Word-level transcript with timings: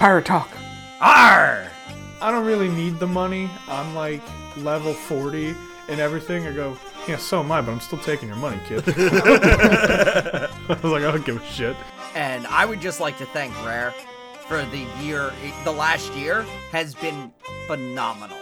Pirate 0.00 0.24
talk. 0.24 0.48
Arr! 1.02 1.70
I 2.22 2.30
don't 2.30 2.46
really 2.46 2.70
need 2.70 2.98
the 2.98 3.06
money. 3.06 3.50
I'm 3.68 3.94
like 3.94 4.22
level 4.56 4.94
40 4.94 5.54
and 5.90 6.00
everything. 6.00 6.46
I 6.46 6.52
go, 6.52 6.74
yeah, 7.06 7.18
so 7.18 7.40
am 7.40 7.52
I, 7.52 7.60
but 7.60 7.72
I'm 7.72 7.80
still 7.80 7.98
taking 7.98 8.28
your 8.28 8.38
money, 8.38 8.58
kid. 8.66 8.82
I 8.88 10.48
was 10.68 10.84
like, 10.84 11.02
I 11.02 11.10
don't 11.12 11.26
give 11.26 11.36
a 11.36 11.44
shit. 11.44 11.76
And 12.14 12.46
I 12.46 12.64
would 12.64 12.80
just 12.80 12.98
like 12.98 13.18
to 13.18 13.26
thank 13.26 13.54
Rare 13.62 13.92
for 14.48 14.64
the 14.64 14.86
year. 15.02 15.32
The 15.64 15.72
last 15.72 16.14
year 16.14 16.46
has 16.72 16.94
been 16.94 17.30
phenomenal. 17.66 18.38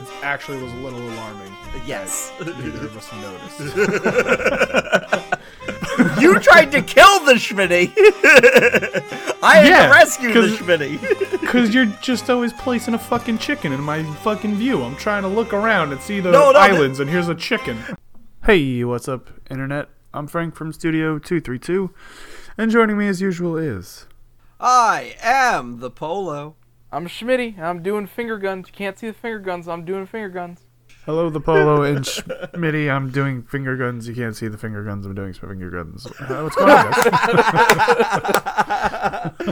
It 0.00 0.08
actually 0.22 0.62
was 0.62 0.72
a 0.74 0.76
little 0.76 1.00
alarming. 1.00 1.52
Yes. 1.84 2.30
Neither 2.38 2.86
of 2.86 2.96
us 2.96 3.10
noticed. 3.20 3.74
you 6.24 6.40
tried 6.40 6.72
to 6.72 6.82
kill 6.82 7.24
the 7.24 7.34
Schmitty. 7.34 7.92
I 9.42 9.56
had 9.58 9.66
Yeah, 9.68 9.86
to 9.86 9.92
rescue 9.92 10.32
the 10.32 10.40
'cause- 10.40 10.58
Schmitty. 10.58 11.40
Because 11.44 11.72
you're 11.74 11.86
just 12.02 12.28
always 12.30 12.52
placing 12.52 12.94
a 12.94 12.98
fucking 12.98 13.38
chicken 13.38 13.72
in 13.72 13.80
my 13.80 14.02
fucking 14.22 14.54
view. 14.56 14.82
I'm 14.82 14.96
trying 14.96 15.22
to 15.22 15.28
look 15.28 15.52
around 15.52 15.92
and 15.92 16.00
see 16.00 16.18
the 16.18 16.32
No, 16.32 16.50
no, 16.50 16.58
islands, 16.58 16.98
and 16.98 17.08
here's 17.08 17.28
a 17.28 17.34
chicken. 17.34 17.78
Hey, 18.44 18.82
what's 18.82 19.06
up, 19.08 19.30
Internet? 19.50 19.88
I'm 20.12 20.26
Frank 20.26 20.56
from 20.56 20.72
Studio 20.72 21.18
232, 21.18 21.90
and 22.58 22.70
joining 22.72 22.98
me 22.98 23.06
as 23.08 23.20
usual 23.20 23.56
is. 23.56 24.06
I 24.58 25.14
am 25.22 25.78
the 25.80 25.90
Polo. 25.90 26.56
I'm 26.90 27.06
Schmitty. 27.06 27.58
I'm 27.58 27.82
doing 27.82 28.06
finger 28.06 28.38
guns. 28.38 28.66
You 28.68 28.72
can't 28.72 28.98
see 28.98 29.06
the 29.08 29.12
finger 29.12 29.38
guns. 29.38 29.68
I'm 29.68 29.84
doing 29.84 30.06
finger 30.06 30.28
guns. 30.30 30.63
Hello, 31.06 31.28
the 31.28 31.40
Polo 31.40 31.82
and 31.82 31.98
Schmitty. 32.04 32.90
I'm 32.90 33.10
doing 33.10 33.42
finger 33.42 33.76
guns. 33.76 34.08
You 34.08 34.14
can't 34.14 34.34
see 34.34 34.48
the 34.48 34.56
finger 34.56 34.82
guns. 34.84 35.04
I'm 35.04 35.14
doing 35.14 35.34
finger 35.34 35.70
guns. 35.70 36.06
Uh, 36.06 36.40
what's 36.42 36.56
going 36.56 36.70
on, 36.70 36.90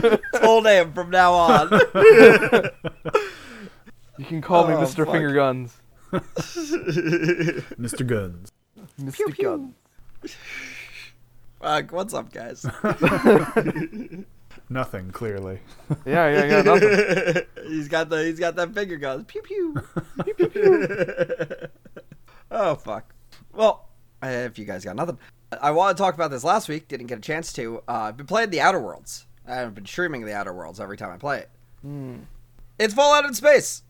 guys? 0.01 0.19
Full 0.41 0.61
name 0.63 0.93
from 0.93 1.09
now 1.11 1.33
on. 1.33 1.69
You 4.19 4.25
can 4.25 4.41
call 4.43 4.67
me 4.67 4.75
Oh, 4.75 4.77
Mr. 4.77 5.05
fuck. 5.05 5.13
Finger 5.15 5.33
Guns. 5.33 5.75
Mr. 6.13 8.05
Guns. 8.05 8.51
Mr. 9.01 9.35
Gun. 9.41 9.73
Fuck, 11.59 11.91
what's 11.91 12.13
up, 12.13 12.31
guys? 12.31 12.63
Nothing, 14.73 15.11
clearly. 15.11 15.59
Yeah, 16.05 16.27
yeah, 16.29 16.45
yeah. 16.45 16.61
Nothing. 16.63 17.43
he's 17.67 17.87
got 17.87 18.09
the 18.09 18.23
he's 18.23 18.39
got 18.39 18.55
that 18.55 18.73
finger 18.73 18.97
guns. 18.97 19.25
Pew 19.27 19.41
pew. 19.43 19.75
pew 20.25 20.33
pew 20.33 20.47
pew. 20.49 21.67
oh 22.49 22.73
fuck. 22.75 23.13
Well, 23.53 23.87
if 24.23 24.57
you 24.57 24.65
guys 24.65 24.83
got 24.83 24.95
nothing, 24.95 25.19
I 25.61 25.69
want 25.71 25.95
to 25.95 26.01
talk 26.01 26.15
about 26.15 26.31
this 26.31 26.43
last 26.43 26.67
week. 26.67 26.87
Didn't 26.87 27.05
get 27.07 27.19
a 27.19 27.21
chance 27.21 27.53
to. 27.53 27.83
Uh, 27.87 27.91
I've 27.91 28.17
been 28.17 28.25
playing 28.25 28.49
the 28.49 28.61
Outer 28.61 28.79
Worlds. 28.79 29.27
I've 29.47 29.75
been 29.75 29.85
streaming 29.85 30.25
the 30.25 30.33
Outer 30.33 30.53
Worlds 30.53 30.79
every 30.79 30.97
time 30.97 31.11
I 31.11 31.17
play 31.17 31.39
it. 31.39 31.49
Hmm. 31.81 32.15
It's 32.79 32.95
Fallout 32.95 33.25
in 33.25 33.33
space. 33.35 33.83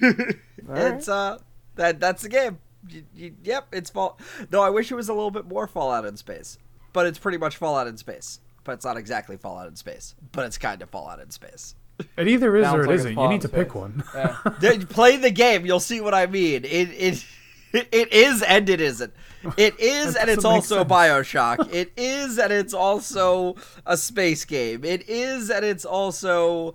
It's 0.00 1.08
uh 1.08 1.38
that 1.74 1.98
that's 1.98 2.22
the 2.22 2.28
game. 2.28 2.58
Y- 2.88 3.02
y- 3.18 3.32
yep, 3.42 3.66
it's 3.72 3.90
fall. 3.90 4.18
No, 4.52 4.60
I 4.62 4.70
wish 4.70 4.92
it 4.92 4.94
was 4.94 5.08
a 5.08 5.14
little 5.14 5.32
bit 5.32 5.46
more 5.46 5.66
Fallout 5.66 6.04
in 6.04 6.16
space, 6.16 6.58
but 6.92 7.06
it's 7.06 7.18
pretty 7.18 7.38
much 7.38 7.56
Fallout 7.56 7.88
in 7.88 7.96
space. 7.96 8.38
But 8.68 8.74
it's 8.74 8.84
not 8.84 8.98
exactly 8.98 9.38
Fallout 9.38 9.66
in 9.66 9.76
space, 9.76 10.14
but 10.32 10.44
it's 10.44 10.58
kind 10.58 10.82
of 10.82 10.90
Fallout 10.90 11.20
in 11.20 11.30
space. 11.30 11.74
It 12.18 12.28
either 12.28 12.54
is 12.54 12.66
Sounds 12.66 12.76
or 12.76 12.82
it 12.82 12.86
like 12.88 12.94
it's 12.96 13.04
isn't. 13.06 13.18
You 13.18 13.28
need 13.30 13.40
to 13.40 13.48
pick 13.48 13.74
one. 13.74 14.04
Yeah. 14.14 14.36
Play 14.90 15.16
the 15.16 15.30
game, 15.30 15.64
you'll 15.64 15.80
see 15.80 16.02
what 16.02 16.12
I 16.12 16.26
mean. 16.26 16.66
It 16.66 16.90
it 16.90 17.24
it 17.92 18.12
is 18.12 18.42
and 18.42 18.68
it 18.68 18.82
isn't. 18.82 19.14
It 19.56 19.80
is 19.80 20.16
and 20.16 20.28
it's 20.28 20.44
also 20.44 20.76
sense. 20.80 20.90
BioShock. 20.90 21.72
It 21.72 21.92
is 21.96 22.38
and 22.38 22.52
it's 22.52 22.74
also 22.74 23.56
a 23.86 23.96
space 23.96 24.44
game. 24.44 24.84
It 24.84 25.08
is 25.08 25.48
and 25.50 25.64
it's 25.64 25.86
also 25.86 26.74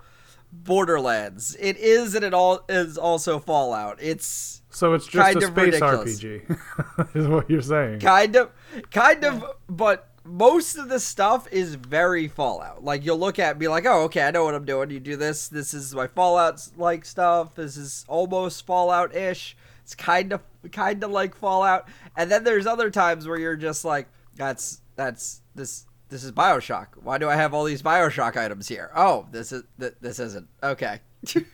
Borderlands. 0.52 1.56
It 1.60 1.78
is 1.78 2.16
and 2.16 2.26
it 2.26 2.34
all 2.34 2.64
is 2.70 2.98
also 2.98 3.40
Fallout. 3.40 4.00
It's 4.02 4.62
So 4.72 4.94
it's 4.94 5.06
just 5.06 5.24
Kind 5.34 5.36
a 5.44 5.48
of 5.48 5.52
space 5.54 5.66
ridiculous. 5.80 6.20
RPG, 6.20 7.16
is 7.16 7.28
what 7.28 7.50
you're 7.50 7.62
saying. 7.62 8.00
kind 8.00 8.36
of 8.36 8.50
kind 8.92 9.24
of 9.24 9.46
but 9.70 10.09
most 10.25 10.78
of 10.78 10.89
the 10.89 11.00
stuff 11.00 11.47
is 11.51 11.75
very 11.75 12.28
fallout. 12.28 12.84
Like 12.84 13.06
you'll 13.06 13.19
look 13.19 13.39
at 13.39 13.51
and 13.51 13.59
be 13.59 13.67
like 13.67 13.85
oh 13.85 14.03
okay 14.03 14.23
i 14.23 14.31
know 14.31 14.45
what 14.45 14.56
i'm 14.56 14.66
doing. 14.66 14.89
You 14.89 15.00
do 15.00 15.16
this. 15.16 15.47
This 15.47 15.73
is 15.73 15.94
my 15.94 16.07
fallout 16.07 16.67
like 16.78 17.06
stuff. 17.06 17.56
This 17.56 17.78
is 17.78 18.06
almost 18.07 18.66
fallout 18.66 19.16
ish 19.16 19.56
it's 19.84 19.95
kind 19.95 20.31
of 20.34 20.41
kind 20.72 21.03
of 21.03 21.11
like 21.11 21.35
fallout. 21.35 21.88
And 22.17 22.31
then 22.31 22.44
there's 22.44 22.66
other 22.66 22.89
times 22.89 23.28
where 23.28 23.38
you're 23.38 23.57
just 23.57 23.85
like 23.85 24.07
that's 24.35 24.81
that's 24.95 25.41
this 25.56 25.85
this 26.09 26.23
is 26.23 26.31
bioshock. 26.31 26.88
Why 27.01 27.17
do 27.17 27.29
i 27.29 27.35
have 27.35 27.53
all 27.53 27.66
these 27.66 27.84
bioshock 27.84 28.38
items 28.38 28.67
here? 28.67 28.91
Oh 28.95 29.28
this 29.31 29.51
is 29.51 29.63
th- 29.79 29.95
this 30.01 30.19
isn't. 30.19 30.47
Okay. 30.61 31.00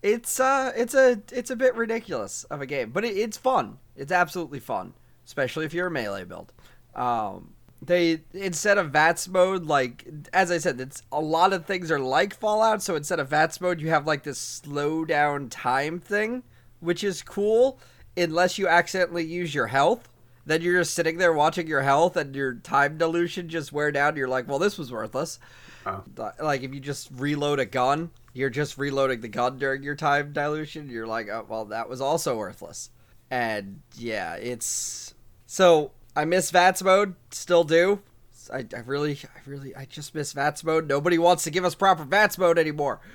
It's 0.00 0.38
uh 0.38 0.70
it's 0.76 0.94
a 0.94 1.20
it's 1.32 1.50
a 1.50 1.56
bit 1.56 1.74
ridiculous 1.74 2.44
of 2.44 2.60
a 2.60 2.66
game 2.66 2.90
but 2.90 3.04
it, 3.04 3.16
it's 3.16 3.36
fun. 3.36 3.78
It's 3.96 4.12
absolutely 4.12 4.60
fun 4.60 4.94
especially 5.26 5.64
if 5.64 5.74
you're 5.74 5.88
a 5.88 5.90
melee 5.90 6.22
build. 6.22 6.52
Um 6.94 7.54
they 7.80 8.20
instead 8.32 8.76
of 8.76 8.90
vats 8.90 9.28
mode 9.28 9.64
like 9.64 10.04
as 10.32 10.50
i 10.50 10.58
said 10.58 10.80
it's 10.80 11.02
a 11.12 11.20
lot 11.20 11.52
of 11.52 11.64
things 11.64 11.92
are 11.92 12.00
like 12.00 12.34
fallout 12.34 12.82
so 12.82 12.96
instead 12.96 13.20
of 13.20 13.28
vats 13.28 13.60
mode 13.60 13.80
you 13.80 13.88
have 13.88 14.04
like 14.04 14.24
this 14.24 14.38
slow 14.38 15.04
down 15.04 15.48
time 15.48 16.00
thing 16.00 16.42
which 16.80 17.04
is 17.04 17.22
cool 17.22 17.78
unless 18.16 18.58
you 18.58 18.68
accidentally 18.68 19.24
use 19.24 19.54
your 19.54 19.68
health. 19.68 20.08
Then 20.46 20.62
you're 20.62 20.80
just 20.80 20.94
sitting 20.94 21.18
there 21.18 21.32
watching 21.32 21.66
your 21.66 21.82
health 21.82 22.16
and 22.16 22.34
your 22.34 22.54
time 22.54 22.96
dilution 22.96 23.48
just 23.48 23.72
wear 23.72 23.92
down 23.92 24.16
you're 24.16 24.28
like 24.28 24.48
well 24.48 24.58
this 24.58 24.78
was 24.78 24.90
worthless. 24.90 25.38
Oh. 25.86 26.02
like 26.40 26.62
if 26.62 26.74
you 26.74 26.80
just 26.80 27.08
reload 27.14 27.60
a 27.60 27.64
gun 27.64 28.10
you're 28.34 28.50
just 28.50 28.76
reloading 28.76 29.20
the 29.20 29.28
gun 29.28 29.58
during 29.58 29.82
your 29.82 29.94
time 29.94 30.32
dilution 30.32 30.90
you're 30.90 31.06
like 31.06 31.28
oh, 31.28 31.46
well 31.48 31.66
that 31.66 31.88
was 31.88 32.00
also 32.00 32.36
worthless. 32.36 32.90
And 33.30 33.82
yeah 33.96 34.36
it's 34.36 35.14
so 35.46 35.92
i 36.18 36.24
miss 36.24 36.50
vats 36.50 36.82
mode. 36.82 37.14
Still 37.30 37.64
do. 37.64 38.00
I, 38.52 38.64
I 38.74 38.80
really 38.86 39.18
i 39.24 39.40
really 39.48 39.76
i 39.76 39.84
just 39.84 40.14
miss 40.14 40.32
vats 40.32 40.64
mode. 40.64 40.88
Nobody 40.88 41.16
wants 41.16 41.44
to 41.44 41.50
give 41.50 41.64
us 41.64 41.74
proper 41.74 42.04
vats 42.04 42.36
mode 42.36 42.58
anymore. 42.58 43.00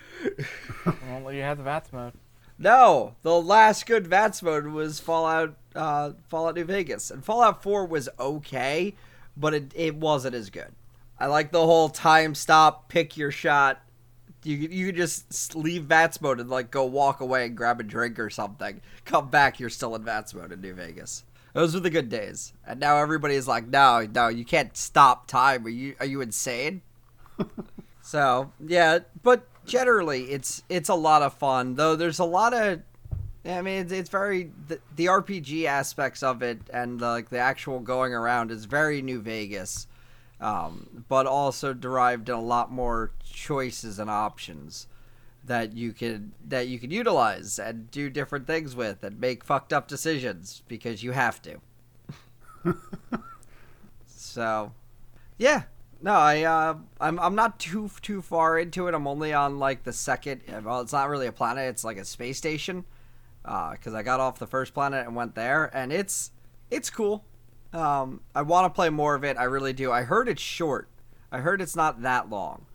You 0.86 1.42
have 1.42 1.58
the 1.58 1.64
VATS 1.64 1.92
mode. 1.92 2.14
no 2.58 3.16
the 3.24 3.42
last 3.42 3.86
good 3.86 4.08
vats 4.08 4.42
mode 4.42 4.68
was 4.68 5.00
fallout 5.00 5.56
uh 5.76 6.12
fallout 6.30 6.56
new 6.56 6.64
vegas. 6.64 7.12
And 7.12 7.26
fallout 7.26 7.62
4 7.62 7.86
was 7.86 8.08
okay 8.20 8.94
but 9.36 9.54
it, 9.54 9.72
it 9.76 9.96
wasn't 9.96 10.36
as 10.36 10.50
good. 10.50 10.72
I 11.20 11.26
like 11.26 11.52
the 11.52 11.66
whole 11.66 11.90
time 11.90 12.36
stop 12.36 12.88
pick 12.88 13.18
your 13.18 13.32
shot. 13.32 13.82
You 14.44 14.56
you 14.56 14.92
just 14.92 15.56
leave 15.56 15.84
VATS 15.86 16.22
mode 16.22 16.40
and 16.40 16.50
like 16.50 16.72
go 16.72 16.86
walk 16.86 17.20
away 17.20 17.46
and 17.46 17.58
grab 17.58 17.80
a 17.80 17.84
drink 17.84 18.20
or 18.20 18.30
something. 18.30 18.82
Come 19.04 19.30
back, 19.30 19.60
you're 19.60 19.70
still 19.70 19.96
in 19.96 20.04
VATS 20.04 20.34
mode 20.34 20.52
in 20.52 20.62
New 20.62 20.74
Vegas. 20.74 21.24
Those 21.54 21.76
were 21.76 21.80
the 21.80 21.90
good 21.90 22.10
days. 22.10 22.54
And 22.66 22.80
now 22.80 22.98
everybody's 22.98 23.48
like, 23.48 23.68
no, 23.68 24.08
no, 24.12 24.28
you 24.28 24.44
can't 24.44 24.76
stop 24.76 25.28
time. 25.28 25.66
Are 25.66 25.70
you 25.70 25.96
are 26.00 26.06
you 26.06 26.22
insane? 26.22 26.82
so 28.02 28.52
yeah, 28.66 29.00
but 29.22 29.48
generally 29.66 30.32
it's 30.32 30.64
it's 30.68 30.90
a 30.90 30.96
lot 30.96 31.22
of 31.22 31.34
fun. 31.34 31.76
Though 31.76 31.96
there's 31.96 32.20
a 32.20 32.26
lot 32.26 32.54
of 32.54 32.82
I 33.46 33.62
mean, 33.62 33.82
it's, 33.82 33.92
it's 33.92 34.10
very 34.10 34.52
the, 34.68 34.80
the 34.96 35.06
RPG 35.06 35.66
aspects 35.66 36.24
of 36.24 36.42
it 36.42 36.60
and 36.72 37.00
like 37.00 37.30
the 37.30 37.40
actual 37.40 37.80
going 37.80 38.14
around 38.14 38.52
is 38.52 38.66
very 38.66 39.02
New 39.02 39.22
Vegas, 39.22 39.88
um, 40.42 41.06
but 41.08 41.28
also 41.28 41.74
derived 41.74 42.30
in 42.30 42.36
a 42.36 42.42
lot 42.42 42.72
more 42.72 43.12
choices 43.24 44.00
and 44.00 44.10
options 44.10 44.88
that 45.46 45.74
you 45.76 45.94
could 45.94 46.32
that 46.48 46.68
you 46.68 46.80
can 46.80 46.92
utilize 46.92 47.60
and 47.60 47.92
do 47.92 48.10
different 48.10 48.48
things 48.48 48.76
with 48.76 49.04
and 49.04 49.20
make 49.20 49.44
fucked 49.44 49.74
up 49.74 49.88
decisions 49.88 50.64
because 50.68 51.04
you 51.04 51.12
have 51.12 51.42
to. 51.42 51.60
so, 54.06 54.72
yeah, 55.38 55.64
no, 56.02 56.14
I 56.14 56.44
uh, 56.44 56.76
I'm 57.00 57.20
I'm 57.20 57.36
not 57.36 57.60
too 57.60 57.90
too 58.02 58.22
far 58.22 58.60
into 58.60 58.88
it. 58.88 58.94
I'm 58.94 59.08
only 59.08 59.34
on 59.34 59.58
like 59.58 59.84
the 59.84 59.94
second. 59.94 60.42
Well, 60.64 60.82
it's 60.82 60.94
not 60.94 61.10
really 61.10 61.28
a 61.28 61.32
planet; 61.32 61.70
it's 61.70 61.84
like 61.84 61.98
a 61.98 62.06
space 62.06 62.38
station. 62.38 62.86
Because 63.42 63.94
I 63.94 64.04
got 64.04 64.22
off 64.22 64.40
the 64.40 64.48
first 64.48 64.74
planet 64.74 65.06
and 65.06 65.16
went 65.16 65.36
there, 65.36 65.70
and 65.76 65.92
it's 65.92 66.32
it's 66.70 66.90
cool. 66.90 67.26
Um, 67.72 68.22
I 68.36 68.42
want 68.42 68.66
to 68.66 68.76
play 68.76 68.90
more 68.90 69.16
of 69.16 69.24
it. 69.24 69.38
I 69.38 69.44
really 69.44 69.74
do. 69.74 69.92
I 69.92 70.04
heard 70.04 70.28
it's 70.28 70.42
short. 70.42 70.90
I 71.32 71.40
heard 71.40 71.62
it's 71.62 71.76
not 71.76 72.04
that 72.04 72.30
long, 72.30 72.66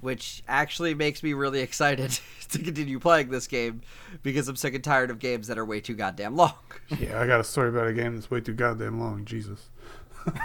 which 0.00 0.42
actually 0.46 0.94
makes 0.94 1.22
me 1.22 1.32
really 1.32 1.60
excited 1.60 2.18
to 2.50 2.58
continue 2.58 2.98
playing 3.00 3.30
this 3.30 3.46
game 3.46 3.80
because 4.22 4.48
I'm 4.48 4.56
sick 4.56 4.74
and 4.74 4.84
tired 4.84 5.10
of 5.10 5.18
games 5.18 5.48
that 5.48 5.58
are 5.58 5.64
way 5.64 5.80
too 5.80 5.94
goddamn 5.94 6.36
long. 6.36 6.54
Yeah, 7.00 7.20
I 7.20 7.26
got 7.26 7.40
a 7.40 7.44
story 7.44 7.70
about 7.70 7.86
a 7.86 7.92
game 7.92 8.14
that's 8.14 8.30
way 8.30 8.40
too 8.40 8.52
goddamn 8.54 9.00
long. 9.00 9.24
Jesus. 9.24 9.70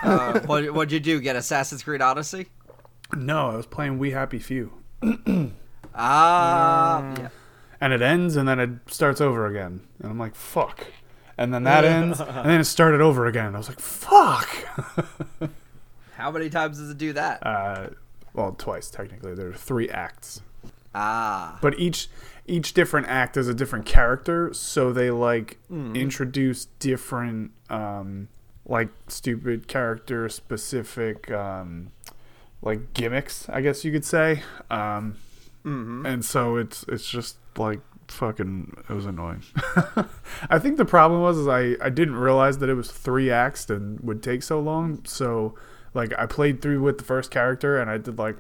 Uh, 0.04 0.40
what 0.42 0.74
what'd 0.74 0.92
you 0.92 1.00
do? 1.00 1.20
Get 1.20 1.36
Assassin's 1.36 1.84
Creed 1.84 2.02
Odyssey? 2.02 2.48
No, 3.16 3.50
I 3.50 3.56
was 3.58 3.66
playing 3.66 3.98
We 4.00 4.12
Happy 4.12 4.40
Few. 4.40 4.74
Ah, 5.96 7.14
yeah. 7.18 7.30
and 7.82 7.92
it 7.94 8.02
ends 8.02 8.36
and 8.36 8.48
then 8.48 8.60
it 8.60 8.70
starts 8.88 9.20
over 9.20 9.48
again 9.48 9.82
and 10.02 10.12
i'm 10.12 10.20
like 10.20 10.36
fuck 10.36 10.86
and 11.38 11.54
then 11.54 11.64
that 11.64 11.84
ends 11.84 12.20
and 12.22 12.46
then 12.50 12.62
it 12.62 12.66
started 12.66 13.02
over 13.02 13.26
again 13.26 13.54
i 13.56 13.58
was 13.58 13.68
like 13.68 13.80
fuck 13.80 14.48
How 16.16 16.32
many 16.32 16.50
times 16.50 16.78
does 16.78 16.90
it 16.90 16.98
do 16.98 17.14
that? 17.14 17.46
uh, 17.46 17.88
well, 18.40 18.54
twice 18.58 18.90
technically. 18.90 19.34
There 19.36 19.50
are 19.50 19.54
three 19.54 19.90
acts, 19.90 20.42
Ah. 20.96 21.60
but 21.62 21.78
each 21.80 22.10
each 22.48 22.74
different 22.74 23.08
act 23.08 23.38
is 23.38 23.48
a 23.48 23.54
different 23.54 23.86
character, 23.86 24.52
so 24.54 24.92
they 24.92 25.12
like 25.12 25.58
introduce 25.70 26.66
different 26.80 27.52
um, 27.70 28.28
like 28.66 28.90
stupid 29.08 29.68
character 29.68 30.28
specific 30.30 31.30
um, 31.32 31.92
like 32.62 32.94
gimmicks, 32.94 33.48
I 33.50 33.62
guess 33.62 33.84
you 33.86 33.92
could 33.92 34.06
say. 34.06 34.44
Um, 34.72 35.16
And 35.66 36.26
so 36.26 36.56
it's 36.56 36.84
it's 36.88 37.08
just 37.08 37.38
like 37.58 37.82
fucking 38.08 38.76
it 38.90 38.94
was 38.94 39.06
annoying. 39.06 39.44
I 40.50 40.58
think 40.58 40.78
the 40.78 40.86
problem 40.86 41.22
was 41.22 41.38
is 41.38 41.48
I 41.48 41.76
I 41.86 41.90
didn't 41.90 42.16
realize 42.16 42.58
that 42.60 42.70
it 42.70 42.74
was 42.76 42.90
three 42.92 43.30
acts 43.30 43.70
and 43.70 44.00
would 44.00 44.24
take 44.24 44.42
so 44.42 44.60
long. 44.60 45.02
So 45.06 45.54
like 45.94 46.14
I 46.18 46.26
played 46.26 46.62
through 46.62 46.82
with 46.82 46.98
the 46.98 47.04
first 47.04 47.32
character 47.32 47.80
and 47.80 47.90
I 47.90 47.98
did 47.98 48.18
like 48.18 48.38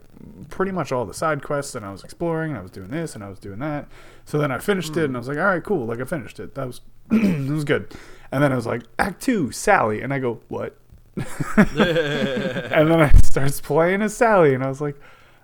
pretty 0.50 0.72
much 0.72 0.92
all 0.92 1.06
the 1.06 1.14
side 1.14 1.44
quests 1.44 1.76
and 1.76 1.86
I 1.86 1.92
was 1.92 2.04
exploring 2.04 2.52
and 2.52 2.60
I 2.60 2.62
was 2.62 2.72
doing 2.72 2.90
this 2.90 3.16
and 3.16 3.24
I 3.24 3.30
was 3.30 3.40
doing 3.40 3.60
that. 3.60 3.88
So 4.26 4.38
then 4.38 4.52
I 4.52 4.60
finished 4.60 4.96
it 4.98 5.06
and 5.06 5.16
I 5.16 5.20
was 5.20 5.28
like, 5.28 5.38
all 5.38 5.46
right, 5.46 5.64
cool. 5.64 5.86
Like 5.86 6.00
I 6.00 6.06
finished 6.06 6.40
it. 6.40 6.56
That 6.56 6.68
was 6.68 6.82
it 7.12 7.52
was 7.52 7.64
good. 7.64 7.94
And 8.32 8.44
then 8.44 8.52
I 8.52 8.56
was 8.56 8.66
like, 8.66 8.84
Act 9.00 9.22
Two, 9.22 9.52
Sally, 9.52 10.02
and 10.02 10.14
I 10.14 10.20
go, 10.20 10.42
what? 10.48 10.78
and 11.58 11.68
then 11.76 13.02
I 13.02 13.12
starts 13.24 13.60
playing 13.60 14.04
as 14.04 14.16
Sally, 14.16 14.54
and 14.54 14.64
I 14.64 14.70
was 14.70 14.82
like, 14.82 14.96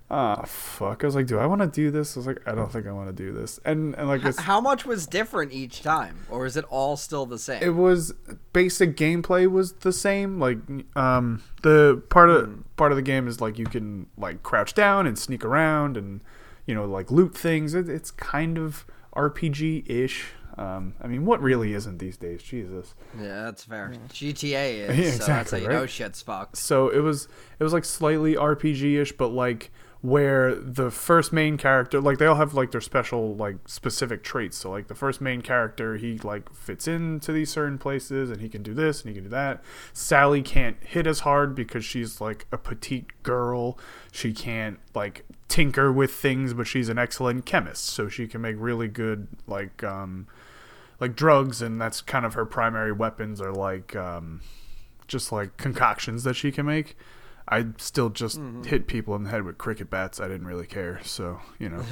ah, 0.10 0.44
fuck. 0.46 1.04
I 1.04 1.08
was 1.08 1.16
like, 1.16 1.28
do 1.28 1.38
I 1.40 1.46
want 1.46 1.62
to 1.62 1.68
do 1.68 1.92
this? 1.92 2.16
I 2.16 2.20
was 2.20 2.28
like, 2.28 2.42
I 2.48 2.54
don't 2.54 2.72
think 2.72 2.86
I 2.88 2.92
want 2.92 3.08
to 3.10 3.14
do 3.14 3.32
this. 3.34 3.60
And 3.66 3.96
and 3.96 4.08
like 4.08 4.24
it's, 4.24 4.40
How 4.40 4.62
much 4.62 4.86
was 4.86 5.08
different 5.08 5.52
each 5.52 5.82
time, 5.82 6.26
or 6.30 6.46
is 6.46 6.56
it 6.58 6.66
all 6.70 6.96
still 6.98 7.26
the 7.26 7.40
same? 7.40 7.62
it 7.64 7.76
was 7.76 8.14
basic 8.54 8.96
gameplay 8.96 9.50
was 9.50 9.74
the 9.74 9.94
same. 9.94 10.40
Like 10.40 10.58
um 10.96 11.42
the 11.64 12.04
part 12.10 12.30
of 12.30 12.64
part 12.78 12.92
of 12.92 12.96
the 12.96 13.02
game 13.02 13.28
is 13.28 13.42
like 13.42 13.58
you 13.58 13.66
can 13.66 14.08
like 14.18 14.44
crouch 14.44 14.74
down 14.74 15.08
and 15.08 15.18
sneak 15.18 15.44
around 15.44 15.98
and 15.98 16.22
you 16.66 16.76
know 16.76 16.86
like 16.86 17.12
loot 17.12 17.36
things. 17.36 17.74
It, 17.74 17.90
it's 17.90 18.12
kind 18.12 18.58
of 18.58 18.86
RPG 19.16 19.90
ish. 19.90 20.28
Um, 20.58 20.94
I 21.02 21.08
mean, 21.08 21.26
what 21.26 21.42
really 21.42 21.74
isn't 21.74 21.98
these 21.98 22.16
days? 22.16 22.42
Jesus. 22.42 22.96
yeah, 23.20 23.44
that's 23.44 23.66
fair. 23.66 23.92
GTA 24.10 24.88
is, 24.90 24.98
Yeah, 24.98 25.12
so 25.12 25.18
that's 25.18 25.28
how 25.28 25.40
exactly, 25.42 25.62
you 25.64 25.68
know 25.68 25.80
right? 25.82 25.90
shit's 25.90 26.22
fucked. 26.22 26.56
so 26.58 26.88
it 26.88 27.00
was 27.00 27.28
it 27.60 27.64
was 27.64 27.74
like 27.74 27.84
slightly 27.84 28.36
RPG-ish, 28.36 29.12
but 29.18 29.30
like 29.34 29.72
where 30.02 30.54
the 30.54 30.92
first 30.92 31.34
main 31.34 31.58
character 31.58 32.00
like 32.00 32.20
they 32.20 32.26
all 32.26 32.36
have 32.36 32.54
like 32.54 32.72
their 32.72 32.82
special 32.82 33.36
like 33.36 33.56
specific 33.66 34.24
traits. 34.24 34.58
So 34.58 34.72
like 34.72 34.88
the 34.88 34.96
first 34.96 35.20
main 35.20 35.42
character 35.42 35.98
he 35.98 36.20
like 36.20 36.54
fits 36.54 36.88
into 36.88 37.32
these 37.32 37.50
certain 37.50 37.78
places 37.78 38.30
and 38.30 38.42
he 38.42 38.50
can 38.50 38.62
do 38.62 38.74
this 38.74 39.02
and 39.02 39.10
he 39.10 39.16
can 39.16 39.24
do 39.24 39.30
that. 39.32 39.64
Sally 39.94 40.42
can't 40.42 40.78
hit 40.82 41.08
as 41.08 41.22
hard 41.22 41.56
because 41.56 41.84
she's 41.84 42.22
like 42.22 42.46
a 42.52 42.58
petite 42.58 43.24
girl. 43.24 43.80
She 44.12 44.32
can't 44.34 44.80
like 44.94 45.26
tinker 45.48 45.92
with 45.92 46.12
things, 46.12 46.54
but 46.54 46.68
she's 46.68 46.90
an 46.90 47.00
excellent 47.00 47.46
chemist, 47.46 47.86
so 47.86 48.08
she 48.08 48.28
can 48.28 48.42
make 48.42 48.56
really 48.60 48.88
good 48.88 49.28
like 49.48 49.84
um 49.84 50.28
like 51.00 51.16
drugs 51.16 51.62
and 51.62 51.82
that's 51.82 52.02
kind 52.02 52.26
of 52.26 52.36
her 52.36 52.46
primary 52.46 52.92
weapons 52.92 53.42
are 53.42 53.54
like 53.54 53.96
um 53.96 54.42
just 55.08 55.32
like 55.32 55.58
concoctions 55.58 56.24
that 56.24 56.36
she 56.36 56.52
can 56.52 56.66
make. 56.66 56.98
I 57.48 57.68
still 57.78 58.10
just 58.10 58.40
hit 58.66 58.88
people 58.88 59.16
in 59.16 59.24
the 59.24 59.30
head 59.30 59.44
with 59.44 59.60
cricket 59.60 59.90
bats. 59.92 60.20
I 60.20 60.28
didn't 60.28 60.48
really 60.48 60.66
care, 60.66 61.00
so 61.04 61.40
you 61.60 61.70
know. 61.70 61.84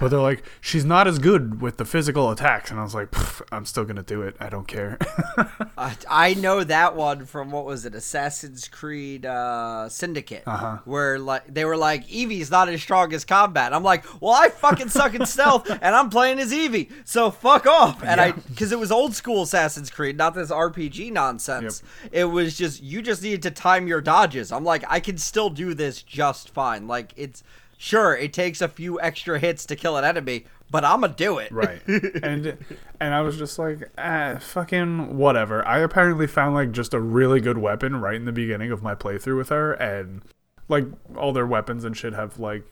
but 0.00 0.08
they're 0.08 0.20
like, 0.20 0.44
she's 0.60 0.84
not 0.84 1.08
as 1.08 1.18
good 1.18 1.60
with 1.60 1.78
the 1.78 1.84
physical 1.84 2.30
attacks, 2.30 2.70
and 2.70 2.78
I 2.78 2.84
was 2.84 2.94
like, 2.94 3.08
I'm 3.52 3.64
still 3.64 3.84
gonna 3.84 4.04
do 4.04 4.22
it. 4.22 4.36
I 4.38 4.48
don't 4.48 4.68
care. 4.68 4.98
I, 5.76 5.96
I 6.08 6.34
know 6.34 6.62
that 6.62 6.94
one 6.94 7.26
from 7.26 7.50
what 7.50 7.64
was 7.64 7.84
it, 7.84 7.94
Assassin's 7.96 8.68
Creed 8.68 9.26
uh, 9.26 9.88
Syndicate, 9.88 10.44
Uh-huh. 10.46 10.78
where 10.84 11.18
like 11.18 11.52
they 11.52 11.64
were 11.64 11.76
like 11.76 12.04
Evie's 12.12 12.50
not 12.50 12.68
as 12.68 12.80
strong 12.80 13.12
as 13.14 13.24
combat. 13.24 13.72
I'm 13.74 13.82
like, 13.82 14.04
well, 14.22 14.32
I 14.32 14.48
fucking 14.48 14.90
suck 14.90 15.14
in 15.14 15.26
stealth, 15.26 15.68
and 15.82 15.94
I'm 15.96 16.08
playing 16.08 16.38
as 16.38 16.52
Evie, 16.52 16.88
so 17.04 17.32
fuck 17.32 17.66
off. 17.66 18.04
And 18.04 18.20
I 18.20 18.30
because 18.32 18.70
it 18.70 18.78
was 18.78 18.92
old 18.92 19.14
school 19.16 19.42
Assassin's 19.42 19.90
Creed, 19.90 20.16
not 20.16 20.34
this 20.34 20.50
RPG 20.52 21.10
nonsense. 21.12 21.82
It 22.12 22.26
was 22.26 22.56
just 22.56 22.80
you 22.80 23.02
just 23.02 23.24
needed 23.24 23.42
to 23.42 23.50
time 23.50 23.88
your 23.88 24.00
dodges. 24.00 24.51
I'm 24.52 24.64
like, 24.64 24.84
I 24.88 25.00
can 25.00 25.18
still 25.18 25.50
do 25.50 25.74
this 25.74 26.02
just 26.02 26.50
fine. 26.50 26.86
Like 26.86 27.12
it's 27.16 27.42
sure 27.78 28.16
it 28.16 28.32
takes 28.32 28.60
a 28.60 28.68
few 28.68 29.00
extra 29.00 29.38
hits 29.38 29.66
to 29.66 29.76
kill 29.76 29.96
an 29.96 30.04
enemy, 30.04 30.46
but 30.70 30.84
I'm 30.84 31.00
gonna 31.00 31.14
do 31.14 31.38
it. 31.38 31.50
right. 31.52 31.82
And 32.22 32.56
and 33.00 33.14
I 33.14 33.20
was 33.20 33.36
just 33.36 33.58
like, 33.58 33.90
ah, 33.98 34.38
fucking 34.40 35.16
whatever. 35.16 35.66
I 35.66 35.80
apparently 35.80 36.26
found 36.26 36.54
like 36.54 36.72
just 36.72 36.94
a 36.94 37.00
really 37.00 37.40
good 37.40 37.58
weapon 37.58 38.00
right 38.00 38.14
in 38.14 38.24
the 38.24 38.32
beginning 38.32 38.70
of 38.70 38.82
my 38.82 38.94
playthrough 38.94 39.36
with 39.36 39.48
her, 39.48 39.72
and 39.74 40.22
like 40.68 40.84
all 41.16 41.32
their 41.32 41.46
weapons 41.46 41.84
and 41.84 41.96
shit 41.96 42.14
have 42.14 42.38
like 42.38 42.64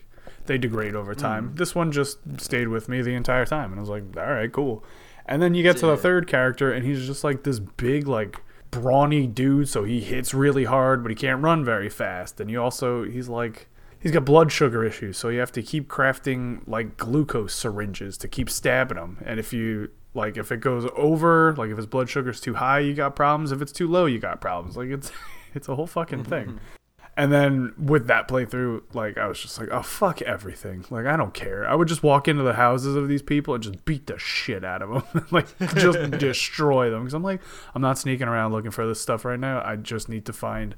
they 0.47 0.57
degrade 0.59 0.95
over 0.95 1.15
time. 1.15 1.53
This 1.57 1.75
one 1.75 1.93
just 1.93 2.19
stayed 2.39 2.69
with 2.69 2.89
me 2.89 3.03
the 3.03 3.15
entire 3.15 3.45
time, 3.45 3.73
and 3.73 3.79
I 3.79 3.81
was 3.81 3.91
like, 3.91 4.05
all 4.17 4.33
right, 4.33 4.51
cool. 4.51 4.85
And 5.27 5.43
then 5.43 5.55
you 5.55 5.63
get 5.63 5.77
to 5.79 5.87
the 5.87 5.97
third 5.97 6.27
character, 6.27 6.73
and 6.73 6.85
he's 6.85 7.07
just 7.07 7.23
like 7.25 7.43
this 7.43 7.59
big 7.59 8.09
like 8.09 8.41
brawny 8.71 9.27
dude, 9.27 9.69
so 9.69 9.85
he 9.85 10.01
hits 10.01 10.35
really 10.35 10.65
hard, 10.65 11.03
but 11.03 11.11
he 11.11 11.17
can't 11.17 11.43
run 11.43 11.65
very 11.65 11.89
fast. 11.89 12.41
And 12.41 12.51
he 12.51 12.57
also 12.57 13.05
he's 13.05 13.29
like 13.29 13.69
he's 13.99 14.13
got 14.13 14.25
blood 14.25 14.53
sugar 14.53 14.85
issues, 14.85 15.17
so 15.17 15.29
you 15.29 15.41
have 15.41 15.53
to 15.53 15.63
keep 15.63 15.89
crafting 15.89 16.63
like 16.67 16.97
glucose 16.97 17.55
syringes 17.55 18.17
to 18.19 18.29
keep 18.29 18.51
stabbing 18.51 18.99
him. 18.99 19.19
And 19.25 19.39
if 19.39 19.53
you 19.53 19.91
like 20.15 20.37
if 20.37 20.51
it 20.53 20.61
goes 20.61 20.91
over, 20.97 21.55
like 21.57 21.71
if 21.71 21.77
his 21.77 21.87
blood 21.87 22.09
sugar's 22.09 22.41
too 22.41 22.55
high, 22.55 22.81
you 22.81 22.95
got 22.95 23.17
problems. 23.17 23.53
If 23.53 23.63
it's 23.63 23.73
too 23.73 23.89
low, 23.89 24.07
you 24.07 24.19
got 24.19 24.41
problems. 24.41 24.77
Like 24.77 24.89
it's 24.89 25.13
it's 25.55 25.69
a 25.69 25.75
whole 25.75 25.87
fucking 25.87 26.25
thing. 26.25 26.47
Mm-hmm. 26.47 26.80
And 27.21 27.31
then 27.31 27.75
with 27.77 28.07
that 28.07 28.29
playthrough, 28.29 28.95
like 28.95 29.19
I 29.19 29.27
was 29.27 29.39
just 29.39 29.61
like, 29.61 29.69
oh 29.71 29.83
fuck 29.83 30.23
everything. 30.23 30.87
Like 30.89 31.05
I 31.05 31.19
don't 31.19 31.35
care. 31.35 31.69
I 31.69 31.75
would 31.75 31.87
just 31.87 32.03
walk 32.03 32.29
into 32.29 32.43
the 32.43 32.55
houses 32.55 32.97
of 32.97 33.09
these 33.09 33.21
people 33.21 33.53
and 33.53 33.63
just 33.63 33.85
beat 33.85 34.07
the 34.07 34.19
shit 34.19 34.65
out 34.65 34.81
of 34.81 34.89
them, 35.13 35.27
like 35.31 35.47
just 35.75 36.11
destroy 36.19 36.89
them. 36.89 37.01
Because 37.01 37.13
I'm 37.13 37.23
like, 37.23 37.43
I'm 37.75 37.83
not 37.83 37.99
sneaking 37.99 38.27
around 38.27 38.53
looking 38.53 38.71
for 38.71 38.87
this 38.87 39.03
stuff 39.03 39.27
right 39.27 39.39
now. 39.39 39.63
I 39.63 39.77
just 39.77 40.09
need 40.09 40.25
to 40.25 40.33
find 40.33 40.75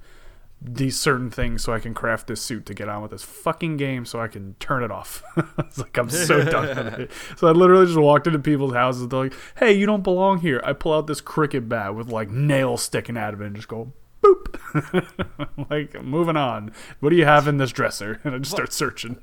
these 0.61 0.99
certain 0.99 1.31
things 1.31 1.63
so 1.63 1.73
I 1.73 1.79
can 1.79 1.95
craft 1.95 2.27
this 2.27 2.43
suit 2.43 2.67
to 2.67 2.75
get 2.75 2.89
on 2.89 3.03
with 3.03 3.13
this 3.13 3.23
fucking 3.23 3.77
game 3.77 4.05
so 4.05 4.21
I 4.21 4.27
can 4.27 4.57
turn 4.59 4.83
it 4.83 4.91
off. 4.91 5.23
it's 5.59 5.79
like 5.79 5.97
I'm 5.97 6.11
so 6.11 6.43
done 6.43 6.67
with 6.67 6.99
it. 6.99 7.13
So 7.37 7.47
I 7.47 7.53
literally 7.53 7.87
just 7.87 8.01
walked 8.01 8.27
into 8.27 8.41
people's 8.41 8.75
houses. 8.75 9.07
They're 9.07 9.21
like, 9.21 9.35
"Hey, 9.59 9.75
you 9.75 9.87
don't 9.87 10.03
belong 10.03 10.41
here." 10.41 10.61
I 10.65 10.73
pull 10.73 10.93
out 10.93 11.07
this 11.07 11.21
cricket 11.21 11.69
bat 11.69 11.95
with 11.95 12.09
like 12.09 12.31
nails 12.31 12.83
sticking 12.83 13.17
out 13.17 13.33
of 13.33 13.41
it 13.41 13.47
and 13.47 13.55
just 13.55 13.69
go 13.69 13.93
boop. 14.23 15.71
like 15.71 16.03
moving 16.03 16.37
on. 16.37 16.73
What 17.01 17.11
do 17.11 17.17
you 17.17 17.25
have 17.25 17.49
in 17.49 17.59
this 17.59 17.73
dresser? 17.73 18.21
And 18.25 18.35
I 18.35 18.39
just 18.39 18.51
start 18.53 18.73
searching. 18.73 19.19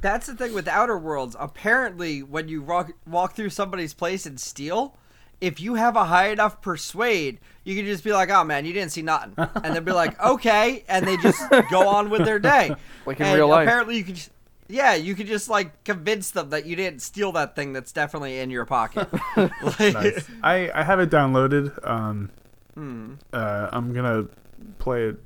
That's 0.00 0.26
the 0.26 0.34
thing 0.34 0.54
with 0.54 0.66
Outer 0.66 0.96
Worlds. 0.98 1.36
Apparently, 1.38 2.22
when 2.22 2.48
you 2.48 2.62
walk, 2.62 2.92
walk 3.06 3.34
through 3.34 3.50
somebody's 3.50 3.92
place 3.92 4.24
and 4.24 4.40
steal, 4.40 4.96
if 5.40 5.60
you 5.60 5.74
have 5.74 5.96
a 5.96 6.04
high 6.06 6.28
enough 6.28 6.62
persuade, 6.62 7.38
you 7.64 7.76
can 7.76 7.84
just 7.84 8.02
be 8.04 8.12
like, 8.12 8.30
"Oh 8.30 8.44
man, 8.44 8.64
you 8.64 8.72
didn't 8.72 8.92
see 8.92 9.02
nothing," 9.02 9.34
and 9.36 9.74
they'll 9.74 9.82
be 9.82 9.92
like, 9.92 10.18
"Okay," 10.24 10.84
and 10.88 11.06
they 11.06 11.16
just 11.18 11.42
go 11.70 11.88
on 11.88 12.10
with 12.10 12.24
their 12.24 12.38
day. 12.38 12.74
Like 13.06 13.20
in 13.20 13.26
And 13.26 13.36
real 13.36 13.48
life. 13.48 13.66
Apparently, 13.66 13.96
you 13.98 14.04
can. 14.04 14.14
Just, 14.14 14.30
yeah, 14.68 14.94
you 14.94 15.14
could 15.14 15.26
just 15.26 15.48
like 15.50 15.82
convince 15.84 16.30
them 16.30 16.50
that 16.50 16.64
you 16.64 16.76
didn't 16.76 17.02
steal 17.02 17.32
that 17.32 17.56
thing 17.56 17.72
that's 17.72 17.92
definitely 17.92 18.38
in 18.38 18.50
your 18.50 18.64
pocket. 18.64 19.08
Like- 19.36 20.24
I 20.42 20.70
I 20.74 20.82
have 20.84 21.00
it 21.00 21.10
downloaded. 21.10 21.86
Um, 21.86 22.30
Hmm. 22.74 23.14
uh, 23.32 23.68
I'm 23.72 23.92
gonna 23.92 24.26
play 24.78 25.04
it 25.08 25.16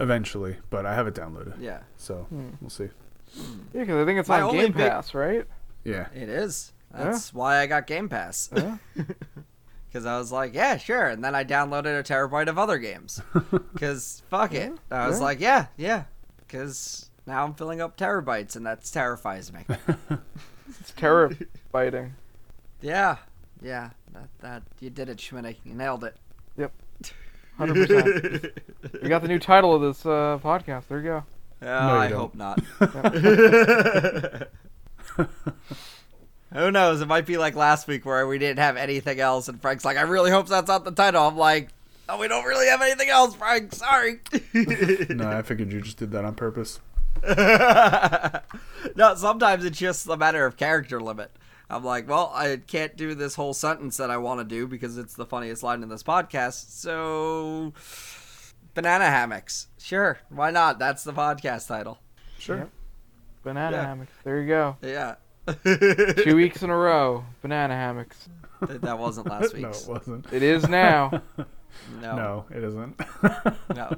eventually, 0.00 0.56
but 0.70 0.86
I 0.86 0.94
have 0.94 1.06
it 1.06 1.14
downloaded. 1.14 1.54
Yeah, 1.60 1.80
So 1.96 2.26
hmm. 2.28 2.50
we'll 2.60 2.70
see. 2.70 2.88
Hmm. 3.36 3.58
Yeah, 3.74 3.80
because 3.82 4.02
I 4.02 4.04
think 4.06 4.18
it's 4.20 4.28
My 4.28 4.40
on 4.40 4.50
only 4.50 4.62
Game 4.62 4.72
big- 4.72 4.90
Pass, 4.90 5.14
right? 5.14 5.46
Yeah. 5.84 6.08
it 6.14 6.28
is. 6.28 6.72
That's 6.92 7.34
why 7.34 7.58
I 7.58 7.66
got 7.66 7.86
Game 7.86 8.08
Pass. 8.08 8.50
Yeah. 8.54 8.78
Because 9.90 10.04
I 10.04 10.18
was 10.18 10.30
like, 10.30 10.52
yeah, 10.54 10.76
sure. 10.76 11.06
And 11.06 11.24
then 11.24 11.34
I 11.34 11.44
downloaded 11.44 11.98
a 11.98 12.02
terabyte 12.02 12.48
of 12.48 12.58
other 12.58 12.76
games. 12.78 13.22
Because 13.72 14.22
fuck 14.28 14.52
it. 14.52 14.74
I 14.90 15.08
was 15.08 15.18
Yeah. 15.18 15.24
like, 15.24 15.40
yeah, 15.40 15.66
yeah. 15.78 16.04
Because 16.46 17.08
now 17.26 17.42
I'm 17.44 17.54
filling 17.54 17.80
up 17.80 17.96
terabytes 17.96 18.54
and 18.54 18.66
that 18.66 18.84
terrifies 18.84 19.50
me. 19.50 19.60
It's 20.80 20.92
terror 20.92 21.30
biting. 21.72 22.14
yeah, 22.82 23.16
yeah. 23.62 23.90
That, 24.12 24.28
that 24.40 24.62
You 24.80 24.90
did 24.90 25.08
it, 25.08 25.18
Schmidt. 25.20 25.56
You 25.64 25.72
nailed 25.74 26.04
it. 26.04 26.16
Hundred 27.56 27.88
percent. 27.88 28.46
We 29.02 29.08
got 29.08 29.22
the 29.22 29.28
new 29.28 29.38
title 29.40 29.74
of 29.74 29.82
this 29.82 30.04
uh, 30.06 30.38
podcast. 30.42 30.86
There 30.88 30.98
you 30.98 31.04
go. 31.04 31.24
Yeah, 31.60 31.86
No, 31.86 31.94
you 31.94 31.98
I 32.00 32.08
don't. 32.08 32.18
hope 32.18 32.34
not. 32.36 32.60
Who 36.54 36.70
knows? 36.70 37.00
It 37.02 37.06
might 37.08 37.26
be 37.26 37.36
like 37.36 37.54
last 37.56 37.86
week 37.88 38.06
where 38.06 38.26
we 38.26 38.38
didn't 38.38 38.60
have 38.60 38.76
anything 38.76 39.20
else, 39.20 39.48
and 39.48 39.60
Frank's 39.60 39.84
like, 39.84 39.96
"I 39.98 40.02
really 40.02 40.30
hope 40.30 40.46
that's 40.48 40.68
not 40.68 40.84
the 40.84 40.92
title." 40.92 41.26
I'm 41.26 41.36
like, 41.36 41.68
"Oh, 42.08 42.18
we 42.18 42.26
don't 42.28 42.44
really 42.44 42.68
have 42.68 42.80
anything 42.80 43.10
else, 43.10 43.34
Frank. 43.34 43.74
Sorry." 43.74 44.20
No, 45.10 45.28
I 45.28 45.42
figured 45.42 45.72
you 45.72 45.82
just 45.82 45.98
did 45.98 46.10
that 46.12 46.24
on 46.24 46.34
purpose. 46.36 46.80
no, 48.96 49.14
sometimes 49.16 49.64
it's 49.64 49.78
just 49.78 50.06
a 50.08 50.16
matter 50.16 50.46
of 50.46 50.56
character 50.56 51.00
limit. 51.00 51.30
I'm 51.70 51.84
like, 51.84 52.08
well, 52.08 52.32
I 52.34 52.56
can't 52.66 52.96
do 52.96 53.14
this 53.14 53.34
whole 53.34 53.52
sentence 53.54 53.98
that 53.98 54.10
I 54.10 54.16
want 54.16 54.40
to 54.40 54.44
do 54.44 54.66
because 54.66 54.96
it's 54.96 55.14
the 55.14 55.26
funniest 55.26 55.62
line 55.62 55.82
in 55.82 55.88
this 55.90 56.02
podcast. 56.02 56.70
So, 56.70 57.72
banana 58.74 59.04
hammocks. 59.04 59.68
Sure, 59.78 60.18
why 60.30 60.50
not? 60.50 60.78
That's 60.78 61.04
the 61.04 61.12
podcast 61.12 61.68
title. 61.68 61.98
Sure. 62.38 62.56
Yep. 62.58 62.70
Banana 63.42 63.76
Yeah. 63.76 63.84
hammocks. 63.86 64.12
There 64.24 64.40
you 64.40 64.48
go. 64.48 64.76
Yeah. 64.82 65.16
Two 65.64 66.36
weeks 66.36 66.62
in 66.62 66.70
a 66.70 66.76
row. 66.76 67.24
Banana 67.42 67.74
hammocks. 67.74 68.28
That 68.60 68.82
that 68.82 68.98
wasn't 68.98 69.28
last 69.28 69.52
week. 69.54 69.62
no, 69.62 69.70
it 69.70 69.84
wasn't. 69.88 70.32
It 70.32 70.42
is 70.42 70.68
now. 70.68 71.22
No. 72.00 72.16
No, 72.16 72.44
it 72.50 72.64
isn't. 72.64 72.98
No. 73.74 73.94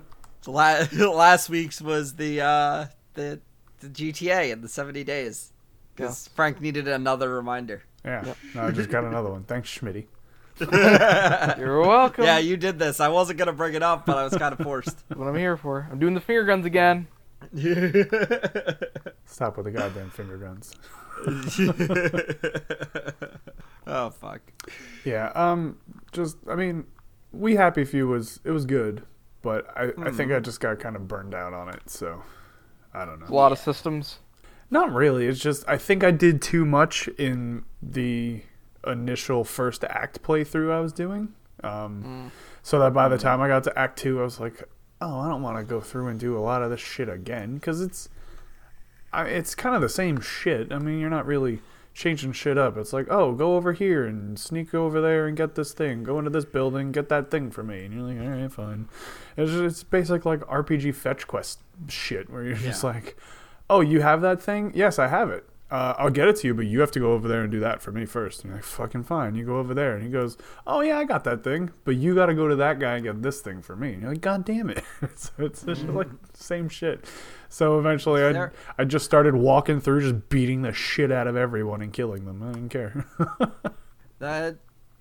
La- 0.46 0.84
last 1.12 1.48
week's 1.48 1.80
was 1.80 2.14
the 2.16 2.40
uh, 2.40 2.86
the 3.14 3.40
the 3.78 3.88
GTA 3.88 4.50
in 4.52 4.60
the 4.60 4.68
70 4.68 5.04
days 5.04 5.52
because 6.00 6.28
Frank 6.28 6.60
needed 6.60 6.88
another 6.88 7.32
reminder. 7.34 7.82
yeah. 8.04 8.24
Yep. 8.26 8.36
No, 8.54 8.62
I 8.66 8.70
just 8.70 8.90
got 8.90 9.04
another 9.04 9.30
one. 9.30 9.44
Thanks, 9.44 9.68
Schmitty. 9.68 10.06
You're 11.58 11.80
welcome. 11.80 12.24
Yeah, 12.24 12.38
you 12.38 12.56
did 12.56 12.78
this. 12.78 13.00
I 13.00 13.08
wasn't 13.08 13.38
gonna 13.38 13.52
bring 13.52 13.74
it 13.74 13.82
up, 13.82 14.04
but 14.04 14.18
I 14.18 14.24
was 14.24 14.36
kind 14.36 14.52
of 14.52 14.58
forced. 14.64 15.08
That's 15.08 15.18
what 15.18 15.28
I'm 15.28 15.36
here 15.36 15.56
for. 15.56 15.88
I'm 15.90 15.98
doing 15.98 16.12
the 16.14 16.20
finger 16.20 16.44
guns 16.44 16.66
again. 16.66 17.08
Stop 19.24 19.56
with 19.56 19.64
the 19.64 19.70
goddamn 19.72 20.10
finger 20.10 20.36
guns. 20.36 20.74
oh 23.86 24.10
fuck. 24.10 24.40
Yeah. 25.04 25.32
Um. 25.34 25.78
Just. 26.12 26.36
I 26.48 26.54
mean, 26.56 26.84
we 27.32 27.56
happy 27.56 27.84
few 27.84 28.06
was 28.08 28.40
it 28.44 28.50
was 28.50 28.66
good, 28.66 29.02
but 29.42 29.66
I 29.76 29.92
I 29.98 30.10
think 30.10 30.32
I 30.32 30.40
just 30.40 30.60
got 30.60 30.78
kind 30.78 30.96
of 30.96 31.08
burned 31.08 31.34
out 31.34 31.54
on 31.54 31.68
it. 31.70 31.88
So 31.88 32.22
I 32.92 33.04
don't 33.04 33.20
know. 33.20 33.26
A 33.26 33.30
know. 33.30 33.36
lot 33.36 33.52
of 33.52 33.58
systems. 33.58 34.18
Not 34.70 34.92
really. 34.92 35.26
It's 35.26 35.40
just 35.40 35.64
I 35.68 35.76
think 35.76 36.04
I 36.04 36.10
did 36.10 36.40
too 36.40 36.64
much 36.64 37.08
in 37.08 37.64
the 37.82 38.42
initial 38.86 39.44
first 39.44 39.84
act 39.84 40.22
playthrough 40.22 40.72
I 40.72 40.80
was 40.80 40.92
doing. 40.92 41.34
Um. 41.62 42.32
So 42.62 42.78
that 42.78 42.92
by 42.92 43.08
the 43.08 43.18
time 43.18 43.40
I 43.40 43.48
got 43.48 43.64
to 43.64 43.78
Act 43.78 43.98
Two, 43.98 44.20
I 44.20 44.24
was 44.24 44.38
like, 44.38 44.62
oh, 45.00 45.18
I 45.18 45.28
don't 45.28 45.42
want 45.42 45.58
to 45.58 45.64
go 45.64 45.80
through 45.80 46.08
and 46.08 46.20
do 46.20 46.36
a 46.36 46.40
lot 46.40 46.62
of 46.62 46.70
this 46.70 46.80
shit 46.80 47.08
again 47.08 47.54
because 47.54 47.80
it's. 47.80 48.08
I, 49.12 49.24
it's 49.24 49.56
kind 49.56 49.74
of 49.74 49.80
the 49.80 49.88
same 49.88 50.20
shit. 50.20 50.70
I 50.72 50.78
mean, 50.78 51.00
you're 51.00 51.10
not 51.10 51.26
really 51.26 51.60
changing 51.94 52.32
shit 52.32 52.56
up. 52.56 52.76
It's 52.76 52.92
like, 52.92 53.08
oh, 53.10 53.32
go 53.32 53.56
over 53.56 53.72
here 53.72 54.06
and 54.06 54.38
sneak 54.38 54.72
over 54.72 55.00
there 55.00 55.26
and 55.26 55.36
get 55.36 55.56
this 55.56 55.72
thing. 55.72 56.04
Go 56.04 56.18
into 56.18 56.30
this 56.30 56.44
building, 56.44 56.92
get 56.92 57.08
that 57.08 57.28
thing 57.30 57.50
for 57.50 57.64
me. 57.64 57.84
And 57.84 57.94
you're 57.94 58.04
like, 58.04 58.20
all 58.20 58.40
right, 58.40 58.52
fine. 58.52 58.88
It's 59.36 59.50
just, 59.50 59.64
it's 59.64 59.82
basic 59.82 60.24
like 60.24 60.40
RPG 60.40 60.94
fetch 60.94 61.26
quest 61.26 61.58
shit 61.88 62.30
where 62.30 62.44
you're 62.44 62.54
just 62.54 62.84
like, 62.84 63.16
oh, 63.70 63.80
you 63.80 64.02
have 64.02 64.20
that 64.20 64.42
thing? 64.42 64.72
Yes, 64.74 64.98
I 64.98 65.08
have 65.08 65.30
it. 65.30 65.46
Uh, 65.70 65.94
I'll 65.98 66.10
get 66.10 66.26
it 66.26 66.34
to 66.38 66.48
you, 66.48 66.54
but 66.54 66.66
you 66.66 66.80
have 66.80 66.90
to 66.90 66.98
go 66.98 67.12
over 67.12 67.28
there 67.28 67.42
and 67.42 67.50
do 67.50 67.60
that 67.60 67.80
for 67.80 67.92
me 67.92 68.04
first. 68.04 68.40
And 68.40 68.48
you're 68.50 68.56
like, 68.56 68.64
fucking 68.64 69.04
fine. 69.04 69.36
You 69.36 69.44
go 69.46 69.58
over 69.58 69.72
there, 69.72 69.94
and 69.94 70.02
he 70.02 70.10
goes, 70.10 70.36
oh 70.66 70.80
yeah, 70.80 70.98
I 70.98 71.04
got 71.04 71.22
that 71.24 71.44
thing, 71.44 71.70
but 71.84 71.94
you 71.94 72.12
got 72.14 72.26
to 72.26 72.34
go 72.34 72.48
to 72.48 72.56
that 72.56 72.80
guy 72.80 72.96
and 72.96 73.04
get 73.04 73.22
this 73.22 73.40
thing 73.40 73.62
for 73.62 73.76
me. 73.76 73.92
And 73.92 74.02
you're 74.02 74.10
like, 74.10 74.20
god 74.20 74.44
damn 74.44 74.68
it! 74.68 74.82
so 75.14 75.30
it's 75.38 75.62
just 75.62 75.84
like 75.84 76.08
same 76.34 76.68
shit. 76.68 77.04
So 77.48 77.78
eventually, 77.78 78.22
I 78.24 78.32
There- 78.32 78.52
I 78.78 78.84
just 78.84 79.04
started 79.04 79.36
walking 79.36 79.80
through, 79.80 80.00
just 80.00 80.28
beating 80.28 80.62
the 80.62 80.72
shit 80.72 81.12
out 81.12 81.28
of 81.28 81.36
everyone 81.36 81.82
and 81.82 81.92
killing 81.92 82.24
them. 82.24 82.42
I 82.42 82.52
didn't 82.52 82.68
care. 82.70 83.06
That 84.18 84.56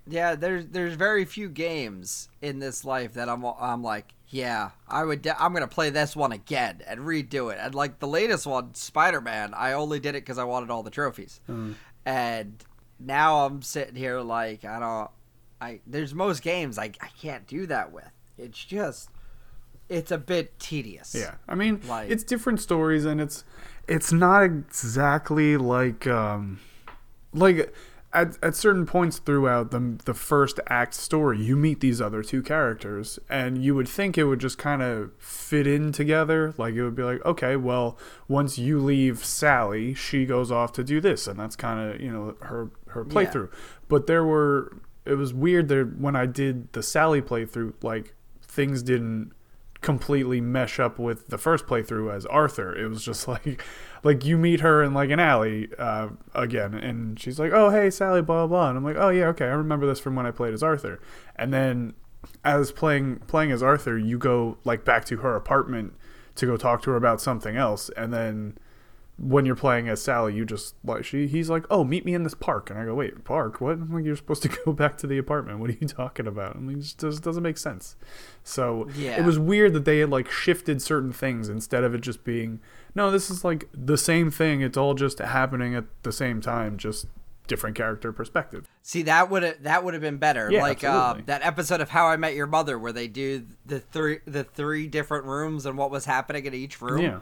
yeah, 0.08 0.36
there's 0.36 0.68
there's 0.68 0.94
very 0.94 1.26
few 1.26 1.50
games 1.50 2.30
in 2.42 2.60
this 2.60 2.86
life 2.86 3.14
that 3.16 3.28
I'm 3.28 3.44
I'm 3.44 3.84
like, 3.84 4.14
yeah, 4.29 4.71
I 4.88 5.03
would 5.03 5.21
de- 5.24 5.41
I'm 5.41 5.51
going 5.53 5.62
to 5.62 5.67
play 5.67 5.89
this 5.89 6.15
one 6.15 6.31
again 6.31 6.81
and 6.88 7.01
redo 7.01 7.51
it. 7.51 7.57
And 7.62 7.74
like 7.74 8.00
the 8.00 8.07
latest 8.07 8.45
one, 8.45 8.74
Spider-Man, 8.75 9.53
I 9.55 9.74
only 9.74 10.00
did 10.00 10.15
it 10.15 10.21
cuz 10.21 10.38
I 10.38 10.43
wanted 10.43 10.69
all 10.69 10.83
the 10.83 10.91
trophies. 10.91 11.39
And 12.05 12.63
now 13.00 13.45
I'm 13.45 13.62
sitting 13.62 13.95
here 13.95 14.19
like 14.21 14.65
I 14.65 14.79
don't 14.79 15.09
I 15.62 15.81
there's 15.88 16.13
most 16.13 16.41
games 16.41 16.77
I 16.77 16.91
I 17.01 17.07
can't 17.21 17.45
do 17.48 17.65
that 17.67 17.91
with. 17.91 18.09
It's 18.38 18.63
just 18.63 19.09
it's 19.89 20.12
a 20.12 20.17
bit 20.17 20.59
tedious. 20.59 21.15
Yeah, 21.15 21.36
I 21.48 21.55
mean, 21.55 21.81
Like- 21.88 22.09
it's 22.12 22.24
different 22.24 22.59
stories, 22.62 23.05
and 23.05 23.19
it's 23.19 23.43
it's 23.88 24.12
not 24.12 24.43
exactly 24.43 25.57
like 25.57 26.05
um 26.07 26.59
like 27.33 27.74
at 28.12 28.38
at 28.44 28.56
certain 28.56 28.86
points 28.86 29.20
throughout 29.20 29.72
the 29.72 29.98
the 30.06 30.13
first 30.13 30.60
act 30.68 30.94
story, 30.96 31.39
you 31.39 31.56
meet 31.56 31.80
these 31.80 32.01
other 32.01 32.24
two 32.24 32.42
characters, 32.42 33.20
and 33.30 33.63
you 33.63 33.75
would 33.75 33.88
think 33.88 34.18
it 34.18 34.24
would 34.24 34.39
just 34.39 34.58
kind 34.58 34.82
of 34.82 35.12
fit 35.20 35.68
in 35.68 35.92
together. 35.92 36.54
Like 36.58 36.74
it 36.74 36.84
would 36.84 36.96
be 36.96 37.04
like, 37.04 37.24
okay, 37.25 37.56
well, 37.56 37.98
once 38.28 38.58
you 38.58 38.80
leave 38.80 39.24
Sally, 39.24 39.94
she 39.94 40.25
goes 40.25 40.51
off 40.51 40.72
to 40.74 40.84
do 40.84 41.00
this, 41.00 41.28
and 41.28 41.39
that's 41.39 41.56
kind 41.56 41.80
of 41.94 42.01
you 42.01 42.12
know 42.12 42.36
her 42.42 42.72
her 42.88 43.06
Yeah. 43.08 43.13
playthrough. 43.13 43.51
But 43.88 44.08
there 44.08 44.24
were 44.24 44.78
it 45.06 45.16
was 45.16 45.34
weird 45.34 45.68
that 45.70 45.98
when 46.00 46.16
I 46.16 46.25
did 46.25 46.74
the 46.74 46.84
Sally 46.84 47.22
playthrough, 47.22 47.74
like 47.84 48.16
things 48.42 48.82
didn't 48.84 49.32
completely 49.82 50.42
mesh 50.42 50.78
up 50.80 51.00
with 51.00 51.28
the 51.28 51.38
first 51.38 51.66
playthrough 51.66 52.13
as 52.13 52.25
Arthur. 52.25 52.75
It 52.75 52.88
was 52.89 53.04
just 53.06 53.28
like 53.36 53.63
like 54.03 54.25
you 54.25 54.38
meet 54.38 54.62
her 54.62 54.84
in 54.84 54.94
like 54.94 55.10
an 55.10 55.20
alley 55.20 55.70
uh, 55.77 56.10
again 56.34 56.74
and 56.74 57.20
she's 57.20 57.39
like, 57.39 57.51
"Oh, 57.53 57.70
hey 57.70 57.89
Sally, 57.89 58.22
blah 58.22 58.46
blah 58.46 58.48
blah." 58.48 58.70
And 58.70 58.77
I'm 58.77 58.84
like, 58.84 58.98
"Oh 58.98 59.10
yeah, 59.10 59.27
okay. 59.27 59.46
I 59.46 59.53
remember 59.53 59.86
this 59.86 60.00
from 60.00 60.15
when 60.15 60.25
I 60.25 60.32
played 60.32 60.53
as 60.53 60.63
Arthur." 60.63 61.00
And 61.36 61.53
then 61.53 61.94
as 62.44 62.72
playing 62.72 63.18
playing 63.27 63.51
as 63.51 63.63
Arthur, 63.63 63.98
you 63.98 64.18
go 64.18 64.58
like 64.63 64.86
back 64.86 65.06
to 65.06 65.18
her 65.18 65.36
apartment 65.36 65.94
to 66.36 66.46
go 66.46 66.58
talk 66.58 66.82
to 66.84 66.91
her 66.91 66.96
about 66.96 67.22
something 67.22 67.58
else 67.58 67.89
and 67.98 68.13
then 68.13 68.58
when 69.22 69.46
you're 69.46 69.56
playing 69.56 69.90
as 69.90 70.02
Sally, 70.02 70.34
you 70.34 70.46
just 70.46 70.76
like 70.84 71.04
she 71.04 71.28
he's 71.28 71.50
like, 71.50 71.66
"Oh, 71.70 71.84
meet 71.84 72.06
me 72.06 72.14
in 72.14 72.24
this 72.24 72.34
park," 72.34 72.70
and 72.70 72.80
I 72.80 72.86
go, 72.86 72.96
"Wait, 72.96 73.24
park? 73.26 73.60
What? 73.60 73.74
I'm 73.74 73.92
like, 73.94 74.06
you're 74.06 74.16
supposed 74.16 74.44
to 74.44 74.48
go 74.66 74.72
back 74.74 74.98
to 75.00 75.08
the 75.08 75.18
apartment. 75.18 75.60
What 75.60 75.70
are 75.70 75.78
you 75.80 75.88
talking 75.88 76.26
about?" 76.28 76.56
I 76.56 76.60
mean, 76.60 76.78
it 76.78 76.82
just 76.84 76.98
does, 77.00 77.20
doesn't 77.20 77.44
make 77.44 77.58
sense. 77.58 77.96
So 78.44 78.88
Yeah. 78.96 79.20
it 79.20 79.26
was 79.26 79.38
weird 79.38 79.74
that 79.74 79.86
they 79.86 80.00
had 80.00 80.10
like 80.10 80.30
shifted 80.32 80.82
certain 80.82 81.12
things 81.12 81.50
instead 81.50 81.84
of 81.84 81.94
it 81.94 82.02
just 82.02 82.24
being, 82.24 82.60
no, 82.96 83.12
this 83.12 83.30
is 83.30 83.44
like 83.44 83.68
the 83.74 83.98
same 83.98 84.32
thing. 84.32 84.62
It's 84.62 84.78
all 84.78 84.94
just 84.94 85.20
happening 85.20 85.76
at 85.76 85.86
the 86.04 86.12
same 86.12 86.40
time, 86.42 86.78
just 86.78 87.08
different 87.48 87.76
character 87.76 88.14
perspective. 88.14 88.68
See 88.84 89.02
that 89.04 89.30
would 89.30 89.58
that 89.64 89.84
would 89.84 89.94
have 89.96 90.02
been 90.02 90.18
better. 90.18 90.50
Yeah, 90.52 90.62
like 90.62 90.84
uh, 90.84 91.16
that 91.26 91.42
episode 91.44 91.82
of 91.82 91.90
How 91.90 92.06
I 92.08 92.16
Met 92.16 92.36
Your 92.36 92.48
Mother 92.48 92.78
where 92.80 92.94
they 92.94 93.08
do 93.08 93.46
the 93.66 93.80
three 93.80 94.20
the 94.26 94.44
three 94.44 94.88
different 94.88 95.26
rooms 95.26 95.66
and 95.66 95.78
what 95.78 95.92
was 95.92 96.06
happening 96.06 96.46
in 96.46 96.54
each 96.54 96.82
room. 96.82 97.02
Yeah. 97.02 97.20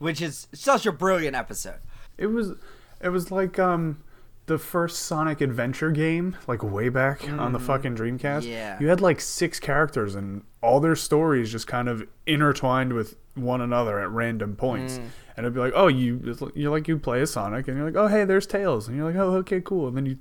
Which 0.00 0.20
is 0.20 0.48
such 0.52 0.84
a 0.86 0.92
brilliant 0.92 1.36
episode. 1.36 1.78
It 2.18 2.26
was 2.26 2.54
it 3.00 3.10
was 3.10 3.30
like 3.30 3.58
um 3.60 4.02
the 4.46 4.58
first 4.58 5.02
Sonic 5.02 5.40
Adventure 5.40 5.92
game, 5.92 6.36
like 6.48 6.64
way 6.64 6.88
back 6.88 7.28
on 7.30 7.52
the 7.52 7.60
fucking 7.60 7.94
Dreamcast. 7.94 8.48
Yeah. 8.48 8.76
You 8.80 8.88
had 8.88 9.00
like 9.00 9.20
six 9.20 9.60
characters 9.60 10.16
and 10.16 10.42
all 10.60 10.80
their 10.80 10.96
stories 10.96 11.52
just 11.52 11.68
kind 11.68 11.88
of 11.88 12.02
intertwined 12.26 12.92
with 12.94 13.14
one 13.36 13.60
another 13.60 14.00
at 14.00 14.10
random 14.10 14.56
points. 14.56 14.96
And 15.36 15.46
it'd 15.46 15.54
be 15.54 15.60
like, 15.60 15.72
oh, 15.76 15.86
you 15.86 16.36
you're 16.54 16.70
like 16.70 16.88
you 16.88 16.98
play 16.98 17.20
as 17.20 17.30
Sonic, 17.30 17.68
and 17.68 17.76
you're 17.76 17.86
like, 17.86 17.96
oh, 17.96 18.08
hey, 18.08 18.24
there's 18.24 18.46
Tails, 18.46 18.88
and 18.88 18.96
you're 18.96 19.06
like, 19.06 19.14
oh, 19.16 19.36
okay, 19.36 19.60
cool. 19.60 19.86
And 19.86 19.96
then 19.96 20.06
you 20.06 20.18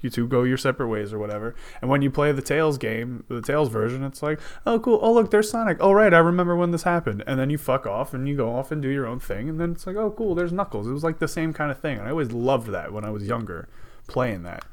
you 0.00 0.10
two 0.10 0.26
go 0.26 0.42
your 0.42 0.56
separate 0.56 0.88
ways 0.88 1.12
or 1.12 1.18
whatever. 1.18 1.54
And 1.80 1.90
when 1.90 2.02
you 2.02 2.10
play 2.10 2.32
the 2.32 2.42
Tails 2.42 2.78
game, 2.78 3.24
the 3.28 3.42
Tails 3.42 3.68
version, 3.68 4.02
it's 4.04 4.22
like, 4.22 4.40
oh, 4.66 4.78
cool. 4.78 4.98
Oh, 5.02 5.12
look, 5.12 5.30
there's 5.30 5.50
Sonic. 5.50 5.78
Oh, 5.80 5.92
right, 5.92 6.12
I 6.12 6.18
remember 6.18 6.56
when 6.56 6.70
this 6.70 6.82
happened. 6.82 7.24
And 7.26 7.38
then 7.38 7.50
you 7.50 7.58
fuck 7.58 7.86
off 7.86 8.14
and 8.14 8.28
you 8.28 8.36
go 8.36 8.54
off 8.54 8.70
and 8.70 8.80
do 8.80 8.88
your 8.88 9.06
own 9.06 9.20
thing. 9.20 9.48
And 9.48 9.60
then 9.60 9.72
it's 9.72 9.86
like, 9.86 9.96
oh, 9.96 10.10
cool, 10.10 10.34
there's 10.34 10.52
Knuckles. 10.52 10.86
It 10.86 10.92
was 10.92 11.04
like 11.04 11.18
the 11.18 11.28
same 11.28 11.52
kind 11.52 11.70
of 11.70 11.80
thing. 11.80 11.98
And 11.98 12.06
I 12.06 12.10
always 12.10 12.32
loved 12.32 12.68
that 12.68 12.92
when 12.92 13.04
I 13.04 13.10
was 13.10 13.26
younger, 13.26 13.68
playing 14.06 14.42
that. 14.44 14.64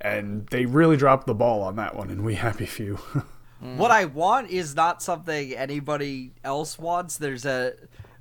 And 0.00 0.46
they 0.48 0.66
really 0.66 0.96
dropped 0.96 1.26
the 1.26 1.34
ball 1.34 1.62
on 1.62 1.76
that 1.76 1.94
one 1.94 2.10
in 2.10 2.22
We 2.24 2.34
Happy 2.34 2.66
Few. 2.66 2.98
Hmm. 3.60 3.76
What 3.76 3.90
I 3.90 4.06
want 4.06 4.50
is 4.50 4.74
not 4.74 5.02
something 5.02 5.52
anybody 5.52 6.32
else 6.42 6.78
wants. 6.78 7.18
There's 7.18 7.44
a, 7.44 7.74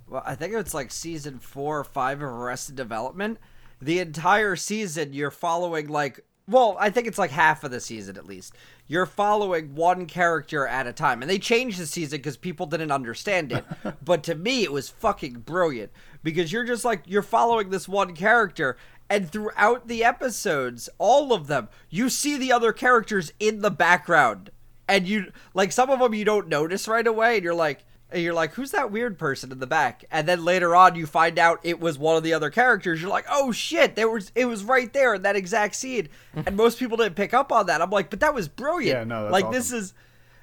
well, 0.07 0.24
I 0.25 0.36
think 0.36 0.53
it's 0.53 0.74
like 0.74 0.91
season 0.91 1.39
four 1.39 1.79
or 1.79 1.83
five 1.83 2.17
of 2.21 2.29
Arrested 2.29 2.75
Development. 2.75 3.39
The 3.81 4.00
entire 4.00 4.55
season, 4.55 5.13
you're 5.13 5.31
following 5.31 5.88
like, 5.88 6.21
well, 6.48 6.75
I 6.79 6.89
think 6.89 7.07
it's 7.07 7.17
like 7.17 7.31
half 7.31 7.63
of 7.63 7.71
the 7.71 7.79
season 7.79 8.17
at 8.17 8.25
least. 8.25 8.53
You're 8.88 9.05
following 9.05 9.75
one 9.75 10.07
character 10.07 10.65
at 10.65 10.88
a 10.88 10.93
time, 10.93 11.21
and 11.21 11.29
they 11.29 11.38
changed 11.38 11.79
the 11.79 11.86
season 11.86 12.17
because 12.17 12.38
people 12.38 12.65
didn't 12.65 12.91
understand 12.91 13.51
it. 13.51 13.65
but 14.03 14.24
to 14.24 14.36
me, 14.36 14.63
it 14.63 14.71
was 14.71 14.89
fucking 14.89 15.41
brilliant 15.41 15.91
because 16.24 16.51
you're 16.51 16.65
just 16.65 16.83
like 16.83 17.03
you're 17.05 17.21
following 17.21 17.69
this 17.69 17.88
one 17.88 18.15
character, 18.15 18.77
and 19.09 19.29
throughout 19.29 19.88
the 19.88 20.03
episodes, 20.03 20.89
all 20.98 21.33
of 21.33 21.48
them, 21.48 21.69
you 21.89 22.09
see 22.09 22.36
the 22.36 22.51
other 22.51 22.74
characters 22.74 23.31
in 23.39 23.62
the 23.62 23.71
background 23.71 24.50
and 24.89 25.07
you 25.07 25.31
like 25.53 25.71
some 25.71 25.89
of 25.89 26.00
them 26.00 26.13
you 26.13 26.25
don't 26.25 26.50
notice 26.50 26.88
right 26.88 27.07
away 27.07 27.36
and 27.36 27.43
you're 27.43 27.53
like 27.53 27.86
and 28.11 28.21
you're 28.21 28.33
like 28.33 28.53
who's 28.53 28.71
that 28.71 28.91
weird 28.91 29.17
person 29.17 29.51
in 29.51 29.59
the 29.59 29.67
back? 29.67 30.05
And 30.11 30.27
then 30.27 30.43
later 30.43 30.75
on 30.75 30.95
you 30.95 31.05
find 31.05 31.37
out 31.37 31.59
it 31.63 31.79
was 31.79 31.97
one 31.97 32.17
of 32.17 32.23
the 32.23 32.33
other 32.33 32.49
characters. 32.49 33.01
You're 33.01 33.09
like 33.09 33.25
oh 33.29 33.51
shit 33.51 33.95
there 33.95 34.09
was 34.09 34.31
it 34.35 34.45
was 34.45 34.63
right 34.63 34.91
there 34.93 35.15
in 35.15 35.21
that 35.23 35.35
exact 35.35 35.75
scene. 35.75 36.09
And 36.45 36.55
most 36.55 36.79
people 36.79 36.97
didn't 36.97 37.15
pick 37.15 37.33
up 37.33 37.51
on 37.51 37.65
that. 37.67 37.81
I'm 37.81 37.89
like 37.89 38.09
but 38.09 38.21
that 38.21 38.33
was 38.33 38.47
brilliant. 38.47 38.99
Yeah, 38.99 39.03
no, 39.03 39.23
that's 39.23 39.33
like 39.33 39.51
this 39.51 39.71
is 39.71 39.93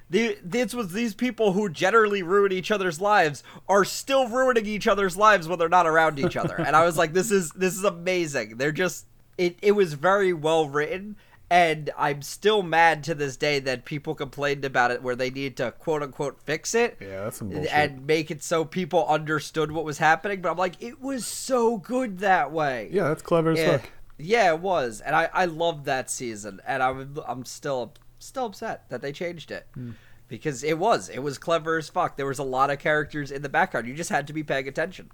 the, 0.09 0.37
this 0.41 0.73
was 0.73 0.93
these 0.93 1.13
people 1.13 1.51
who 1.51 1.67
generally 1.67 2.23
ruin 2.23 2.53
each 2.53 2.71
other's 2.71 3.01
lives 3.01 3.43
are 3.67 3.83
still 3.83 4.29
ruining 4.29 4.65
each 4.65 4.87
other's 4.87 5.17
lives 5.17 5.49
when 5.49 5.59
they're 5.59 5.67
not 5.67 5.85
around 5.85 6.17
each 6.17 6.37
other. 6.37 6.55
And 6.55 6.75
i 6.75 6.85
was 6.85 6.97
like 6.97 7.13
this 7.13 7.31
is 7.31 7.51
this 7.51 7.75
is 7.75 7.83
amazing. 7.83 8.57
They're 8.57 8.71
just 8.71 9.05
it, 9.37 9.57
it 9.61 9.73
was 9.73 9.93
very 9.93 10.33
well 10.33 10.67
written 10.67 11.15
And 11.49 11.89
I'm 11.97 12.21
still 12.23 12.61
mad 12.61 13.05
to 13.05 13.15
this 13.15 13.37
day 13.37 13.59
that 13.59 13.85
people 13.85 14.15
complained 14.15 14.65
about 14.65 14.91
it 14.91 15.01
where 15.01 15.15
they 15.15 15.29
need 15.29 15.55
to 15.57 15.71
quote 15.71 16.03
unquote 16.03 16.41
fix 16.41 16.75
it 16.75 16.97
Yeah, 16.99 17.23
that's 17.23 17.37
some 17.37 17.49
bullshit. 17.49 17.73
and 17.73 18.05
make 18.05 18.29
it 18.31 18.43
so 18.43 18.65
people 18.65 19.05
understood 19.07 19.71
what 19.71 19.85
was 19.85 19.97
happening. 19.97 20.41
But 20.41 20.51
I'm 20.51 20.57
like, 20.57 20.75
it 20.83 20.99
was 21.01 21.25
so 21.25 21.77
good 21.77 22.19
that 22.19 22.51
way. 22.51 22.89
yeah, 22.91 23.07
that's 23.07 23.21
clever 23.21 23.51
as 23.51 23.59
Yeah, 23.59 23.77
fuck. 23.77 23.89
yeah, 24.17 24.53
it 24.53 24.59
was, 24.59 24.99
and 24.99 25.15
I 25.15 25.29
I 25.33 25.45
loved 25.45 25.85
that 25.85 26.09
season, 26.09 26.59
and 26.67 26.83
I'm 26.83 27.17
I'm 27.25 27.45
still 27.45 27.93
still 28.19 28.47
upset 28.47 28.89
that 28.89 29.01
they 29.01 29.13
changed 29.13 29.49
it 29.51 29.67
Hmm. 29.73 29.91
because 30.27 30.65
it 30.65 30.77
was 30.77 31.07
it 31.07 31.19
was 31.19 31.37
clever 31.37 31.77
as 31.77 31.87
fuck. 31.87 32.17
There 32.17 32.25
was 32.25 32.39
a 32.39 32.43
lot 32.43 32.71
of 32.71 32.79
characters 32.79 33.31
in 33.31 33.41
the 33.41 33.47
background. 33.49 33.87
You 33.87 33.93
just 33.93 34.09
had 34.09 34.27
to 34.27 34.33
be 34.33 34.43
paying 34.43 34.67
attention. 34.67 35.11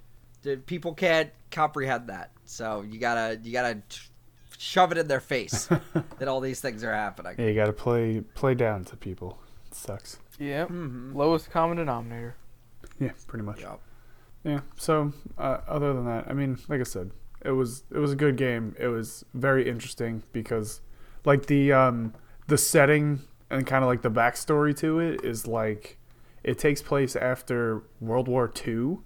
People 0.66 0.94
can't 0.96 1.30
comprehend 1.52 2.10
that, 2.10 2.32
so 2.46 2.82
you 2.90 3.00
gotta 3.00 3.40
you 3.44 3.52
gotta 3.54 3.76
t- 3.88 4.00
shove 4.64 4.92
it 4.92 4.98
in 4.98 5.08
their 5.08 5.20
face 5.20 5.66
that 6.20 6.28
all 6.28 6.40
these 6.40 6.62
things 6.62 6.84
are 6.84 6.94
happening. 6.94 7.36
Yeah, 7.38 7.48
you 7.48 7.56
gotta 7.56 7.74
play 7.74 8.22
play 8.34 8.56
down 8.56 8.86
to 8.86 8.96
people. 8.96 9.40
It 9.68 9.76
sucks. 9.76 10.20
Yep. 10.40 10.70
Mhm. 10.70 11.14
Lowest 11.16 11.52
common 11.52 11.78
denominator. 11.78 12.36
Yeah, 13.00 13.12
pretty 13.28 13.44
much. 13.46 13.62
Yup. 13.62 13.82
Yeah. 14.44 14.62
So, 14.76 15.14
uh, 15.38 15.60
other 15.68 15.94
than 15.94 16.06
that, 16.06 16.26
I 16.28 16.34
mean, 16.34 16.58
like 16.68 16.80
I 16.80 16.84
said, 16.84 17.12
it 17.46 17.52
was 17.52 17.84
it 17.92 17.98
was 18.00 18.12
a 18.12 18.16
good 18.16 18.36
game. 18.38 18.76
It 18.80 18.88
was 18.88 19.26
very 19.34 19.68
interesting 19.70 20.24
because, 20.32 20.82
like 21.26 21.46
the 21.48 21.72
um 21.74 22.14
the 22.48 22.58
setting 22.58 23.22
and 23.50 23.66
kind 23.68 23.84
of 23.84 23.88
like 23.90 24.02
the 24.02 24.12
backstory 24.12 24.76
to 24.78 25.00
it 25.00 25.24
is 25.24 25.48
like 25.48 25.98
it 26.44 26.58
takes 26.58 26.82
place 26.82 27.16
after 27.16 27.84
World 28.02 28.28
War 28.28 28.52
II, 28.68 28.98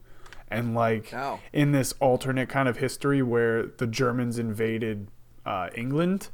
and 0.50 0.74
like 0.74 1.14
Oh. 1.14 1.40
in 1.54 1.72
this 1.72 1.94
alternate 2.00 2.50
kind 2.50 2.68
of 2.70 2.78
history 2.78 3.22
where 3.22 3.66
the 3.66 3.86
Germans 3.88 4.40
invaded 4.40 5.08
uh, 5.48 5.70
England, 5.74 6.30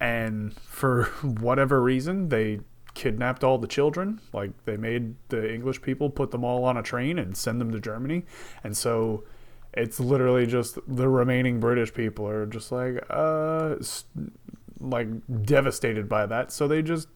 and 0.00 0.54
for 0.54 1.04
whatever 1.22 1.80
reason 1.82 2.30
they 2.30 2.60
kidnapped 2.94 3.44
all 3.44 3.58
the 3.58 3.66
children. 3.66 4.20
Like 4.32 4.50
they 4.64 4.76
made 4.76 5.14
the 5.28 5.52
English 5.52 5.82
people 5.82 6.10
put 6.10 6.30
them 6.30 6.44
all 6.44 6.64
on 6.64 6.76
a 6.76 6.82
train 6.82 7.18
and 7.18 7.36
send 7.36 7.60
them 7.60 7.70
to 7.72 7.78
Germany, 7.80 8.24
and 8.64 8.76
so 8.76 9.24
it's 9.72 10.00
literally 10.00 10.46
just 10.46 10.78
the 10.88 11.08
remaining 11.08 11.60
British 11.60 11.92
people 11.92 12.26
are 12.26 12.46
just 12.46 12.72
like 12.72 13.04
uh 13.10 13.76
like 14.80 15.08
devastated 15.44 16.08
by 16.08 16.26
that, 16.26 16.50
so 16.50 16.66
they 16.66 16.82
just 16.82 17.08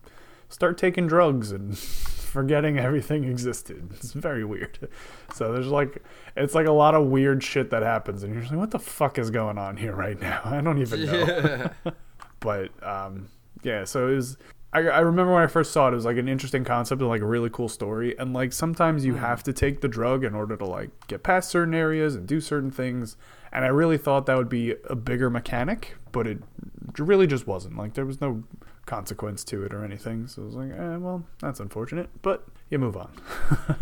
start 0.48 0.76
taking 0.76 1.06
drugs 1.06 1.50
and 1.50 1.76
forgetting 2.28 2.78
everything 2.78 3.24
existed. 3.24 3.90
It's 3.98 4.12
very 4.12 4.44
weird. 4.44 4.88
So 5.34 5.52
there's 5.52 5.68
like 5.68 6.02
it's 6.36 6.54
like 6.54 6.66
a 6.66 6.72
lot 6.72 6.94
of 6.94 7.06
weird 7.06 7.42
shit 7.42 7.70
that 7.70 7.82
happens 7.82 8.22
and 8.22 8.32
you're 8.32 8.42
just 8.42 8.52
like 8.52 8.60
what 8.60 8.70
the 8.70 8.78
fuck 8.78 9.18
is 9.18 9.30
going 9.30 9.58
on 9.58 9.76
here 9.76 9.94
right 9.94 10.20
now? 10.20 10.40
I 10.44 10.60
don't 10.60 10.80
even 10.80 11.06
know. 11.06 11.70
but 12.40 12.70
um 12.82 13.28
yeah, 13.62 13.84
so 13.84 14.08
it 14.08 14.14
was 14.14 14.36
I, 14.72 14.80
I 14.80 14.98
remember 15.00 15.32
when 15.32 15.42
I 15.42 15.46
first 15.46 15.72
saw 15.72 15.88
it, 15.88 15.92
it 15.92 15.94
was 15.94 16.04
like 16.04 16.18
an 16.18 16.28
interesting 16.28 16.62
concept 16.62 17.00
and 17.00 17.08
like 17.08 17.22
a 17.22 17.26
really 17.26 17.48
cool 17.50 17.68
story. 17.70 18.16
And 18.18 18.34
like 18.34 18.52
sometimes 18.52 19.04
you 19.04 19.14
have 19.14 19.42
to 19.44 19.52
take 19.52 19.80
the 19.80 19.88
drug 19.88 20.24
in 20.24 20.34
order 20.34 20.56
to 20.56 20.64
like 20.66 20.90
get 21.06 21.22
past 21.22 21.50
certain 21.50 21.74
areas 21.74 22.14
and 22.14 22.26
do 22.26 22.40
certain 22.40 22.70
things. 22.70 23.16
And 23.50 23.64
I 23.64 23.68
really 23.68 23.96
thought 23.96 24.26
that 24.26 24.36
would 24.36 24.50
be 24.50 24.74
a 24.88 24.94
bigger 24.94 25.30
mechanic, 25.30 25.96
but 26.12 26.26
it 26.26 26.38
really 26.98 27.26
just 27.26 27.46
wasn't. 27.46 27.78
Like 27.78 27.94
there 27.94 28.04
was 28.04 28.20
no 28.20 28.44
consequence 28.88 29.44
to 29.44 29.62
it 29.62 29.72
or 29.72 29.84
anything. 29.84 30.26
So 30.26 30.42
I 30.42 30.44
was 30.46 30.54
like, 30.54 30.72
eh, 30.72 30.96
well, 30.96 31.22
that's 31.40 31.60
unfortunate. 31.60 32.08
But 32.22 32.44
you 32.70 32.78
move 32.78 32.96
on. 32.96 33.12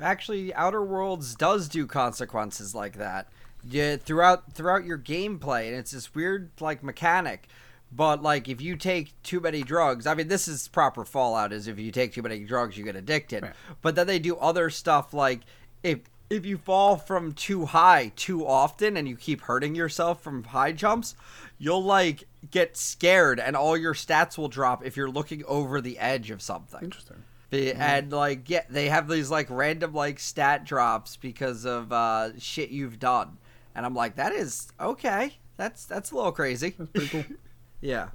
Actually, 0.00 0.54
Outer 0.54 0.82
Worlds 0.82 1.34
does 1.34 1.68
do 1.68 1.86
consequences 1.86 2.74
like 2.74 2.96
that. 2.96 3.28
Yeah, 3.62 3.96
throughout 3.96 4.54
throughout 4.54 4.86
your 4.86 4.96
gameplay, 4.96 5.66
and 5.68 5.76
it's 5.76 5.90
this 5.90 6.14
weird 6.14 6.50
like 6.60 6.82
mechanic. 6.82 7.48
But 7.92 8.22
like, 8.22 8.48
if 8.48 8.60
you 8.62 8.76
take 8.76 9.20
too 9.22 9.40
many 9.40 9.62
drugs, 9.62 10.06
I 10.06 10.14
mean, 10.14 10.28
this 10.28 10.48
is 10.48 10.68
proper 10.68 11.04
Fallout. 11.04 11.52
Is 11.52 11.66
if 11.66 11.78
you 11.78 11.90
take 11.90 12.14
too 12.14 12.22
many 12.22 12.44
drugs, 12.44 12.78
you 12.78 12.84
get 12.84 12.96
addicted. 12.96 13.42
Yeah. 13.42 13.52
But 13.82 13.96
then 13.96 14.06
they 14.06 14.18
do 14.18 14.36
other 14.36 14.70
stuff 14.70 15.12
like 15.12 15.40
if 15.82 15.98
if 16.30 16.46
you 16.46 16.56
fall 16.56 16.96
from 16.96 17.32
too 17.32 17.66
high 17.66 18.12
too 18.14 18.46
often 18.46 18.96
and 18.96 19.08
you 19.08 19.16
keep 19.16 19.42
hurting 19.42 19.74
yourself 19.74 20.22
from 20.22 20.44
high 20.44 20.70
jumps, 20.70 21.16
you'll 21.58 21.82
like 21.82 22.24
get 22.50 22.76
scared 22.76 23.40
and 23.40 23.56
all 23.56 23.76
your 23.76 23.94
stats 23.94 24.38
will 24.38 24.48
drop 24.48 24.86
if 24.86 24.96
you're 24.96 25.10
looking 25.10 25.44
over 25.46 25.80
the 25.80 25.98
edge 25.98 26.30
of 26.30 26.40
something. 26.40 26.82
Interesting. 26.82 27.24
The, 27.50 27.72
and 27.72 28.12
like 28.12 28.48
yeah, 28.48 28.62
they 28.70 28.88
have 28.88 29.08
these 29.08 29.28
like 29.28 29.48
random 29.50 29.92
like 29.92 30.20
stat 30.20 30.64
drops 30.64 31.16
because 31.16 31.66
of 31.66 31.92
uh 31.92 32.38
shit 32.38 32.70
you've 32.70 33.00
done. 33.00 33.38
And 33.74 33.84
I'm 33.84 33.94
like, 33.94 34.16
that 34.16 34.32
is 34.32 34.70
okay. 34.80 35.36
That's 35.56 35.84
that's 35.84 36.12
a 36.12 36.14
little 36.14 36.32
crazy. 36.32 36.74
That's 36.78 36.90
pretty 36.90 37.08
cool. 37.08 37.24
Yeah. 37.82 38.10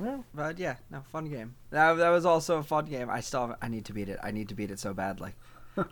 Yeah. 0.00 0.18
But 0.32 0.60
yeah, 0.60 0.76
no, 0.92 1.02
fun 1.10 1.28
game. 1.28 1.56
That, 1.70 1.94
that 1.94 2.10
was 2.10 2.24
also 2.24 2.58
a 2.58 2.62
fun 2.62 2.86
game. 2.86 3.10
I 3.10 3.18
still 3.18 3.56
I 3.60 3.66
need 3.66 3.84
to 3.86 3.92
beat 3.92 4.08
it. 4.08 4.20
I 4.22 4.30
need 4.30 4.48
to 4.50 4.54
beat 4.54 4.70
it 4.70 4.78
so 4.78 4.94
badly. 4.94 5.32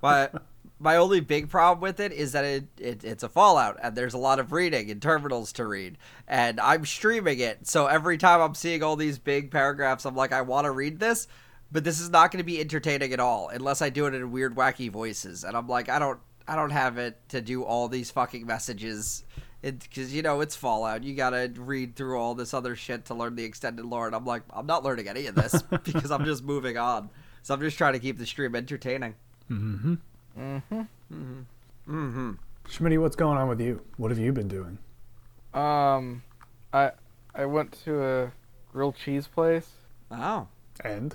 But 0.01 0.42
my 0.79 0.96
only 0.96 1.20
big 1.20 1.49
problem 1.49 1.81
with 1.81 2.01
it 2.01 2.12
is 2.12 2.33
that 2.33 2.44
it, 2.44 2.64
it 2.79 3.05
it's 3.05 3.22
a 3.22 3.29
Fallout 3.29 3.79
and 3.83 3.96
there's 3.96 4.14
a 4.14 4.18
lot 4.18 4.38
of 4.38 4.53
reading 4.53 4.90
and 4.90 5.01
terminals 5.01 5.53
to 5.55 5.66
read. 5.66 5.96
And 6.29 6.61
I'm 6.61 6.85
streaming 6.85 7.38
it, 7.38 7.66
so 7.66 7.87
every 7.87 8.18
time 8.18 8.40
I'm 8.40 8.55
seeing 8.55 8.83
all 8.83 8.96
these 8.96 9.18
big 9.18 9.51
paragraphs, 9.51 10.05
I'm 10.05 10.16
like, 10.16 10.33
I 10.33 10.42
want 10.42 10.66
to 10.66 10.70
read 10.70 10.99
this, 10.99 11.29
but 11.72 11.85
this 11.85 12.01
is 12.01 12.11
not 12.11 12.31
going 12.31 12.38
to 12.38 12.44
be 12.44 12.61
entertaining 12.61 13.12
at 13.12 13.20
all 13.20 13.49
unless 13.49 13.81
I 13.81 13.90
do 13.90 14.07
it 14.07 14.14
in 14.14 14.31
weird, 14.31 14.55
wacky 14.55 14.90
voices. 14.90 15.44
And 15.44 15.57
I'm 15.57 15.68
like, 15.68 15.88
I 15.88 15.99
don't 15.99 16.20
I 16.49 16.55
don't 16.55 16.70
have 16.70 16.99
it 16.99 17.16
to 17.31 17.40
do 17.40 17.64
all 17.64 17.88
these 17.88 18.11
fucking 18.11 18.46
messages 18.46 19.25
because 19.62 20.14
you 20.14 20.22
know 20.22 20.42
it's 20.42 20.55
Fallout. 20.55 21.03
You 21.03 21.14
gotta 21.14 21.51
read 21.57 21.96
through 21.96 22.18
all 22.18 22.35
this 22.35 22.55
other 22.55 22.77
shit 22.77 23.07
to 23.07 23.14
learn 23.14 23.35
the 23.35 23.44
extended 23.44 23.85
lore. 23.85 24.07
And 24.07 24.14
I'm 24.14 24.27
like, 24.27 24.42
I'm 24.51 24.66
not 24.66 24.85
learning 24.85 25.09
any 25.09 25.27
of 25.27 25.35
this 25.35 25.61
because 25.85 26.11
I'm 26.11 26.25
just 26.25 26.44
moving 26.44 26.77
on. 26.77 27.11
So 27.42 27.55
I'm 27.55 27.61
just 27.61 27.79
trying 27.79 27.94
to 27.94 27.99
keep 27.99 28.18
the 28.18 28.27
stream 28.27 28.55
entertaining. 28.55 29.14
Mm-hmm. 29.50 29.94
Mm-hmm. 30.38 30.80
Mm-hmm. 31.88 32.30
Schmitty, 32.68 33.00
what's 33.00 33.16
going 33.16 33.38
on 33.38 33.48
with 33.48 33.61
you? 33.61 33.80
What 33.96 34.11
have 34.11 34.18
you 34.18 34.32
been 34.32 34.48
doing? 34.48 34.78
Um, 35.54 36.22
I 36.72 36.92
I 37.35 37.46
went 37.46 37.72
to 37.85 38.02
a 38.02 38.32
grilled 38.72 38.96
cheese 38.96 39.26
place. 39.26 39.68
Oh, 40.11 40.48
And 40.85 41.12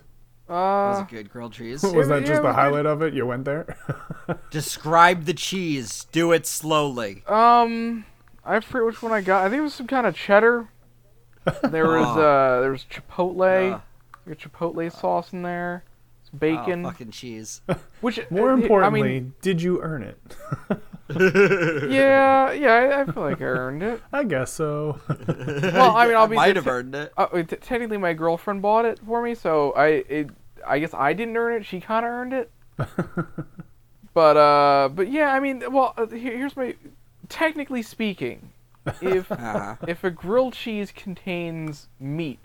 that 0.47 0.53
was 0.53 0.99
Uh, 0.99 1.03
a 1.03 1.07
good 1.09 1.29
grilled 1.29 1.53
cheese. 1.53 1.83
was 1.83 2.07
that 2.07 2.21
yeah, 2.21 2.27
just 2.27 2.39
it 2.39 2.41
the 2.41 2.47
was 2.47 2.55
good. 2.55 2.55
highlight 2.55 2.85
of 2.85 3.01
it? 3.01 3.13
You 3.13 3.25
went 3.25 3.45
there? 3.45 3.75
Describe 4.51 5.25
the 5.25 5.33
cheese. 5.33 6.05
Do 6.11 6.31
it 6.31 6.45
slowly. 6.47 7.23
um, 7.27 8.05
I 8.45 8.59
forget 8.59 8.85
which 8.85 9.01
one 9.03 9.11
I 9.11 9.21
got. 9.21 9.45
I 9.45 9.49
think 9.49 9.59
it 9.59 9.63
was 9.63 9.73
some 9.73 9.87
kind 9.87 10.07
of 10.07 10.15
cheddar. 10.15 10.69
There 11.63 11.85
was 11.87 12.07
Oh. 12.17 12.21
uh, 12.21 12.61
there 12.61 12.71
was 12.71 12.85
chipotle, 12.85 13.73
Uh, 13.73 13.79
like 14.25 14.43
a 14.43 14.49
chipotle 14.49 14.91
sauce 14.91 15.31
in 15.33 15.41
there, 15.43 15.83
some 16.31 16.37
oh, 16.37 16.39
bacon. 16.39 16.83
fucking 16.83 17.11
cheese. 17.11 17.61
which 18.01 18.19
More 18.31 18.51
importantly, 18.53 19.01
I 19.01 19.03
mean, 19.03 19.33
did 19.41 19.61
you 19.61 19.81
earn 19.81 20.03
it? 20.03 20.17
yeah, 21.89 22.51
yeah, 22.51 22.73
I, 22.73 23.01
I 23.01 23.05
feel 23.05 23.23
like 23.23 23.41
I 23.41 23.45
earned 23.45 23.83
it. 23.83 24.01
I 24.13 24.23
guess 24.23 24.51
so. 24.53 24.99
Well, 25.27 25.95
I 25.95 26.07
mean, 26.07 26.15
I'll 26.15 26.27
be 26.27 26.35
might 26.35 26.55
have 26.55 26.65
t- 26.65 26.69
earned 26.69 26.95
it. 26.95 27.13
Uh, 27.17 27.27
t- 27.43 27.55
technically, 27.57 27.97
my 27.97 28.13
girlfriend 28.13 28.61
bought 28.61 28.85
it 28.85 28.99
for 29.05 29.21
me, 29.21 29.35
so 29.35 29.71
I 29.73 29.87
it, 29.87 30.29
I 30.65 30.79
guess 30.79 30.93
I 30.93 31.13
didn't 31.13 31.35
earn 31.37 31.53
it. 31.53 31.65
She 31.65 31.79
kind 31.81 32.05
of 32.05 32.11
earned 32.11 32.33
it. 32.33 32.51
but 34.13 34.37
uh, 34.37 34.89
but 34.93 35.11
yeah, 35.11 35.33
I 35.33 35.39
mean, 35.39 35.63
well, 35.71 35.93
uh, 35.97 36.07
here, 36.07 36.37
here's 36.37 36.55
my. 36.55 36.75
Technically 37.29 37.81
speaking, 37.81 38.51
if 39.01 39.31
Uh-huh. 39.31 39.75
if 39.87 40.03
a 40.03 40.11
grilled 40.11 40.53
cheese 40.53 40.91
contains 40.91 41.87
meat, 41.99 42.39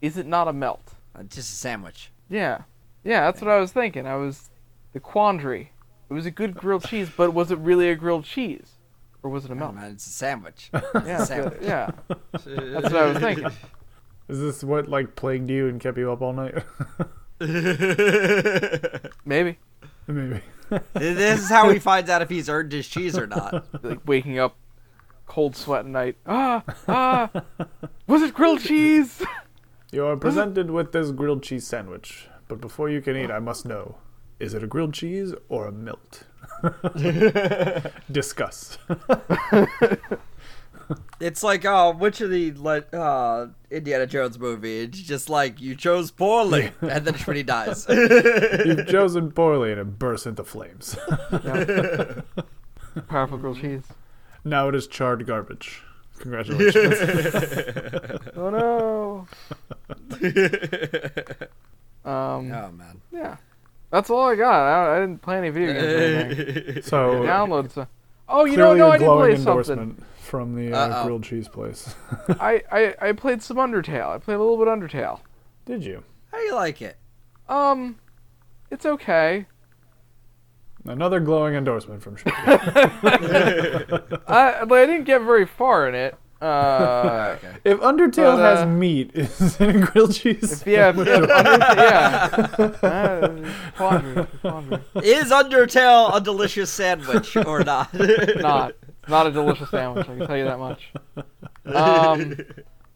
is 0.00 0.16
it 0.16 0.26
not 0.26 0.46
a 0.46 0.52
melt? 0.52 0.94
Uh, 1.16 1.22
Just 1.24 1.52
a 1.52 1.56
sandwich. 1.56 2.12
Yeah, 2.28 2.62
yeah, 3.04 3.22
that's 3.22 3.40
what 3.40 3.50
I 3.50 3.58
was 3.58 3.72
thinking. 3.72 4.06
I 4.06 4.16
was 4.16 4.50
the 4.92 5.00
quandary. 5.00 5.72
It 6.08 6.12
was 6.14 6.26
a 6.26 6.30
good 6.30 6.54
grilled 6.54 6.84
cheese, 6.84 7.08
but 7.16 7.32
was 7.32 7.50
it 7.50 7.58
really 7.58 7.88
a 7.88 7.94
grilled 7.94 8.24
cheese, 8.24 8.72
or 9.22 9.30
was 9.30 9.44
it 9.44 9.50
a 9.50 9.54
No, 9.54 9.60
melt? 9.66 9.74
man, 9.76 9.92
it's 9.92 10.06
a 10.06 10.10
sandwich. 10.10 10.70
Yeah, 11.04 11.24
sandwich. 11.24 11.58
yeah, 11.62 11.90
that's 12.32 12.44
what 12.44 12.96
I 12.96 13.06
was 13.06 13.18
thinking. 13.18 13.46
Is 14.28 14.40
this 14.40 14.64
what 14.64 14.88
like 14.88 15.16
plagued 15.16 15.50
you 15.50 15.68
and 15.68 15.80
kept 15.80 15.98
you 15.98 16.10
up 16.12 16.20
all 16.22 16.32
night? 16.32 16.54
Maybe 19.24 19.58
Maybe. 20.06 20.40
this 20.94 21.40
is 21.42 21.48
how 21.48 21.68
he 21.70 21.78
finds 21.78 22.10
out 22.10 22.22
if 22.22 22.28
he's 22.28 22.48
earned 22.48 22.72
his 22.72 22.88
cheese 22.88 23.16
or 23.16 23.26
not. 23.26 23.66
like 23.84 24.00
waking 24.06 24.38
up, 24.38 24.56
cold 25.26 25.56
sweat 25.56 25.80
at 25.80 25.86
night. 25.86 26.16
Ah, 26.26 26.62
ah, 26.88 27.30
was 28.06 28.22
it 28.22 28.34
grilled 28.34 28.60
cheese? 28.60 29.22
You 29.92 30.04
are 30.06 30.16
presented 30.16 30.70
with 30.70 30.92
this 30.92 31.10
grilled 31.12 31.42
cheese 31.42 31.66
sandwich, 31.66 32.28
but 32.50 32.60
before 32.60 32.90
you 32.90 33.00
can 33.00 33.16
eat, 33.16 33.30
I 33.30 33.38
must 33.38 33.64
know: 33.64 33.96
is 34.38 34.52
it 34.52 34.62
a 34.62 34.66
grilled 34.66 34.92
cheese 34.92 35.32
or 35.48 35.66
a 35.66 35.72
melt? 35.72 36.24
Discuss. 38.12 38.76
It's 41.20 41.44
like, 41.44 41.64
oh, 41.64 41.92
which 41.92 42.20
of 42.20 42.30
the 42.30 42.52
le- 42.56 42.80
uh, 42.92 43.46
Indiana 43.70 44.06
Jones 44.08 44.40
movie? 44.40 44.80
It's 44.80 44.98
just 45.00 45.28
like 45.30 45.60
you 45.60 45.76
chose 45.76 46.10
poorly, 46.10 46.72
and 46.80 47.04
then 47.04 47.14
Schmitty 47.14 47.46
dies. 47.46 47.86
You've 48.66 48.88
chosen 48.88 49.30
poorly, 49.30 49.70
and 49.70 49.80
it 49.80 49.98
bursts 50.00 50.26
into 50.26 50.42
flames. 50.42 50.96
Powerful 53.08 53.38
grilled 53.38 53.60
cheese. 53.60 53.84
now 54.42 54.68
it 54.68 54.74
is 54.74 54.88
charred 54.88 55.24
garbage. 55.26 55.80
Congratulations. 56.18 56.96
Oh 58.36 58.50
no. 58.50 59.28
Um. 62.04 62.52
Oh 62.52 62.72
man. 62.72 63.00
Yeah. 63.12 63.36
That's 63.90 64.08
all 64.08 64.28
I 64.28 64.36
got. 64.36 64.66
I, 64.66 64.96
I 64.96 65.00
didn't 65.00 65.20
play 65.20 65.38
any 65.38 65.50
video 65.50 65.72
games. 65.72 66.38
Or 66.38 66.42
anything. 66.42 66.82
so 66.82 67.22
Download 67.22 67.70
some. 67.70 67.88
Oh, 68.28 68.44
you 68.44 68.56
know, 68.56 68.74
clearly 68.74 68.78
no, 68.78 68.86
a 68.86 68.90
I 68.90 68.98
did 68.98 69.04
glowing 69.04 69.44
play 69.44 69.64
something. 69.64 70.04
from 70.20 70.54
the 70.54 70.72
uh, 70.72 71.04
grilled 71.04 71.24
cheese 71.24 71.48
place. 71.48 71.94
I, 72.28 72.62
I 72.70 72.94
I 73.00 73.12
played 73.12 73.42
some 73.42 73.56
Undertale. 73.56 74.08
I 74.08 74.18
played 74.18 74.36
a 74.36 74.38
little 74.38 74.56
bit 74.56 74.68
Undertale. 74.68 75.20
Did 75.66 75.84
you? 75.84 76.04
How 76.30 76.38
do 76.38 76.44
you 76.44 76.54
like 76.54 76.80
it? 76.80 76.96
Um, 77.48 77.98
it's 78.70 78.86
okay. 78.86 79.46
Another 80.84 81.18
glowing 81.20 81.56
endorsement 81.56 82.02
from 82.02 82.16
Schmidt. 82.16 82.34
I 84.26 84.62
like, 84.62 84.72
I 84.72 84.86
didn't 84.86 85.04
get 85.04 85.22
very 85.22 85.44
far 85.44 85.88
in 85.88 85.94
it. 85.94 86.14
Uh, 86.40 87.36
Okay. 87.38 87.56
if 87.64 87.78
Undertale 87.80 88.36
But, 88.36 88.40
uh, 88.40 88.56
has 88.56 88.66
meat, 88.68 89.10
is 89.14 89.60
it 89.60 89.76
a 89.76 89.78
grilled 89.78 90.14
cheese? 90.14 90.62
if, 90.62 90.66
yeah, 90.66 90.88
if, 90.90 90.98
if 90.98 91.28
yeah. 91.30 92.46
Uh, 92.82 93.52
quandary, 93.76 94.26
quandary. 94.40 94.82
Is 95.02 95.30
Undertale 95.30 96.14
a 96.16 96.20
delicious 96.20 96.70
sandwich 96.70 97.36
or 97.36 97.62
not? 97.64 97.92
Not, 97.94 98.74
not 99.08 99.26
a 99.26 99.30
delicious 99.30 99.70
sandwich. 99.70 100.08
I 100.08 100.16
can 100.16 100.26
tell 100.26 100.36
you 100.36 100.44
that 100.44 100.58
much. 100.58 100.92
Um, 101.66 102.36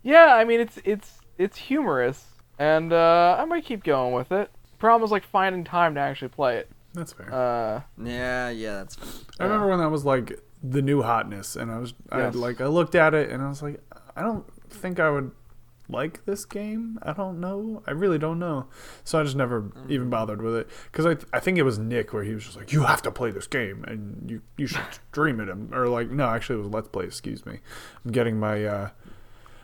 yeah, 0.02 0.35
I 0.35 0.44
mean 0.44 0.61
it's 0.61 0.78
it's 0.85 1.18
it's 1.38 1.57
humorous, 1.57 2.24
and 2.59 2.92
uh, 2.92 3.37
I 3.38 3.44
might 3.44 3.64
keep 3.64 3.85
going 3.85 4.14
with 4.14 4.33
it. 4.33 4.50
Problem 4.78 5.04
is 5.04 5.11
like 5.11 5.24
finding 5.24 5.64
time 5.64 5.94
to 5.94 6.00
actually 6.00 6.28
play 6.28 6.57
it. 6.59 6.70
That's 6.94 7.12
fair. 7.12 7.33
Uh, 7.33 7.80
yeah, 8.02 8.50
yeah, 8.50 8.76
that's. 8.78 8.94
Fair. 8.96 9.07
I 9.40 9.44
remember 9.44 9.68
when 9.68 9.78
that 9.80 9.90
was 9.90 10.04
like 10.04 10.38
the 10.66 10.81
new 10.83 11.03
hotness, 11.03 11.55
and 11.57 11.70
I 11.70 11.79
was 11.79 11.92
I 12.11 12.27
like 12.31 12.61
I 12.61 12.66
looked 12.66 12.94
at 12.94 13.12
it 13.14 13.31
and 13.31 13.42
I 13.42 13.48
was 13.48 13.62
like, 13.62 13.81
I 14.16 14.22
don't 14.22 14.44
think 14.70 14.98
I 14.98 15.11
would 15.11 15.31
like 15.90 16.24
this 16.24 16.46
game. 16.46 16.98
I 17.03 17.12
don't 17.12 17.38
know. 17.40 17.83
I 17.87 17.90
really 17.90 18.16
don't 18.18 18.38
know. 18.38 18.68
So 19.05 19.20
I 19.20 19.22
just 19.24 19.37
never 19.37 19.70
even 19.90 20.09
bothered 20.09 20.40
with 20.40 20.55
it 20.57 20.70
because 20.90 21.05
I 21.05 21.16
I 21.37 21.40
think 21.40 21.59
it 21.59 21.62
was 21.64 21.79
Nick 21.79 22.14
where 22.14 22.24
he 22.24 22.33
was 22.33 22.44
just 22.44 22.57
like, 22.57 22.72
you 22.72 22.85
have 22.85 23.03
to 23.03 23.11
play 23.11 23.31
this 23.31 23.46
game 23.46 23.85
and 23.87 24.31
you 24.31 24.40
you 24.57 24.66
should 24.66 24.81
stream 25.12 25.38
it 25.40 25.50
or 25.74 25.87
like 25.88 26.09
no 26.11 26.27
actually 26.31 26.57
it 26.61 26.62
was 26.62 26.68
Let's 26.72 26.88
Play. 26.88 27.05
Excuse 27.05 27.44
me. 27.44 27.59
I'm 28.05 28.12
getting 28.12 28.40
my. 28.40 28.64
uh 28.64 28.88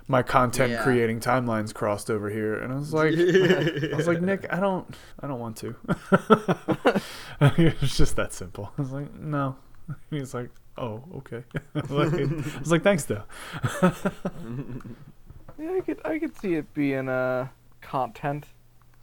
my 0.08 0.24
content 0.24 0.72
Yeah. 0.72 0.82
creating 0.82 1.20
timelines 1.20 1.72
crossed 1.72 2.10
over 2.10 2.28
here 2.28 2.54
and 2.58 2.72
I 2.72 2.76
was 2.76 2.92
like 2.92 3.12
I 3.92 3.94
was 3.96 4.08
like 4.08 4.20
Nick 4.20 4.44
I 4.52 4.58
don't 4.58 4.92
I 5.20 5.28
don't 5.28 5.38
want 5.38 5.56
to 5.58 5.76
it's 7.40 7.96
just 7.96 8.16
that 8.16 8.32
simple 8.32 8.72
I 8.76 8.82
was 8.82 8.90
like 8.90 9.14
no 9.14 9.54
he's 10.10 10.34
like 10.34 10.50
oh 10.78 11.02
okay. 11.16 11.42
Like, 11.74 12.12
I 12.14 12.58
was 12.58 12.70
like 12.72 12.82
thanks 12.82 13.04
though. 13.04 13.22
Yeah, 15.58 15.72
I 15.76 15.80
could 15.80 16.00
I 16.06 16.18
could 16.18 16.34
see 16.40 16.54
it 16.54 16.72
being 16.72 17.08
uh 17.08 17.48
content 17.82 18.46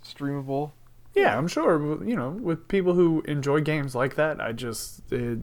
streamable. 0.03 0.71
yeah 1.13 1.37
I'm 1.37 1.47
sure 1.47 2.03
you 2.03 2.15
know 2.15 2.29
with 2.31 2.67
people 2.67 2.93
who 2.93 3.21
enjoy 3.27 3.61
games 3.61 3.93
like 3.93 4.15
that 4.15 4.41
I 4.41 4.53
just 4.53 5.11
it 5.11 5.39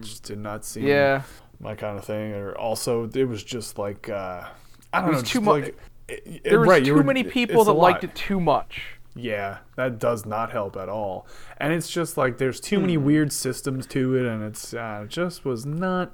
just 0.00 0.22
did 0.24 0.38
not 0.38 0.64
seem 0.64 0.86
Yeah, 0.86 1.22
my 1.60 1.74
kind 1.74 1.98
of 1.98 2.04
thing 2.04 2.32
or 2.32 2.56
also 2.56 3.08
it 3.12 3.24
was 3.24 3.44
just 3.44 3.78
like 3.78 4.08
uh 4.08 4.44
I 4.92 5.00
don't 5.02 5.10
It 5.10 5.12
know 5.12 5.18
too 5.18 5.24
just 5.24 5.42
mu- 5.44 5.50
like 5.52 5.64
it- 6.08 6.22
it- 6.26 6.44
there 6.44 6.60
was 6.60 6.68
right, 6.68 6.84
too 6.84 6.94
were- 6.94 7.04
many 7.04 7.24
people 7.24 7.64
that 7.64 7.72
liked 7.74 8.04
it 8.04 8.14
too 8.14 8.40
much. 8.40 8.96
Yeah, 9.14 9.58
that 9.76 9.98
does 9.98 10.24
not 10.24 10.52
help 10.52 10.76
at 10.76 10.88
all. 10.88 11.26
And 11.58 11.72
it's 11.72 11.90
just 11.90 12.16
like 12.16 12.38
there's 12.38 12.60
too 12.60 12.80
many 12.80 12.94
Hmm. 12.94 13.04
weird 13.04 13.32
systems 13.32 13.86
to 13.88 14.16
it, 14.16 14.24
and 14.26 14.42
it's 14.42 14.72
uh, 14.72 15.04
just 15.08 15.44
was 15.44 15.66
not 15.66 16.12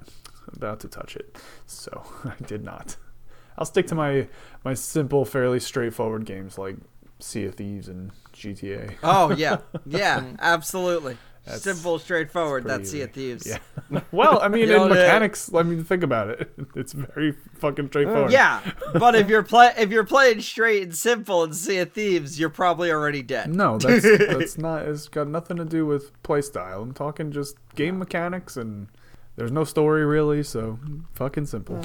about 0.53 0.81
to 0.81 0.89
touch 0.89 1.15
it. 1.17 1.37
So 1.67 2.03
I 2.25 2.35
did 2.45 2.65
not. 2.65 2.97
I'll 3.57 3.65
stick 3.67 3.87
to 3.89 3.95
my 3.95 4.29
my 4.65 4.75
simple, 4.75 5.25
fairly 5.25 5.61
straightforward 5.61 6.25
games 6.25 6.59
like 6.59 6.77
Sea 7.21 7.45
of 7.47 7.55
Thieves 7.57 7.89
and 7.89 8.11
GTA. 8.33 8.95
Oh 9.03 9.31
yeah, 9.33 9.59
yeah, 9.87 10.33
absolutely. 10.41 11.17
That's- 11.49 11.63
Simple, 11.63 11.99
straightforward. 11.99 12.65
That's 12.65 12.91
Sea 12.91 13.03
of. 13.03 13.13
Thieves. 13.13 13.47
Yeah. 13.47 14.01
well, 14.13 14.41
I 14.43 14.49
mean, 14.49 14.69
You 14.69 14.83
in 14.83 14.89
mechanics, 14.89 15.51
I 15.55 15.63
mean, 15.63 15.83
think 15.85 16.03
about 16.03 16.29
it. 16.31 16.51
It's 16.75 16.93
very 16.93 17.33
fucking 17.59 17.89
straightforward. 17.89 18.31
Yeah, 18.31 18.61
but 18.95 19.15
if 19.15 19.29
you're 19.29 19.43
play 19.43 19.73
if 19.77 19.91
you're 19.91 20.05
playing 20.05 20.41
straight 20.43 20.83
and 20.83 20.95
simple 20.95 21.43
and 21.43 21.55
Sea 21.57 21.79
of 21.79 21.93
Thieves, 21.93 22.39
you're 22.39 22.51
probably 22.51 22.91
already 22.93 23.23
dead. 23.23 23.55
No, 23.55 23.79
that's 23.79 24.03
that's 24.05 24.59
not. 24.59 24.83
It's 24.83 25.09
got 25.09 25.27
nothing 25.29 25.57
to 25.57 25.65
do 25.65 25.85
with 25.87 26.13
playstyle. 26.23 26.83
I'm 26.83 26.93
talking 26.95 27.33
just 27.33 27.57
game 27.75 27.99
mechanics, 27.99 28.57
and 28.57 28.89
there's 29.37 29.51
no 29.51 29.65
story 29.65 30.05
really. 30.05 30.43
So 30.43 30.79
fucking 31.15 31.47
simple. 31.47 31.85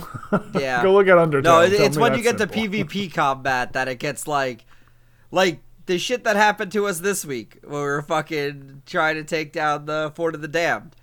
Yeah. 0.53 0.83
Go 0.83 0.93
look 0.93 1.07
at 1.07 1.17
Undertale. 1.17 1.43
No, 1.43 1.61
it- 1.61 1.73
it's 1.73 1.97
when 1.97 2.15
you 2.15 2.23
that's 2.23 2.37
get 2.37 2.51
the. 2.51 2.67
PvP 2.67 3.13
combat 3.13 3.73
that 3.73 3.87
it 3.87 3.95
gets 3.99 4.27
like, 4.27 4.65
like 5.31 5.59
the 5.85 5.97
shit 5.97 6.23
that 6.23 6.35
happened 6.35 6.71
to 6.73 6.87
us 6.87 6.99
this 6.99 7.25
week 7.25 7.57
when 7.63 7.73
we 7.73 7.79
were 7.79 8.01
fucking 8.01 8.83
trying 8.85 9.15
to 9.15 9.23
take 9.23 9.51
down 9.51 9.85
the 9.85 10.11
Fort 10.15 10.35
of 10.35 10.41
the 10.41 10.47
Damned. 10.47 10.95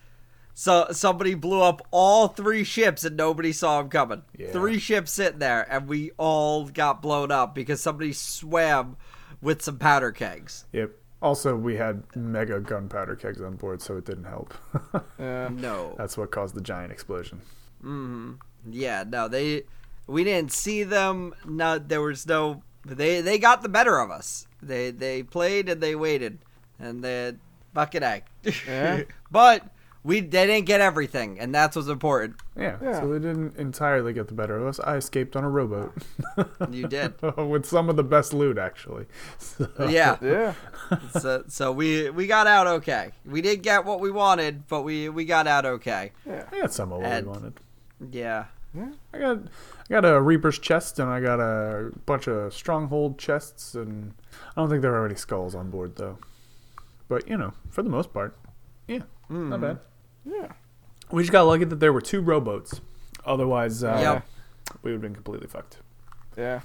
So 0.54 0.88
somebody 0.90 1.34
blew 1.34 1.62
up 1.62 1.86
all 1.90 2.28
three 2.28 2.64
ships 2.64 3.04
and 3.04 3.16
nobody 3.16 3.52
saw 3.52 3.80
them 3.80 3.90
coming. 3.90 4.22
Yeah. 4.36 4.52
Three 4.52 4.78
ships 4.78 5.10
sitting 5.10 5.38
there 5.38 5.66
and 5.72 5.88
we 5.88 6.10
all 6.18 6.66
got 6.66 7.00
blown 7.00 7.30
up 7.30 7.54
because 7.54 7.80
somebody 7.80 8.12
swam 8.12 8.96
with 9.40 9.62
some 9.62 9.78
powder 9.78 10.12
kegs. 10.12 10.66
Yep. 10.72 10.90
Also, 11.22 11.54
we 11.54 11.76
had 11.76 12.02
mega 12.16 12.60
gunpowder 12.60 13.14
kegs 13.14 13.42
on 13.42 13.56
board, 13.56 13.82
so 13.82 13.96
it 13.96 14.06
didn't 14.06 14.24
help. 14.24 14.54
Yeah. 15.18 15.48
No. 15.52 15.94
That's 15.98 16.16
what 16.16 16.30
caused 16.30 16.54
the 16.54 16.62
giant 16.62 16.92
explosion. 16.92 17.42
Mm-hmm. 17.84 18.32
Yeah, 18.70 19.04
no, 19.06 19.28
they 19.28 19.64
we 20.06 20.24
didn't 20.24 20.52
see 20.52 20.82
them. 20.82 21.34
No, 21.46 21.78
there 21.78 22.00
was 22.00 22.26
no. 22.26 22.62
They 22.84 23.20
they 23.20 23.38
got 23.38 23.62
the 23.62 23.68
better 23.68 23.98
of 23.98 24.10
us. 24.10 24.46
They 24.62 24.90
they 24.90 25.22
played 25.22 25.68
and 25.68 25.80
they 25.80 25.94
waited, 25.94 26.38
and 26.78 27.02
they 27.04 27.34
bucket 27.74 28.02
egg. 28.02 28.24
Yeah. 28.66 29.02
but 29.30 29.64
we 30.02 30.20
they 30.20 30.46
didn't 30.46 30.64
get 30.66 30.80
everything, 30.80 31.38
and 31.38 31.54
that's 31.54 31.76
what's 31.76 31.88
important. 31.88 32.36
Yeah, 32.56 32.78
Yeah. 32.82 33.00
So 33.00 33.12
they 33.12 33.18
didn't 33.18 33.56
entirely 33.58 34.14
get 34.14 34.28
the 34.28 34.34
better 34.34 34.56
of 34.56 34.66
us. 34.66 34.80
I 34.80 34.96
escaped 34.96 35.36
on 35.36 35.44
a 35.44 35.50
rowboat 35.50 35.92
You 36.70 36.88
did. 36.88 37.14
with 37.36 37.66
some 37.66 37.90
of 37.90 37.96
the 37.96 38.02
best 38.04 38.32
loot, 38.32 38.56
actually. 38.56 39.04
So- 39.38 39.68
Yeah. 39.88 40.16
Yeah. 40.22 40.54
so 41.20 41.44
so 41.48 41.72
we 41.72 42.08
we 42.08 42.26
got 42.26 42.46
out 42.46 42.66
okay. 42.66 43.10
We 43.26 43.42
didn't 43.42 43.62
get 43.62 43.84
what 43.84 44.00
we 44.00 44.10
wanted, 44.10 44.66
but 44.68 44.82
we 44.82 45.10
we 45.10 45.26
got 45.26 45.46
out 45.46 45.66
okay. 45.66 46.12
I 46.26 46.60
got 46.60 46.72
some 46.72 46.92
of 46.92 47.00
what 47.02 47.06
And- 47.12 47.26
we 47.26 47.32
wanted. 47.32 47.60
Yeah. 48.10 48.44
I 49.12 49.18
got 49.18 49.38
I 49.38 49.88
got 49.88 50.04
a 50.04 50.20
Reaper's 50.20 50.58
chest 50.58 50.98
and 51.00 51.10
I 51.10 51.20
got 51.20 51.40
a 51.40 51.90
bunch 52.06 52.28
of 52.28 52.54
Stronghold 52.54 53.18
chests 53.18 53.74
and 53.74 54.14
I 54.56 54.60
don't 54.60 54.70
think 54.70 54.82
there 54.82 54.94
are 54.94 55.04
any 55.06 55.16
skulls 55.16 55.54
on 55.54 55.70
board 55.70 55.96
though. 55.96 56.18
But 57.08 57.28
you 57.28 57.36
know, 57.36 57.52
for 57.68 57.82
the 57.82 57.90
most 57.90 58.12
part, 58.12 58.36
yeah, 58.86 59.00
not 59.28 59.60
bad. 59.60 59.78
Yeah. 60.24 60.52
We 61.10 61.22
just 61.22 61.32
got 61.32 61.42
lucky 61.42 61.64
that 61.64 61.80
there 61.80 61.92
were 61.92 62.00
two 62.00 62.20
rowboats. 62.20 62.80
Otherwise, 63.26 63.82
uh, 63.82 63.98
Yep. 64.00 64.26
we 64.82 64.90
would 64.92 64.94
have 64.96 65.02
been 65.02 65.14
completely 65.14 65.48
fucked. 65.48 65.78
Yeah. 66.36 66.60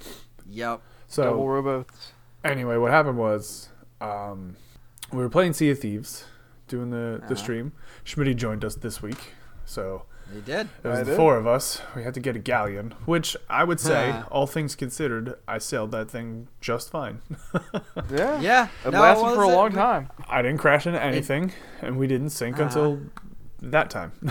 Yep. 0.48 0.80
So 1.08 1.24
Double 1.24 1.48
rowboats. 1.48 2.12
anyway, 2.44 2.76
what 2.76 2.92
happened 2.92 3.18
was 3.18 3.68
um, 4.00 4.54
we 5.12 5.18
were 5.18 5.28
playing 5.28 5.54
Sea 5.54 5.70
of 5.70 5.80
Thieves, 5.80 6.24
doing 6.68 6.90
the 6.90 7.18
the 7.18 7.24
Uh-huh. 7.24 7.34
stream. 7.34 7.72
Schmitty 8.04 8.36
joined 8.36 8.64
us 8.64 8.76
this 8.76 9.02
week, 9.02 9.34
so 9.64 10.02
You 10.34 10.40
did. 10.40 10.68
It 10.82 10.88
was 10.88 10.98
I 10.98 11.02
the 11.04 11.10
did. 11.12 11.16
four 11.16 11.36
of 11.36 11.46
us. 11.46 11.80
We 11.94 12.02
had 12.02 12.12
to 12.14 12.20
get 12.20 12.34
a 12.36 12.38
galleon, 12.40 12.94
which 13.06 13.36
I 13.48 13.62
would 13.64 13.78
say, 13.80 14.22
all 14.30 14.46
things 14.46 14.74
considered, 14.74 15.38
I 15.46 15.58
sailed 15.58 15.92
that 15.92 16.10
thing 16.10 16.48
just 16.60 16.90
fine. 16.90 17.22
Yeah. 18.10 18.40
Yeah. 18.40 18.68
It 18.84 18.90
No, 18.92 19.00
lasted 19.00 19.34
for 19.34 19.42
a 19.44 19.48
it? 19.48 19.52
long 19.54 19.72
time. 19.72 20.10
I 20.28 20.42
didn't 20.42 20.58
crash 20.58 20.86
into 20.86 21.02
anything, 21.02 21.52
and 21.80 21.96
we 21.96 22.06
didn't 22.06 22.30
sink 22.30 22.56
Uh-huh. 22.56 22.64
until 22.66 23.00
that 23.62 23.88
time, 23.90 24.12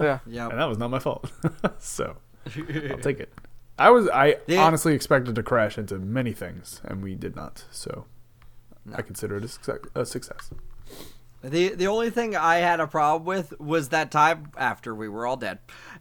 Yeah. 0.00 0.18
Yeah. 0.26 0.48
and 0.48 0.58
that 0.58 0.64
was 0.68 0.78
not 0.78 0.90
my 0.90 0.98
fault. 0.98 1.30
so 1.78 2.16
I'll 2.56 2.98
take 2.98 3.20
it. 3.20 3.32
I 3.78 3.90
was 3.90 4.08
I 4.08 4.36
The- 4.46 4.56
honestly 4.56 4.94
expected 4.94 5.34
to 5.34 5.42
crash 5.42 5.76
into 5.78 5.98
many 5.98 6.32
things, 6.32 6.80
and 6.84 7.02
we 7.02 7.14
did 7.14 7.36
not. 7.36 7.64
So 7.70 8.06
No. 8.86 8.96
I 8.96 9.02
consider 9.02 9.36
it 9.36 9.44
a 9.94 10.04
success. 10.06 10.50
A 11.42 11.46
success. 11.46 11.70
The 11.70 11.74
the 11.76 11.86
only 11.86 12.10
thing 12.10 12.36
I 12.36 12.56
had 12.56 12.80
a 12.80 12.86
problem 12.86 13.24
with 13.24 13.58
was 13.60 13.88
that 13.90 14.10
time 14.10 14.50
after 14.56 14.94
we 14.94 15.08
were 15.08 15.26
all 15.26 15.36
dead. 15.36 15.58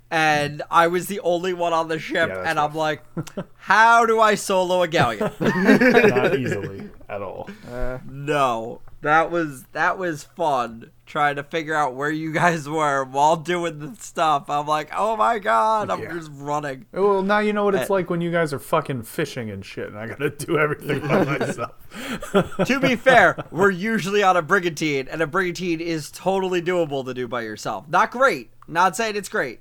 And 0.09 0.61
I 0.71 0.87
was 0.87 1.07
the 1.07 1.19
only 1.19 1.53
one 1.53 1.73
on 1.73 1.89
the 1.89 1.99
ship 1.99 2.29
Yeah, 2.29 2.43
and 2.45 2.57
rough. 2.57 2.71
I'm 2.71 2.75
like, 2.77 3.03
how 3.57 4.05
do 4.05 4.21
I 4.21 4.35
solo 4.35 4.81
a 4.83 4.87
galleon? 4.87 5.31
not 5.39 6.35
easily 6.39 6.89
at 7.09 7.21
all. 7.21 7.49
Uh, 7.69 7.97
no. 8.09 8.79
That 9.01 9.29
was 9.29 9.63
that 9.73 9.97
was 9.99 10.23
fun 10.23 10.91
trying 11.05 11.35
to 11.37 11.43
figure 11.43 11.75
out 11.75 11.93
where 11.93 12.09
you 12.09 12.33
guys 12.33 12.67
were 12.67 13.03
while 13.03 13.35
doing 13.37 13.77
the 13.79 13.95
stuff. 13.95 14.49
I'm 14.49 14.65
like, 14.67 14.89
"Oh 14.95 15.15
my 15.15 15.37
god, 15.39 15.89
I'm 15.91 16.01
Yeah. 16.01 16.13
just 16.13 16.31
running." 16.33 16.87
Well, 16.91 17.21
now 17.21 17.39
you 17.39 17.53
know 17.53 17.63
what 17.65 17.75
it's 17.75 17.89
Uh, 17.89 17.93
like 17.93 18.09
when 18.09 18.21
you 18.21 18.31
guys 18.31 18.53
are 18.53 18.59
fucking 18.59 19.03
fishing 19.03 19.51
and 19.51 19.63
shit, 19.63 19.87
and 19.87 19.97
I 19.99 20.07
gotta 20.07 20.31
do 20.31 20.57
everything 20.57 21.01
by 21.07 21.23
myself. 21.39 21.73
to 22.65 22.79
be 22.79 22.95
fair, 22.95 23.37
we're 23.51 23.69
usually 23.71 24.23
on 24.23 24.35
a 24.35 24.41
brigantine 24.41 25.07
and 25.09 25.21
a 25.21 25.27
brigantine 25.27 25.79
is 25.79 26.09
totally 26.11 26.61
doable 26.61 27.05
to 27.05 27.13
do 27.13 27.27
by 27.27 27.41
yourself. 27.41 27.87
Not 27.87 28.11
great. 28.11 28.49
Not 28.67 28.95
saying 28.97 29.15
it's 29.15 29.29
great. 29.29 29.59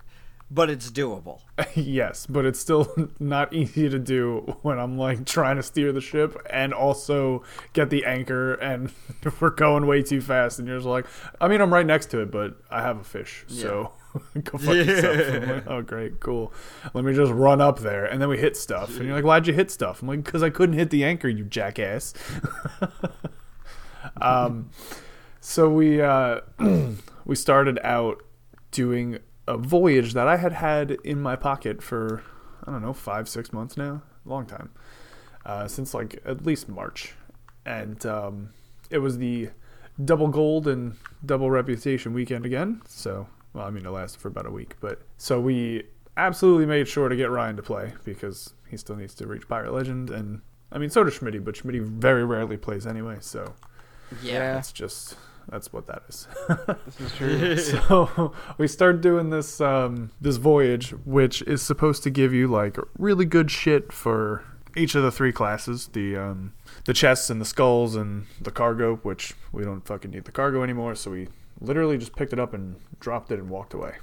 But 0.51 0.71
it's 0.71 0.91
doable. 0.91 1.41
yes, 1.75 2.27
but 2.27 2.45
it's 2.45 2.59
still 2.59 2.93
not 3.19 3.53
easy 3.53 3.89
to 3.89 3.99
do 3.99 4.57
when 4.63 4.79
I'm 4.79 4.97
like 4.97 5.27
trying 5.27 5.57
to 5.57 5.63
steer 5.63 5.93
the 5.93 6.01
ship 6.01 6.37
and 6.51 6.73
also 6.73 7.43
get 7.73 7.91
the 7.91 8.05
anchor 8.05 8.55
and 8.55 8.93
we're 9.41 9.51
going 9.51 9.87
way 9.87 10.03
too 10.03 10.21
fast 10.21 10.59
and 10.59 10.69
you're 10.69 10.79
just 10.79 10.87
like 10.87 11.07
I 11.41 11.49
mean 11.49 11.61
I'm 11.61 11.73
right 11.73 11.87
next 11.87 12.11
to 12.11 12.21
it 12.21 12.31
but 12.31 12.57
I 12.71 12.83
have 12.83 12.99
a 12.99 13.05
fish 13.05 13.45
so 13.49 13.93
go 14.45 14.59
fuck 14.59 14.75
yourself. 14.75 15.43
I'm 15.43 15.49
like, 15.49 15.67
oh 15.67 15.83
great, 15.83 16.21
cool. 16.21 16.53
Let 16.95 17.05
me 17.05 17.15
just 17.15 17.33
run 17.33 17.61
up 17.61 17.81
there 17.81 18.05
and 18.05 18.23
then 18.23 18.29
we 18.29 18.39
hit 18.39 18.57
stuff 18.57 18.97
and 18.97 19.07
you're 19.07 19.17
like 19.17 19.25
why'd 19.25 19.47
you 19.47 19.53
hit 19.53 19.71
stuff? 19.71 20.03
I'm 20.03 20.09
like 20.09 20.25
because 20.25 20.43
I 20.43 20.51
couldn't 20.51 20.77
hit 20.77 20.91
the 20.91 21.05
anchor 21.05 21.29
you 21.29 21.45
jackass. 21.45 22.15
um, 24.21 24.71
so 25.41 25.69
we 25.69 26.01
uh, 26.01 26.41
we 27.25 27.35
started 27.35 27.79
out 27.83 28.23
doing 28.71 29.19
a 29.49 29.57
voyage 29.57 30.13
that 30.15 30.27
I 30.29 30.37
had 30.37 30.53
had 30.53 30.91
in 31.05 31.21
my 31.21 31.37
pocket 31.37 31.83
for 31.83 32.23
I 32.67 32.73
don't 32.73 32.83
know 32.83 32.93
five 32.93 33.29
six 33.29 33.53
months 33.53 33.77
now, 33.77 34.03
long 34.25 34.47
time, 34.47 34.71
uh, 35.45 35.69
since 35.69 35.95
like 35.95 36.21
at 36.25 36.45
least 36.45 36.69
March, 36.69 37.15
and 37.65 38.05
um, 38.07 38.51
it 38.91 38.99
was 38.99 39.19
the 39.19 39.51
double 40.05 40.29
gold 40.29 40.67
and 40.69 40.97
double 41.25 41.51
reputation 41.51 42.13
weekend 42.13 42.45
again. 42.45 42.83
So 42.87 43.29
well, 43.53 43.67
I 43.67 43.71
mean 43.71 43.87
it 43.87 43.91
lasted 43.91 44.21
for 44.21 44.29
about 44.29 44.47
a 44.47 44.51
week, 44.51 44.75
but 44.81 45.03
so 45.17 45.41
we 45.41 45.85
absolutely 46.17 46.67
made 46.67 46.89
sure 46.89 47.09
to 47.09 47.17
get 47.17 47.31
Ryan 47.31 47.57
to 47.57 47.63
play 47.63 47.93
because 48.05 48.55
he 48.69 48.77
still 48.77 48.97
needs 48.97 49.15
to 49.17 49.27
reach 49.27 49.47
Pirate 49.49 49.73
Legend, 49.73 50.11
and 50.11 50.41
I 50.73 50.79
mean 50.79 50.91
so 50.91 51.05
does 51.05 51.19
Schmitty, 51.19 51.43
but 51.45 51.55
Schmitty 51.55 51.81
very 51.83 52.25
rarely 52.25 52.57
plays 52.57 52.87
anyway, 52.87 53.19
so 53.21 53.55
Yeah. 54.23 54.55
that's 54.55 54.73
just 54.73 55.17
that's 55.49 55.73
what 55.73 55.87
that 55.87 56.03
is. 56.09 56.27
This 56.87 57.01
is 57.01 57.13
true. 57.15 57.57
so 57.57 58.33
we 58.59 58.67
start 58.67 59.01
doing 59.01 59.31
this 59.31 59.61
um, 59.61 60.11
this 60.21 60.37
voyage, 60.37 60.91
which 61.05 61.43
is 61.43 61.63
supposed 61.63 62.03
to 62.05 62.11
give 62.11 62.33
you 62.33 62.49
like 62.49 62.77
really 62.99 63.25
good 63.25 63.51
shit 63.51 63.93
for 63.93 64.45
each 64.77 64.95
of 64.95 65.03
the 65.03 65.13
three 65.13 65.33
classes: 65.33 65.89
the 65.93 66.17
um, 66.17 66.53
the 66.85 66.93
chests 66.93 67.31
and 67.31 67.41
the 67.41 67.45
skulls 67.45 67.95
and 67.95 68.27
the 68.41 68.51
cargo. 68.51 68.97
Which 68.97 69.35
we 69.53 69.65
don't 69.65 69.87
fucking 69.87 70.11
need 70.11 70.25
the 70.25 70.33
cargo 70.33 70.63
anymore, 70.63 70.95
so 70.95 71.13
we 71.13 71.29
literally 71.61 71.99
just 71.99 72.17
picked 72.17 72.33
it 72.33 72.41
up 72.41 72.53
and 72.53 72.77
dropped 73.01 73.31
it 73.31 73.39
and 73.39 73.49
walked 73.49 73.75
away. 73.75 73.95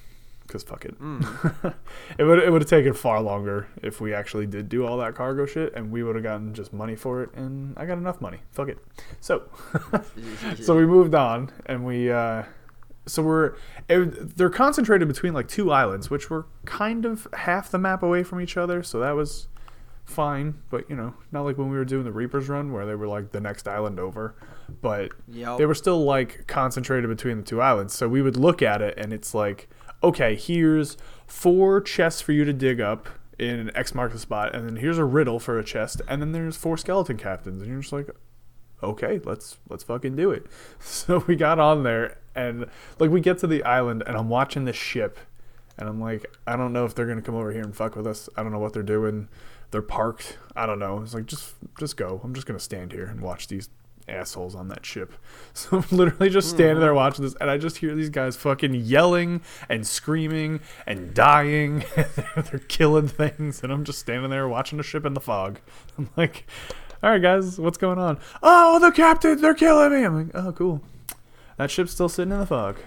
Cause 0.54 0.62
fuck 0.64 0.86
it. 0.86 0.94
it 2.20 2.24
would 2.24 2.38
it 2.38 2.52
would 2.52 2.62
have 2.62 2.70
taken 2.70 2.94
far 2.94 3.20
longer 3.22 3.68
if 3.82 4.00
we 4.00 4.14
actually 4.14 4.46
did 4.46 4.70
do 4.70 4.86
all 4.86 4.98
that 5.00 5.16
cargo 5.16 5.48
shit, 5.48 5.74
and 5.74 5.92
we 5.92 6.04
would 6.04 6.14
have 6.16 6.24
gotten 6.24 6.54
just 6.54 6.72
money 6.72 6.96
for 6.96 7.24
it. 7.24 7.34
And 7.34 7.76
I 7.76 7.88
got 7.88 7.98
enough 7.98 8.22
money. 8.22 8.38
Fuck 8.52 8.70
it. 8.70 8.78
So 9.20 9.44
so 10.62 10.76
we 10.78 10.86
moved 10.86 11.16
on 11.16 11.50
and 11.66 11.84
we 11.86 12.12
uh 12.12 12.44
so 13.08 13.24
we're 13.24 13.56
it, 13.90 14.38
they're 14.38 14.50
concentrated 14.52 15.08
between 15.08 15.34
like 15.34 15.48
two 15.48 15.72
islands 15.72 16.10
which 16.12 16.30
were 16.30 16.46
kind 16.66 17.04
of 17.04 17.28
half 17.34 17.72
the 17.72 17.80
map 17.80 18.04
away 18.04 18.24
from 18.24 18.40
each 18.40 18.56
other 18.56 18.82
so 18.84 19.00
that 19.00 19.12
was 19.14 19.48
fine 20.06 20.54
but 20.70 20.90
you 20.90 20.96
know 20.96 21.14
not 21.32 21.42
like 21.42 21.58
when 21.58 21.70
we 21.70 21.78
were 21.78 21.84
doing 21.86 22.04
the 22.04 22.12
reapers 22.12 22.48
run 22.48 22.72
where 22.72 22.86
they 22.86 22.96
were 22.96 23.08
like 23.08 23.32
the 23.32 23.40
next 23.42 23.68
island 23.68 24.00
over 24.00 24.36
but 24.82 25.12
Yep. 25.28 25.58
they 25.58 25.66
were 25.66 25.76
still 25.76 26.04
like 26.06 26.46
concentrated 26.48 27.10
between 27.10 27.38
the 27.38 27.44
two 27.44 27.60
islands 27.62 27.94
so 27.94 28.08
we 28.08 28.22
would 28.22 28.38
look 28.38 28.62
at 28.62 28.82
it 28.82 28.94
and 28.98 29.12
it's 29.12 29.34
like 29.34 29.70
okay 30.04 30.36
here's 30.36 30.98
four 31.26 31.82
chests 31.82 32.22
for 32.22 32.32
you 32.32 32.44
to 32.44 32.54
dig 32.54 32.82
up 32.82 33.08
in 33.40 33.76
x 33.76 33.96
marks 33.96 34.14
the 34.14 34.20
spot 34.20 34.54
and 34.54 34.68
then 34.68 34.76
here's 34.76 34.98
a 34.98 35.06
riddle 35.06 35.40
for 35.40 35.58
a 35.58 35.64
chest 35.64 36.02
and 36.08 36.22
then 36.22 36.32
there's 36.32 36.56
four 36.56 36.78
skeleton 36.78 37.18
captains 37.18 37.62
and 37.62 37.72
you're 37.72 37.82
just 37.82 37.94
like 37.94 38.10
okay, 38.84 39.22
let's 39.24 39.58
let's 39.70 39.84
fucking 39.84 40.16
do 40.16 40.32
it. 40.32 40.46
So 40.80 41.24
we 41.28 41.36
got 41.36 41.60
on 41.60 41.84
there 41.84 42.18
and 42.36 42.66
like 43.00 43.10
we 43.10 43.22
get 43.22 43.38
to 43.40 43.48
the 43.48 43.64
island 43.64 44.04
and 44.06 44.18
I'm 44.18 44.30
watching 44.30 44.66
the 44.66 44.74
ship 44.74 45.18
and 45.78 45.88
I'm 45.88 46.00
like, 46.00 46.26
I 46.46 46.56
don't 46.56 46.74
know 46.74 46.86
if 46.86 46.94
they're 46.94 47.08
gonna 47.08 47.22
come 47.22 47.36
over 47.36 47.52
here 47.52 47.64
and 47.64 47.76
fuck 47.76 47.96
with 47.96 48.06
us. 48.06 48.30
I 48.36 48.44
don't 48.44 48.52
know 48.52 48.60
what 48.60 48.74
they're 48.74 48.84
doing. 48.84 49.30
They're 49.72 49.82
parked. 49.82 50.38
I 50.56 50.66
don't 50.66 50.80
know. 50.80 51.02
It's 51.02 51.14
like 51.14 51.26
just 51.26 51.54
just 51.80 51.98
go. 51.98 52.20
I'm 52.24 52.34
just 52.36 52.46
gonna 52.46 52.60
stand 52.60 52.92
here 52.92 53.06
and 53.06 53.22
watch 53.22 53.48
these 53.48 53.70
assholes 54.08 54.56
on 54.56 54.68
that 54.70 54.86
ship. 54.86 55.14
So 55.56 55.78
I'm 55.78 55.98
literally 55.98 56.32
just 56.32 56.50
standing 56.50 56.80
there 56.80 56.96
watching 56.96 57.24
this 57.24 57.36
and 57.40 57.48
I 57.48 57.60
just 57.60 57.78
hear 57.78 57.94
these 57.94 58.10
guys 58.10 58.36
fucking 58.36 58.74
yelling 58.74 59.42
and 59.70 59.86
screaming 59.86 60.62
and 60.88 61.14
dying. 61.14 61.84
they're 62.36 62.60
killing 62.68 63.08
things 63.08 63.62
and 63.62 63.72
I'm 63.72 63.84
just 63.84 64.00
standing 64.00 64.32
there 64.32 64.48
watching 64.48 64.80
the 64.80 64.84
ship 64.84 65.06
in 65.06 65.14
the 65.14 65.20
fog. 65.20 65.60
I'm 65.98 66.10
like 66.18 66.48
all 67.04 67.10
right, 67.12 67.22
guys, 67.22 67.60
what's 67.60 67.78
going 67.78 68.00
on? 68.00 68.18
Oh, 68.42 68.80
the 68.80 68.90
captain, 68.90 69.42
they're 69.42 69.54
killing 69.54 69.92
me. 69.92 70.06
I'm 70.06 70.16
like, 70.16 70.32
oh, 70.34 70.54
cool. 70.54 70.82
That 71.58 71.70
ship's 71.70 71.92
still 71.92 72.08
sitting 72.08 72.32
in 72.32 72.40
the 72.40 72.46
fog. 72.46 72.78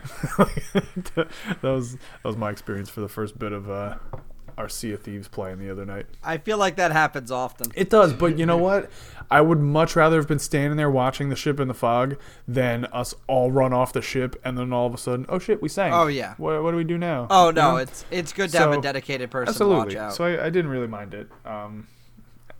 that 1.14 1.28
was 1.62 1.92
that 1.92 2.24
was 2.24 2.36
my 2.36 2.50
experience 2.50 2.88
for 2.88 3.00
the 3.00 3.08
first 3.08 3.38
bit 3.38 3.52
of 3.52 3.70
uh, 3.70 3.96
our 4.58 4.68
Sea 4.68 4.92
of 4.92 5.02
Thieves 5.02 5.28
playing 5.28 5.58
the 5.58 5.70
other 5.70 5.84
night. 5.84 6.06
I 6.24 6.38
feel 6.38 6.58
like 6.58 6.76
that 6.76 6.92
happens 6.92 7.30
often. 7.30 7.72
It 7.74 7.90
does, 7.90 8.12
but 8.12 8.38
you 8.38 8.46
know 8.46 8.56
what? 8.56 8.90
I 9.30 9.40
would 9.40 9.60
much 9.60 9.96
rather 9.96 10.16
have 10.16 10.28
been 10.28 10.38
standing 10.38 10.76
there 10.76 10.90
watching 10.90 11.28
the 11.28 11.36
ship 11.36 11.60
in 11.60 11.68
the 11.68 11.74
fog 11.74 12.16
than 12.46 12.84
us 12.86 13.14
all 13.26 13.50
run 13.50 13.72
off 13.72 13.92
the 13.92 14.02
ship 14.02 14.40
and 14.44 14.56
then 14.56 14.72
all 14.72 14.86
of 14.86 14.94
a 14.94 14.98
sudden, 14.98 15.26
oh 15.28 15.38
shit, 15.38 15.60
we 15.60 15.68
sank. 15.68 15.94
Oh, 15.94 16.06
yeah. 16.06 16.34
What, 16.38 16.62
what 16.62 16.70
do 16.70 16.76
we 16.76 16.84
do 16.84 16.96
now? 16.96 17.26
Oh 17.28 17.48
You 17.48 17.54
no, 17.54 17.70
know? 17.72 17.76
it's 17.78 18.04
it's 18.10 18.32
good 18.32 18.50
to 18.50 18.58
have 18.58 18.72
a 18.72 18.80
dedicated 18.80 19.30
person 19.30 19.48
absolutely. 19.50 19.94
to 19.94 19.98
watch 20.00 20.06
out. 20.08 20.14
So 20.14 20.24
I, 20.24 20.46
I 20.46 20.50
didn't 20.50 20.70
really 20.70 20.86
mind 20.86 21.14
it. 21.14 21.28
Um, 21.44 21.88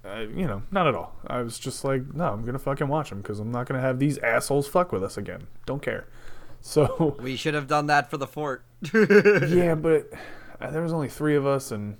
uh, 0.05 0.21
you 0.21 0.47
know, 0.47 0.63
not 0.71 0.87
at 0.87 0.95
all. 0.95 1.15
I 1.27 1.43
was 1.43 1.59
just 1.59 1.85
like, 1.85 2.15
no, 2.15 2.33
I'm 2.33 2.45
gonna 2.45 2.59
fucking 2.59 2.89
watch 2.89 3.11
them 3.11 3.21
because 3.23 3.41
I'm 3.41 3.51
not 3.51 3.67
gonna 3.67 3.81
have 3.81 3.99
these 3.99 4.19
assholes 4.19 4.69
fuck 4.69 4.93
with 4.93 5.03
us 5.03 5.17
again. 5.17 5.47
Don't 5.67 5.83
care. 5.83 6.07
So 6.63 7.17
we 7.21 7.37
should 7.37 7.55
have 7.55 7.69
done 7.69 7.87
that 7.87 8.11
for 8.11 8.17
the 8.17 8.27
fort. 8.27 8.65
yeah, 8.93 9.77
but 9.77 10.11
there 10.61 10.83
was 10.83 10.93
only 10.93 11.09
three 11.09 11.37
of 11.37 11.47
us, 11.47 11.71
and 11.71 11.97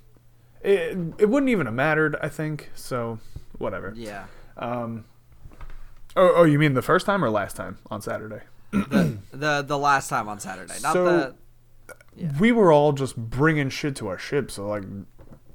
it 0.63 0.97
it 1.19 1.29
wouldn't 1.29 1.51
even 1.51 1.67
have 1.67 1.75
mattered. 1.75 2.17
I 2.23 2.29
think 2.29 2.71
so. 2.75 3.19
Whatever. 3.59 3.93
yeah. 3.97 4.27
Um. 4.57 5.05
Oh, 6.17 6.33
oh, 6.37 6.45
you 6.45 6.59
mean 6.59 6.73
the 6.75 6.83
first 6.83 7.05
time 7.07 7.23
or 7.25 7.29
last 7.31 7.57
time 7.57 7.79
on 7.91 8.01
Saturday? 8.01 8.41
The 8.73 9.19
the 9.33 9.63
the 9.63 9.79
last 9.79 10.09
time 10.09 10.29
on 10.29 10.41
Saturday, 10.41 10.75
not 10.83 10.93
So- 10.95 11.05
the 11.05 11.35
Yeah. 12.17 12.33
we 12.41 12.53
were 12.53 12.73
all 12.73 12.93
just 12.93 13.17
bringing 13.17 13.69
shit 13.69 13.95
to 13.97 14.09
our 14.09 14.19
ship. 14.19 14.51
So 14.51 14.67
like, 14.67 14.83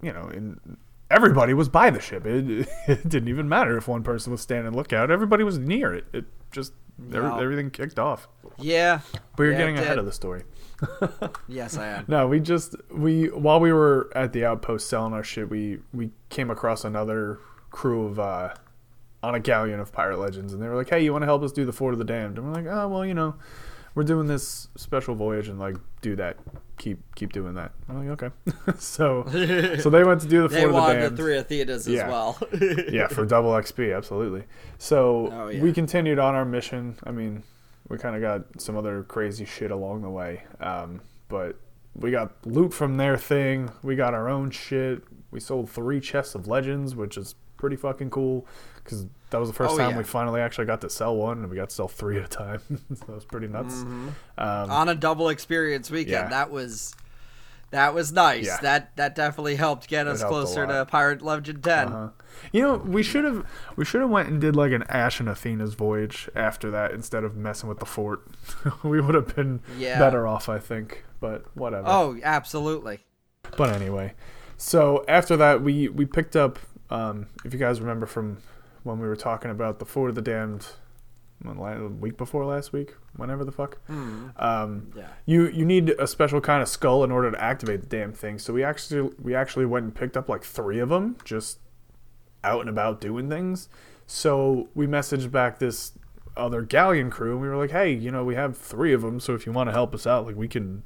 you 0.02 0.14
know, 0.14 0.28
and 0.32 0.78
everybody 1.10 1.54
was 1.56 1.68
by 1.70 1.90
the 1.90 2.00
ship. 2.00 2.26
It, 2.28 2.68
it 2.88 3.10
didn't 3.10 3.28
even 3.30 3.50
matter 3.50 3.76
if 3.78 3.88
one 3.88 4.04
person 4.04 4.32
was 4.32 4.42
standing 4.42 4.74
lookout. 4.74 5.10
Everybody 5.10 5.44
was 5.44 5.58
near 5.58 5.94
it. 5.94 6.06
It 6.14 6.26
just 6.52 6.74
Yeah. 7.10 7.40
everything 7.42 7.72
kicked 7.72 7.98
off. 7.98 8.28
yeah. 8.60 9.00
But 9.36 9.44
you're 9.44 9.52
Yeah, 9.54 9.58
getting 9.58 9.78
ahead 9.80 9.98
of 9.98 10.06
the 10.06 10.12
story. 10.12 10.44
Yes, 11.48 11.78
I 11.78 11.88
am. 11.88 12.06
No, 12.08 12.28
we 12.28 12.40
just 12.40 12.76
we 12.92 13.26
while 13.28 13.60
we 13.60 13.72
were 13.74 14.10
at 14.16 14.34
the 14.34 14.46
outpost 14.46 14.88
selling 14.90 15.14
our 15.14 15.24
shit, 15.24 15.50
we 15.50 15.80
we 15.94 16.12
came 16.30 16.50
across 16.50 16.84
another 16.86 17.40
crew 17.70 18.06
of 18.06 18.20
uh 18.20 18.54
on 19.24 19.36
a 19.36 19.40
galleon 19.40 19.80
of 19.80 19.92
pirate 19.92 20.18
legends, 20.20 20.54
and 20.54 20.62
they 20.62 20.68
were 20.68 20.76
like, 20.76 20.90
"Hey, 20.90 21.04
you 21.04 21.12
want 21.12 21.22
to 21.22 21.28
help 21.28 21.44
us 21.44 21.52
do 21.52 21.66
the 21.66 21.74
Fort 21.74 21.94
of 21.94 22.00
the 22.00 22.06
Damned?" 22.06 22.38
And 22.38 22.48
we're 22.48 22.54
like, 22.54 22.66
"Oh, 22.68 22.88
well, 22.88 23.06
you 23.06 23.14
know, 23.14 23.36
we're 23.94 24.04
doing 24.04 24.28
this 24.28 24.68
special 24.76 25.14
voyage, 25.16 25.48
and 25.48 25.60
like, 25.60 25.76
do 26.02 26.16
that, 26.16 26.38
keep 26.80 27.00
keep 27.16 27.32
doing 27.32 27.54
that." 27.54 27.72
I'm 27.88 28.08
like, 28.08 28.22
"Okay." 28.24 28.36
so 28.80 29.26
so 29.80 29.90
they 29.92 30.04
went 30.04 30.22
to 30.22 30.28
do 30.28 30.48
the 30.48 30.50
Fort 30.56 30.64
of 30.64 30.70
the 30.72 30.74
wanted 30.76 30.96
the 30.96 31.02
Damned. 31.02 31.18
three 31.18 31.38
Athenas 31.38 31.88
Yeah. 31.88 32.04
as 32.06 32.10
well. 32.10 32.38
yeah, 32.90 33.08
for 33.08 33.26
double 33.26 33.52
XP, 33.52 33.96
absolutely. 33.96 34.44
So 34.80 35.30
Oh, 35.32 35.48
yeah. 35.50 35.62
we 35.62 35.72
continued 35.74 36.18
on 36.18 36.34
our 36.34 36.46
mission. 36.46 36.96
I 37.04 37.12
mean, 37.12 37.44
we 37.92 37.98
kind 37.98 38.16
of 38.16 38.22
got 38.22 38.62
some 38.62 38.78
other 38.78 39.04
crazy 39.04 39.46
shit 39.46 39.70
along 39.72 40.02
the 40.02 40.10
way, 40.10 40.44
um, 40.60 41.02
but 41.28 41.58
we 41.94 42.10
got 42.10 42.32
loot 42.46 42.74
from 42.74 42.96
their 42.98 43.18
thing. 43.18 43.70
We 43.84 43.96
got 43.96 44.14
our 44.14 44.30
own 44.30 44.50
shit. 44.52 45.04
We 45.30 45.40
sold 45.40 45.70
three 45.70 46.00
chests 46.00 46.34
of 46.36 46.48
legends, 46.48 46.96
which 46.96 47.18
is 47.18 47.36
pretty 47.58 47.76
fucking 47.76 48.10
cool 48.10 48.48
because 48.84 49.06
that 49.30 49.40
was 49.40 49.50
the 49.50 49.54
first 49.54 49.74
Oh, 49.74 49.78
time 49.78 49.92
yeah. 49.92 49.98
we 49.98 50.04
finally 50.04 50.42
actually 50.42 50.66
got 50.66 50.82
to 50.82 50.90
sell 50.90 51.16
one, 51.16 51.40
and 51.40 51.50
we 51.50 51.56
got 51.56 51.70
to 51.70 51.76
sell 51.76 51.88
three 51.88 52.18
at 52.18 52.24
a 52.24 52.28
time. 52.28 52.62
so 52.70 53.06
that 53.06 53.10
was 53.10 53.26
pretty 53.26 53.48
nuts. 53.48 53.82
Um, 53.82 54.16
on 54.38 54.90
a 54.90 54.96
double 54.96 55.30
experience 55.30 55.92
weekend. 55.92 56.12
Yeah. 56.12 56.30
That 56.30 56.50
was 56.50 56.96
that 57.72 57.94
was 57.94 58.12
nice. 58.12 58.46
Yeah. 58.46 58.58
That 58.62 58.96
that 58.98 59.16
definitely 59.16 59.56
helped 59.56 59.88
get 59.88 60.08
us 60.08 60.20
helped 60.20 60.32
closer 60.32 60.66
to. 60.68 60.86
Pirate 60.86 61.22
Legend 61.22 61.64
10. 61.64 61.88
Uh-huh. 61.88 62.10
You 62.52 62.62
know, 62.62 62.76
we 62.78 63.04
should 63.04 63.24
have 63.24 63.46
we 63.76 63.84
should 63.86 64.02
have 64.02 64.10
went 64.10 64.30
and 64.30 64.40
did 64.40 64.56
like 64.56 64.72
an 64.72 64.84
Ash 64.90 65.20
and 65.20 65.28
Athena's 65.30 65.74
voyage 65.74 66.30
after 66.36 66.72
that 66.72 66.92
instead 66.92 67.24
of 67.24 67.36
messing 67.36 67.68
with 67.70 67.80
the 67.80 67.86
fort. 67.86 68.22
we 68.84 69.02
would 69.02 69.16
have 69.16 69.36
been 69.36 69.62
Yeah. 69.78 70.00
better 70.00 70.26
off, 70.28 70.48
I 70.50 70.60
think. 70.60 71.04
But 71.20 71.46
whatever. 71.56 71.88
Oh, 71.88 72.18
absolutely. 72.24 73.00
But 73.58 73.70
anyway, 73.70 74.14
so 74.58 75.04
after 75.08 75.36
that, 75.38 75.62
we 75.62 75.88
we 75.90 76.06
picked 76.06 76.36
up. 76.36 76.58
Um, 76.90 77.28
if 77.46 77.54
you 77.54 77.60
guys 77.60 77.80
remember 77.80 78.06
from 78.06 78.38
when 78.84 79.00
we 79.00 79.08
were 79.08 79.16
talking 79.16 79.50
about 79.52 79.80
the 79.80 79.86
Fort 79.86 80.10
of 80.10 80.16
the 80.16 80.22
Damned, 80.22 80.66
when, 80.66 80.68
la- 80.68 80.68
a 80.68 80.81
week 82.00 82.18
before 82.18 82.46
last 82.46 82.72
week, 82.74 82.94
whenever 83.16 83.44
the 83.44 83.52
fuck. 83.52 83.78
Um, 83.90 84.92
Yeah. 84.96 85.08
you 85.26 85.48
you 85.48 85.66
need 85.66 85.90
a 86.00 86.08
special 86.08 86.42
kind 86.42 86.62
of 86.62 86.68
skull 86.70 87.04
in 87.04 87.12
order 87.12 87.32
to 87.32 87.42
activate 87.44 87.82
the 87.82 87.88
damn 87.88 88.14
thing. 88.14 88.38
So 88.40 88.54
we 88.54 88.64
actually 88.64 89.10
we 89.22 89.34
actually 89.36 89.66
went 89.66 89.86
and 89.86 89.96
picked 89.96 90.16
up 90.18 90.30
like 90.30 90.44
three 90.44 90.80
of 90.80 90.90
them, 90.90 91.18
just 91.24 91.60
out 92.44 92.62
and 92.62 92.70
about 92.70 93.02
doing 93.02 93.30
things. 93.30 93.70
So 94.08 94.70
we 94.76 94.88
messaged 94.88 95.32
back 95.32 95.60
this 95.60 95.94
other 96.38 96.62
galleon 96.62 97.10
crew, 97.10 97.34
and 97.34 97.42
we 97.42 97.48
were 97.48 97.58
like, 97.58 97.72
"Hey, 97.72 97.92
you 97.92 98.10
know, 98.12 98.24
we 98.24 98.36
have 98.36 98.58
three 98.58 98.94
of 98.94 99.02
them. 99.02 99.20
So 99.20 99.34
if 99.36 99.46
you 99.46 99.52
want 99.52 99.68
to 99.68 99.74
help 99.74 99.94
us 99.94 100.06
out, 100.08 100.26
like 100.26 100.36
we 100.36 100.48
can 100.48 100.84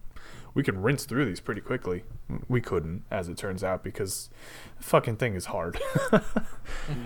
we 0.54 0.64
can 0.64 0.82
rinse 0.82 1.06
through 1.06 1.26
these 1.26 1.40
pretty 1.42 1.62
quickly. 1.62 2.04
We 2.48 2.62
couldn't, 2.62 3.04
as 3.12 3.28
it 3.30 3.38
turns 3.38 3.64
out, 3.64 3.84
because 3.84 4.30
the 4.78 4.84
fucking 4.84 5.18
thing 5.18 5.36
is 5.36 5.46
hard. 5.48 5.80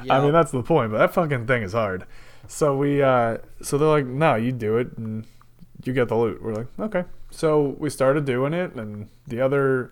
I 0.10 0.22
mean, 0.22 0.32
that's 0.32 0.52
the 0.52 0.62
point, 0.64 0.92
but 0.92 1.00
that 1.00 1.14
fucking 1.14 1.48
thing 1.48 1.64
is 1.64 1.74
hard. 1.74 2.06
So 2.50 2.76
we, 2.76 3.02
uh, 3.02 3.38
so 3.62 3.78
they're 3.78 3.88
like, 3.88 4.08
no, 4.08 4.34
you 4.34 4.52
do 4.52 4.78
it 4.78 4.98
and 4.98 5.26
you 5.84 5.94
get 5.94 6.08
the 6.08 6.18
loot. 6.18 6.42
We're 6.42 6.56
like, 6.56 6.68
okay. 6.80 7.04
So 7.30 7.76
we 7.78 7.92
started 7.92 8.26
doing 8.26 8.54
it, 8.54 8.74
and 8.74 9.08
the 9.28 9.40
other, 9.40 9.92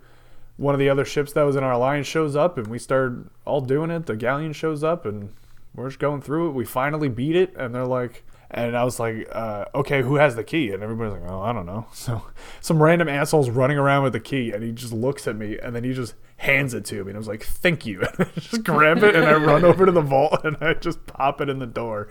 one 0.58 0.74
of 0.74 0.80
the 0.80 0.90
other 0.90 1.06
ships 1.06 1.34
that 1.34 1.44
was 1.44 1.56
in 1.56 1.64
our 1.64 1.74
alliance 1.74 2.08
shows 2.08 2.36
up, 2.36 2.58
and 2.58 2.66
we 2.66 2.80
started 2.80 3.30
all 3.46 3.62
doing 3.62 3.92
it. 3.92 4.08
The 4.08 4.16
galleon 4.16 4.54
shows 4.54 4.84
up, 4.84 5.06
and 5.06 5.34
we're 5.76 5.88
just 5.90 6.00
going 6.00 6.22
through 6.22 6.50
it. 6.50 6.54
We 6.54 6.66
finally 6.66 7.10
beat 7.10 7.36
it, 7.36 7.56
and 7.56 7.76
they're 7.76 7.86
like, 7.86 8.24
and 8.50 8.76
I 8.76 8.84
was 8.84 9.00
like, 9.00 9.28
uh, 9.32 9.66
okay, 9.76 10.02
who 10.02 10.16
has 10.16 10.36
the 10.36 10.44
key? 10.44 10.72
And 10.72 10.82
everybody's 10.82 11.14
like, 11.22 11.30
oh, 11.30 11.42
I 11.42 11.54
don't 11.54 11.66
know. 11.66 11.86
So 11.94 12.24
some 12.60 12.82
random 12.82 13.08
asshole's 13.08 13.52
running 13.52 13.78
around 13.78 14.04
with 14.04 14.14
the 14.14 14.20
key, 14.20 14.52
and 14.52 14.64
he 14.64 14.72
just 14.72 14.94
looks 14.94 15.28
at 15.28 15.36
me, 15.36 15.60
and 15.60 15.76
then 15.76 15.84
he 15.84 15.94
just 15.94 16.16
hands 16.38 16.74
it 16.74 16.86
to 16.86 17.04
me. 17.04 17.12
And 17.12 17.18
I 17.18 17.20
was 17.20 17.28
like, 17.28 17.44
thank 17.44 17.86
you. 17.86 18.02
And 18.02 18.30
I 18.36 18.40
just 18.40 18.64
grab 18.64 19.04
it, 19.04 19.16
and 19.16 19.26
I 19.26 19.34
run 19.34 19.64
over 19.64 19.86
to 19.86 19.92
the 19.92 20.02
vault, 20.02 20.40
and 20.44 20.58
I 20.60 20.74
just 20.74 21.06
pop 21.06 21.40
it 21.42 21.50
in 21.50 21.60
the 21.60 21.68
door. 21.68 22.08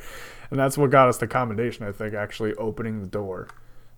And 0.51 0.59
that's 0.59 0.79
what 0.79 0.91
got 0.91 1.09
us 1.09 1.19
the 1.19 1.27
commendation, 1.27 1.87
I 1.87 1.93
think, 1.93 2.15
actually 2.15 2.55
opening 2.55 3.01
the 3.01 3.07
door. 3.07 3.49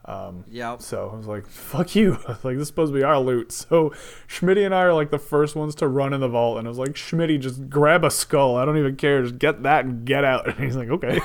Um, 0.04 0.44
Yep. 0.48 0.80
so 0.80 1.10
I 1.12 1.16
was 1.16 1.26
like, 1.26 1.46
fuck 1.46 1.94
you. 1.94 2.16
Like, 2.42 2.54
this 2.56 2.62
is 2.62 2.68
supposed 2.68 2.92
to 2.94 2.98
be 2.98 3.04
our 3.04 3.18
loot. 3.18 3.52
So 3.68 3.90
Schmitty 4.26 4.64
and 4.64 4.74
I 4.74 4.82
are 4.84 4.94
like 4.94 5.10
the 5.10 5.18
first 5.18 5.54
ones 5.54 5.74
to 5.76 5.88
run 5.88 6.14
in 6.14 6.20
the 6.20 6.28
vault. 6.28 6.58
And 6.58 6.66
I 6.66 6.70
was 6.70 6.78
like, 6.78 6.92
Schmitty, 6.94 7.38
just 7.38 7.68
grab 7.68 8.04
a 8.04 8.10
skull. 8.10 8.56
I 8.56 8.64
don't 8.64 8.78
even 8.78 8.96
care. 8.96 9.22
Just 9.22 9.38
get 9.38 9.62
that 9.64 9.84
and 9.84 10.06
get 10.06 10.24
out. 10.24 10.46
And 10.56 10.64
he's 10.64 10.76
like, 10.76 10.88
okay. 10.88 11.20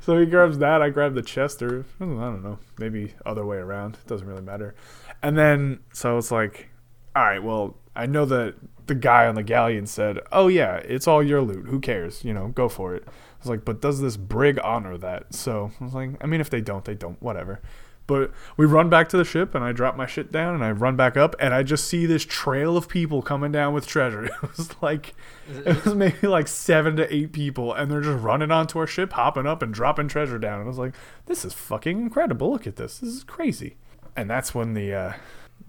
so 0.00 0.18
he 0.18 0.26
grabs 0.26 0.58
that. 0.58 0.82
I 0.82 0.90
grab 0.90 1.14
the 1.14 1.22
chest 1.22 1.62
or 1.62 1.84
I 2.00 2.04
don't 2.04 2.42
know, 2.42 2.58
maybe 2.78 3.14
other 3.24 3.46
way 3.46 3.58
around. 3.58 3.94
It 4.02 4.06
doesn't 4.08 4.26
really 4.26 4.42
matter. 4.42 4.74
And 5.22 5.38
then, 5.38 5.80
so 5.92 6.18
it's 6.18 6.32
like, 6.32 6.70
all 7.14 7.22
right, 7.22 7.42
well, 7.42 7.76
I 7.94 8.06
know 8.06 8.24
that 8.24 8.54
the 8.86 8.94
guy 8.94 9.26
on 9.26 9.34
the 9.36 9.42
galleon 9.42 9.86
said, 9.86 10.18
oh 10.32 10.48
yeah, 10.48 10.76
it's 10.76 11.06
all 11.06 11.22
your 11.22 11.42
loot. 11.42 11.66
Who 11.68 11.78
cares? 11.78 12.24
You 12.24 12.32
know, 12.34 12.48
go 12.48 12.68
for 12.68 12.94
it. 12.96 13.06
I 13.40 13.42
was 13.42 13.48
like, 13.50 13.64
but 13.64 13.80
does 13.80 14.00
this 14.00 14.16
brig 14.16 14.58
honor 14.62 14.98
that? 14.98 15.34
So 15.34 15.70
I 15.80 15.84
was 15.84 15.94
like, 15.94 16.10
I 16.22 16.26
mean, 16.26 16.40
if 16.40 16.50
they 16.50 16.60
don't, 16.60 16.84
they 16.84 16.94
don't. 16.94 17.20
Whatever. 17.22 17.60
But 18.06 18.32
we 18.56 18.66
run 18.66 18.90
back 18.90 19.08
to 19.10 19.16
the 19.16 19.24
ship, 19.24 19.54
and 19.54 19.62
I 19.64 19.70
drop 19.70 19.96
my 19.96 20.04
shit 20.04 20.32
down, 20.32 20.56
and 20.56 20.64
I 20.64 20.72
run 20.72 20.96
back 20.96 21.16
up, 21.16 21.36
and 21.38 21.54
I 21.54 21.62
just 21.62 21.84
see 21.84 22.06
this 22.06 22.24
trail 22.24 22.76
of 22.76 22.88
people 22.88 23.22
coming 23.22 23.52
down 23.52 23.72
with 23.72 23.86
treasure. 23.86 24.24
It 24.42 24.56
was 24.56 24.82
like, 24.82 25.14
it 25.48 25.84
was 25.84 25.94
maybe 25.94 26.26
like 26.26 26.48
seven 26.48 26.96
to 26.96 27.14
eight 27.14 27.32
people, 27.32 27.72
and 27.72 27.88
they're 27.90 28.00
just 28.00 28.20
running 28.22 28.50
onto 28.50 28.80
our 28.80 28.86
ship, 28.88 29.12
hopping 29.12 29.46
up 29.46 29.62
and 29.62 29.72
dropping 29.72 30.08
treasure 30.08 30.38
down. 30.40 30.54
And 30.54 30.64
I 30.64 30.68
was 30.68 30.78
like, 30.78 30.94
this 31.26 31.44
is 31.44 31.54
fucking 31.54 32.00
incredible. 32.00 32.50
Look 32.50 32.66
at 32.66 32.74
this. 32.76 32.98
This 32.98 33.10
is 33.10 33.22
crazy. 33.24 33.76
And 34.16 34.28
that's 34.28 34.54
when 34.56 34.74
the, 34.74 34.92
uh, 34.92 35.12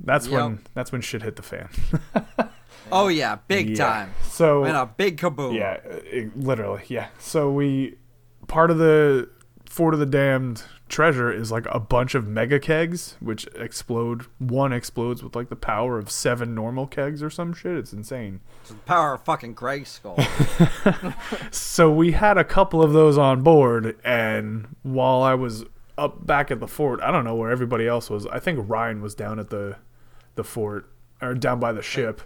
that's 0.04 0.26
Yep. 0.28 0.42
when 0.42 0.60
that's 0.74 0.92
when 0.92 1.02
shit 1.02 1.22
hit 1.22 1.36
the 1.36 1.44
fan. 1.44 1.70
Oh 2.92 3.08
yeah, 3.08 3.38
big 3.48 3.70
Yeah. 3.72 3.76
time. 3.86 4.14
So 4.24 4.64
And 4.64 4.76
a 4.78 4.86
big 4.86 5.18
kaboom. 5.18 5.56
Yeah, 5.56 5.74
it, 5.84 6.38
literally. 6.38 6.84
Yeah. 6.88 7.08
So 7.20 7.52
we 7.52 7.98
part 8.48 8.72
of 8.72 8.78
the 8.78 9.30
Fort 9.66 9.94
of 9.94 10.00
the 10.02 10.06
Damned 10.06 10.64
treasure 10.90 11.32
is 11.32 11.50
like 11.54 11.66
a 11.72 11.80
bunch 11.80 12.14
of 12.16 12.28
mega 12.28 12.60
kegs 12.60 13.16
which 13.22 13.48
explode. 13.56 14.24
One 14.40 14.74
explodes 14.74 15.24
with 15.24 15.34
like 15.36 15.48
the 15.48 15.56
power 15.56 15.98
of 15.98 16.12
seven 16.12 16.54
normal 16.54 16.86
kegs 16.88 17.24
or 17.24 17.30
some 17.30 17.54
shit. 17.54 17.78
It's 17.78 17.94
insane. 17.94 18.42
It's 18.62 18.72
the 18.72 18.76
power 18.80 19.14
of 19.14 19.24
fucking 19.24 19.54
Greg 19.54 19.88
Skull. 19.88 20.20
So 21.52 21.92
we 21.92 22.12
had 22.12 22.38
a 22.38 22.44
couple 22.44 22.82
of 22.84 22.94
those 22.94 23.18
on 23.18 23.42
board 23.42 23.98
and 24.04 24.76
while 24.84 25.22
I 25.22 25.34
was 25.34 25.64
up 25.98 26.26
back 26.26 26.52
at 26.52 26.60
the 26.60 26.68
fort, 26.68 27.00
I 27.02 27.12
don't 27.12 27.24
know 27.24 27.36
where 27.36 27.52
everybody 27.52 27.88
else 27.88 28.10
was. 28.10 28.26
I 28.28 28.40
think 28.40 28.60
Ryan 28.70 29.02
was 29.02 29.16
down 29.16 29.40
at 29.40 29.50
the 29.50 29.78
the 30.36 30.44
fort 30.44 30.90
or 31.22 31.34
down 31.34 31.60
by 31.60 31.72
the 31.74 31.82
ship. 31.82 32.22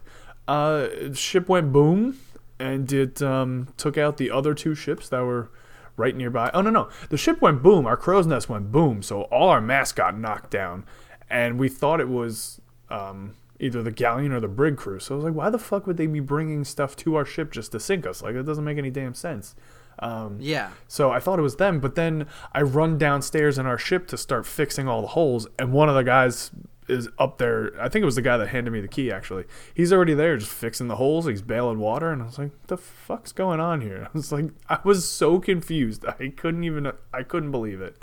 Uh 0.47 1.13
ship 1.13 1.49
went 1.49 1.71
boom 1.71 2.17
and 2.59 2.91
it 2.91 3.21
um 3.21 3.69
took 3.77 3.97
out 3.97 4.17
the 4.17 4.31
other 4.31 4.53
two 4.53 4.75
ships 4.75 5.09
that 5.09 5.21
were 5.21 5.49
right 5.97 6.15
nearby. 6.15 6.51
Oh 6.53 6.61
no 6.61 6.69
no. 6.69 6.89
The 7.09 7.17
ship 7.17 7.41
went 7.41 7.63
boom, 7.63 7.85
our 7.85 7.97
crow's 7.97 8.27
nest 8.27 8.49
went 8.49 8.71
boom, 8.71 9.01
so 9.01 9.23
all 9.23 9.49
our 9.49 9.61
masts 9.61 9.93
got 9.93 10.17
knocked 10.17 10.51
down. 10.51 10.85
And 11.29 11.59
we 11.59 11.69
thought 11.69 11.99
it 11.99 12.09
was 12.09 12.61
um 12.89 13.35
either 13.59 13.81
the 13.81 13.91
galleon 13.91 14.31
or 14.31 14.39
the 14.39 14.47
brig 14.47 14.77
crew. 14.77 14.99
So 14.99 15.15
I 15.15 15.17
was 15.17 15.25
like, 15.25 15.33
why 15.33 15.49
the 15.49 15.57
fuck 15.57 15.87
would 15.87 15.97
they 15.97 16.07
be 16.07 16.19
bringing 16.19 16.63
stuff 16.63 16.95
to 16.97 17.15
our 17.15 17.25
ship 17.25 17.51
just 17.51 17.71
to 17.71 17.79
sink 17.79 18.05
us? 18.05 18.21
Like, 18.21 18.35
it 18.35 18.43
doesn't 18.43 18.63
make 18.63 18.77
any 18.77 18.91
damn 18.91 19.13
sense. 19.13 19.55
Um, 19.99 20.39
yeah. 20.41 20.71
so 20.89 21.11
I 21.11 21.19
thought 21.19 21.39
it 21.39 21.41
was 21.41 21.55
them, 21.55 21.79
but 21.79 21.95
then 21.95 22.27
I 22.51 22.63
run 22.63 22.97
downstairs 22.97 23.57
in 23.57 23.65
our 23.65 23.77
ship 23.77 24.07
to 24.07 24.17
start 24.17 24.45
fixing 24.45 24.89
all 24.89 25.01
the 25.01 25.07
holes, 25.07 25.47
and 25.57 25.71
one 25.71 25.87
of 25.87 25.95
the 25.95 26.03
guys 26.03 26.51
is 26.87 27.09
up 27.17 27.37
there. 27.37 27.71
I 27.81 27.89
think 27.89 28.03
it 28.03 28.05
was 28.05 28.15
the 28.15 28.21
guy 28.21 28.37
that 28.37 28.47
handed 28.49 28.71
me 28.71 28.81
the 28.81 28.87
key. 28.87 29.11
Actually, 29.11 29.45
he's 29.73 29.91
already 29.93 30.13
there, 30.13 30.37
just 30.37 30.51
fixing 30.51 30.87
the 30.87 30.95
holes. 30.97 31.25
He's 31.25 31.41
bailing 31.41 31.79
water, 31.79 32.11
and 32.11 32.21
I 32.21 32.25
was 32.25 32.37
like, 32.39 32.51
"The 32.67 32.77
fuck's 32.77 33.31
going 33.31 33.59
on 33.59 33.81
here?" 33.81 34.07
I 34.13 34.17
was 34.17 34.31
like, 34.31 34.45
I 34.69 34.79
was 34.83 35.07
so 35.07 35.39
confused. 35.39 36.05
I 36.19 36.29
couldn't 36.35 36.63
even. 36.63 36.91
I 37.13 37.23
couldn't 37.23 37.51
believe 37.51 37.81
it. 37.81 37.97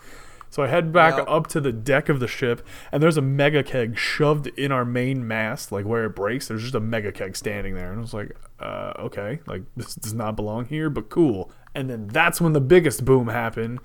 So 0.51 0.63
I 0.63 0.67
head 0.67 0.93
back 0.93 1.17
Yep. 1.17 1.25
up 1.29 1.47
to 1.49 1.61
the 1.63 1.73
deck 1.73 2.11
of 2.11 2.21
the 2.21 2.29
ship, 2.29 2.67
and 2.93 3.03
there's 3.03 3.17
a 3.17 3.23
mega 3.23 3.63
keg 3.63 3.97
shoved 3.97 4.49
in 4.49 4.71
our 4.71 4.85
main 4.85 5.27
mast, 5.27 5.73
like 5.73 5.87
where 5.87 6.05
it 6.05 6.11
breaks. 6.15 6.49
There's 6.49 6.61
just 6.61 6.75
a 6.75 6.81
mega 6.81 7.11
keg 7.11 7.37
standing 7.37 7.75
there, 7.75 7.89
and 7.91 7.99
I 7.99 8.03
was 8.03 8.13
like, 8.13 8.37
uh, 8.61 8.93
okay, 8.99 9.41
like 9.47 9.63
this 9.77 9.95
does 9.95 10.13
not 10.13 10.37
belong 10.37 10.67
here, 10.67 10.91
but 10.91 11.09
cool. 11.09 11.51
And 11.75 11.89
then 11.89 12.07
that's 12.09 12.39
when 12.39 12.53
the 12.53 12.61
biggest 12.61 13.03
boom 13.07 13.29
happened. 13.29 13.79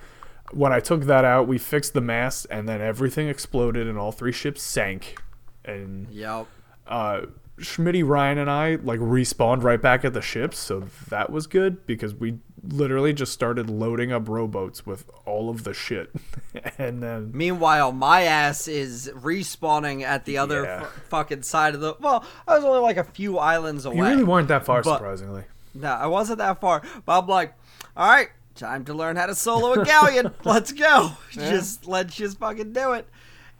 When 0.51 0.71
I 0.71 0.79
took 0.79 1.03
that 1.03 1.25
out, 1.25 1.47
we 1.47 1.57
fixed 1.57 1.93
the 1.93 2.01
mast, 2.01 2.47
and 2.49 2.67
then 2.69 2.81
everything 2.81 3.27
exploded, 3.27 3.88
and 3.88 3.97
all 3.97 4.12
three 4.12 4.31
ships 4.31 4.62
sank. 4.62 5.17
And 5.65 6.07
Yep. 6.10 6.47
uh, 6.88 7.21
Schmitty, 7.60 8.07
Ryan, 8.07 8.38
and 8.38 8.51
I 8.51 8.75
like 8.75 8.99
respawned 8.99 9.63
right 9.63 9.81
back 9.81 10.05
at 10.05 10.13
the 10.13 10.21
ships, 10.21 10.60
so 10.60 10.83
that 11.10 11.31
was 11.31 11.47
good 11.47 11.86
because 11.88 12.13
we 12.13 12.38
literally 12.63 13.13
just 13.13 13.33
started 13.33 13.67
loading 13.69 14.12
up 14.12 14.29
rowboats 14.29 14.86
with 14.86 15.10
all 15.25 15.49
of 15.49 15.63
the 15.63 15.73
shit, 15.73 16.12
and 16.77 17.01
then 17.01 17.31
Meanwhile, 17.33 17.93
my 17.93 18.21
ass 18.23 18.67
is 18.67 19.12
respawning 19.15 20.03
at 20.03 20.25
the 20.25 20.38
other 20.38 20.63
Yeah. 20.63 20.81
f- 20.83 21.03
fucking 21.10 21.41
side 21.41 21.73
of 21.73 21.81
the. 21.81 21.95
Well, 21.99 22.23
I 22.47 22.55
was 22.55 22.63
only 22.63 22.79
like 22.81 22.97
a 22.97 23.03
few 23.03 23.39
islands 23.39 23.86
away. 23.86 23.97
you 23.97 24.03
really 24.03 24.23
weren't 24.23 24.47
that 24.49 24.63
far, 24.63 24.83
surprisingly. 24.83 25.43
No, 25.73 25.89
I 25.89 26.05
wasn't 26.07 26.38
that 26.38 26.62
far. 26.62 26.83
But 27.05 27.19
I'm 27.19 27.27
like, 27.27 27.53
all 27.97 28.07
right, 28.07 28.29
time 28.58 28.84
to 28.86 28.93
learn 28.93 29.15
how 29.15 29.28
to 29.28 29.36
solo 29.36 29.74
a 29.82 29.86
galleon. 29.86 30.32
Let's 30.43 30.72
go. 30.72 31.12
Just 31.32 31.88
let's 31.88 32.15
just 32.15 32.39
fucking 32.39 32.74
do 32.74 32.93
it. 32.93 33.08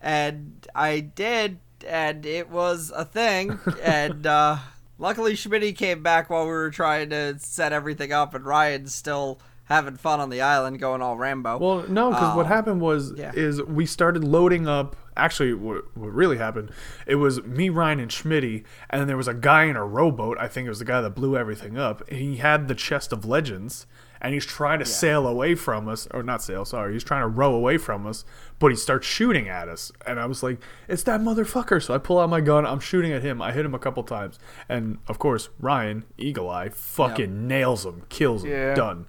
And 0.02 0.68
I 0.76 1.00
did, 1.00 1.60
and 1.88 2.26
it 2.26 2.50
was 2.50 2.92
a 2.96 3.06
thing. 3.06 3.60
and 3.84 4.28
uh, 4.28 4.58
luckily, 4.98 5.34
Schmitty 5.34 5.76
came 5.76 6.04
back 6.04 6.30
while 6.30 6.44
we 6.44 6.52
were 6.52 6.70
trying 6.72 7.10
to 7.12 7.40
set 7.40 7.74
everything 7.74 8.12
up, 8.12 8.34
and 8.36 8.46
Ryan's 8.46 8.94
still 8.94 9.40
having 9.66 9.98
fun 9.98 10.20
on 10.20 10.30
the 10.30 10.40
island, 10.40 10.80
going 10.80 11.02
all 11.02 11.18
Rambo. 11.18 11.58
Well, 11.58 11.86
no, 11.90 12.10
because 12.10 12.36
what 12.38 12.46
Um, 12.46 12.52
happened 12.52 12.82
was 12.82 13.14
yeah. 13.18 13.32
is 13.36 13.62
we 13.64 13.86
started 13.86 14.24
loading 14.24 14.68
up. 14.68 14.96
Actually, 15.18 15.54
what, 15.56 15.98
what 15.98 16.14
really 16.14 16.38
happened? 16.38 16.72
It 17.06 17.16
was 17.16 17.44
me, 17.44 17.70
Ryan, 17.70 18.00
and 18.00 18.12
Schmitty, 18.12 18.64
and 18.90 19.02
then 19.02 19.08
there 19.08 19.18
was 19.18 19.28
a 19.28 19.34
guy 19.34 19.64
in 19.64 19.76
a 19.76 19.84
rowboat. 19.84 20.38
I 20.40 20.48
think 20.48 20.68
it 20.68 20.70
was 20.70 20.80
the 20.80 20.86
guy 20.86 21.02
that 21.02 21.16
blew 21.16 21.36
everything 21.36 21.78
up. 21.78 22.08
And 22.08 22.20
he 22.20 22.38
had 22.38 22.68
the 22.68 22.76
chest 22.76 23.12
of 23.12 23.26
legends, 23.26 23.88
and 24.22 24.34
he's 24.34 24.46
trying 24.46 24.80
to 24.80 24.86
sail 24.86 25.28
away 25.28 25.56
from 25.56 25.88
us, 25.88 26.08
or 26.12 26.24
not 26.24 26.42
sail. 26.44 26.66
Sorry, 26.66 26.94
he's 26.94 27.04
trying 27.04 27.22
to 27.22 27.28
row 27.28 27.54
away 27.54 27.78
from 27.78 28.06
us, 28.08 28.26
but 28.60 28.68
he 28.72 28.76
starts 28.78 29.06
shooting 29.08 29.48
at 29.48 29.68
us, 29.70 29.92
and 30.06 30.20
I 30.20 30.26
was 30.26 30.42
like, 30.44 30.60
"It's 30.88 31.04
that 31.04 31.22
motherfucker!" 31.22 31.82
So 31.84 31.94
I 31.94 31.98
pull 31.98 32.20
out 32.20 32.30
my 32.30 32.42
gun. 32.42 32.66
I'm 32.66 32.80
shooting 32.80 33.12
at 33.14 33.22
him. 33.24 33.42
I 33.42 33.52
hit 33.52 33.66
him 33.66 33.74
a 33.76 33.80
couple 33.80 34.04
times, 34.04 34.40
and 34.68 34.98
of 35.08 35.20
course, 35.20 35.50
Ryan, 35.60 36.06
Eagle 36.18 36.50
Eye, 36.50 36.70
fucking 36.70 37.48
nails 37.48 37.86
him, 37.86 38.04
kills 38.10 38.44
him, 38.44 38.52
Yeah. 38.52 38.74
done. 38.76 39.06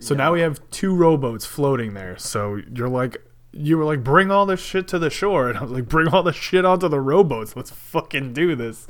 So 0.00 0.14
now 0.14 0.32
we 0.32 0.40
have 0.40 0.60
two 0.70 0.94
rowboats 0.94 1.44
floating 1.44 1.94
there. 1.94 2.16
So 2.18 2.60
you're 2.72 2.88
like, 2.88 3.16
you 3.50 3.76
were 3.76 3.84
like, 3.84 4.04
bring 4.04 4.30
all 4.30 4.46
this 4.46 4.60
shit 4.60 4.86
to 4.88 4.98
the 4.98 5.10
shore, 5.10 5.48
and 5.50 5.58
I 5.58 5.62
was 5.62 5.72
like, 5.72 5.88
bring 5.88 6.08
all 6.08 6.22
this 6.22 6.36
shit 6.36 6.64
onto 6.64 6.88
the 6.88 7.00
rowboats. 7.00 7.56
Let's 7.56 7.70
fucking 7.72 8.32
do 8.32 8.54
this. 8.54 8.86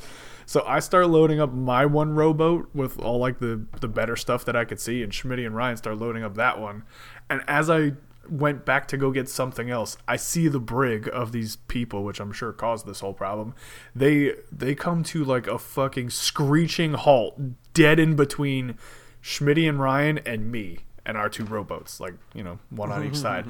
So 0.48 0.64
I 0.66 0.80
start 0.80 1.10
loading 1.10 1.40
up 1.40 1.52
my 1.52 1.84
one 1.84 2.14
rowboat 2.14 2.70
with 2.72 2.98
all 3.00 3.18
like 3.18 3.38
the 3.38 3.66
the 3.82 3.86
better 3.86 4.16
stuff 4.16 4.46
that 4.46 4.56
I 4.56 4.64
could 4.64 4.80
see, 4.80 5.02
and 5.02 5.12
Schmitty 5.12 5.44
and 5.44 5.54
Ryan 5.54 5.76
start 5.76 5.98
loading 5.98 6.24
up 6.24 6.36
that 6.36 6.58
one. 6.58 6.84
And 7.28 7.42
as 7.46 7.68
I 7.68 7.92
went 8.30 8.64
back 8.64 8.88
to 8.88 8.96
go 8.96 9.10
get 9.10 9.28
something 9.28 9.68
else, 9.68 9.98
I 10.08 10.16
see 10.16 10.48
the 10.48 10.58
brig 10.58 11.06
of 11.12 11.32
these 11.32 11.56
people, 11.56 12.02
which 12.02 12.18
I'm 12.18 12.32
sure 12.32 12.54
caused 12.54 12.86
this 12.86 13.00
whole 13.00 13.12
problem. 13.12 13.54
They 13.94 14.36
they 14.50 14.74
come 14.74 15.02
to 15.04 15.22
like 15.22 15.46
a 15.46 15.58
fucking 15.58 16.08
screeching 16.08 16.94
halt, 16.94 17.38
dead 17.74 18.00
in 18.00 18.16
between 18.16 18.78
Schmitty 19.22 19.68
and 19.68 19.78
Ryan 19.78 20.16
and 20.24 20.50
me 20.50 20.78
and 21.04 21.18
our 21.18 21.28
two 21.28 21.44
rowboats, 21.44 22.00
like 22.00 22.14
you 22.32 22.42
know, 22.42 22.58
one 22.70 22.90
on 22.90 23.04
each 23.04 23.16
side. 23.26 23.44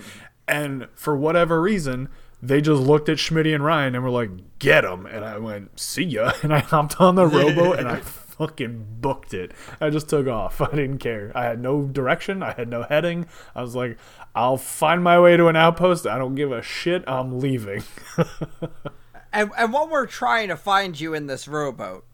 And 0.48 0.88
for 0.94 1.16
whatever 1.16 1.62
reason, 1.62 2.08
they 2.42 2.60
just 2.60 2.82
looked 2.82 3.08
at 3.08 3.18
Schmitty 3.18 3.54
and 3.54 3.64
Ryan 3.64 3.94
and 3.94 4.04
were 4.04 4.10
like, 4.10 4.30
"Get 4.58 4.82
them!" 4.82 5.06
And 5.06 5.24
I 5.24 5.38
went, 5.38 5.78
"See 5.78 6.04
ya!" 6.04 6.32
And 6.42 6.52
I 6.52 6.60
hopped 6.60 7.00
on 7.00 7.14
the 7.14 7.26
rowboat 7.26 7.78
and 7.78 7.88
I 7.88 8.00
fucking 8.00 8.86
booked 9.00 9.34
it. 9.34 9.52
I 9.80 9.90
just 9.90 10.08
took 10.08 10.26
off. 10.28 10.60
I 10.60 10.70
didn't 10.70 10.98
care. 10.98 11.32
I 11.34 11.44
had 11.44 11.60
no 11.60 11.82
direction. 11.82 12.42
I 12.42 12.52
had 12.52 12.68
no 12.68 12.82
heading. 12.82 13.26
I 13.54 13.62
was 13.62 13.74
like, 13.74 13.98
"I'll 14.34 14.56
find 14.56 15.02
my 15.02 15.18
way 15.18 15.36
to 15.36 15.48
an 15.48 15.56
outpost. 15.56 16.06
I 16.06 16.18
don't 16.18 16.34
give 16.34 16.52
a 16.52 16.62
shit. 16.62 17.04
I'm 17.06 17.40
leaving." 17.40 17.82
and 19.32 19.50
and 19.56 19.72
when 19.72 19.90
we're 19.90 20.06
trying 20.06 20.48
to 20.48 20.56
find 20.56 20.98
you 20.98 21.14
in 21.14 21.26
this 21.26 21.48
rowboat, 21.48 22.04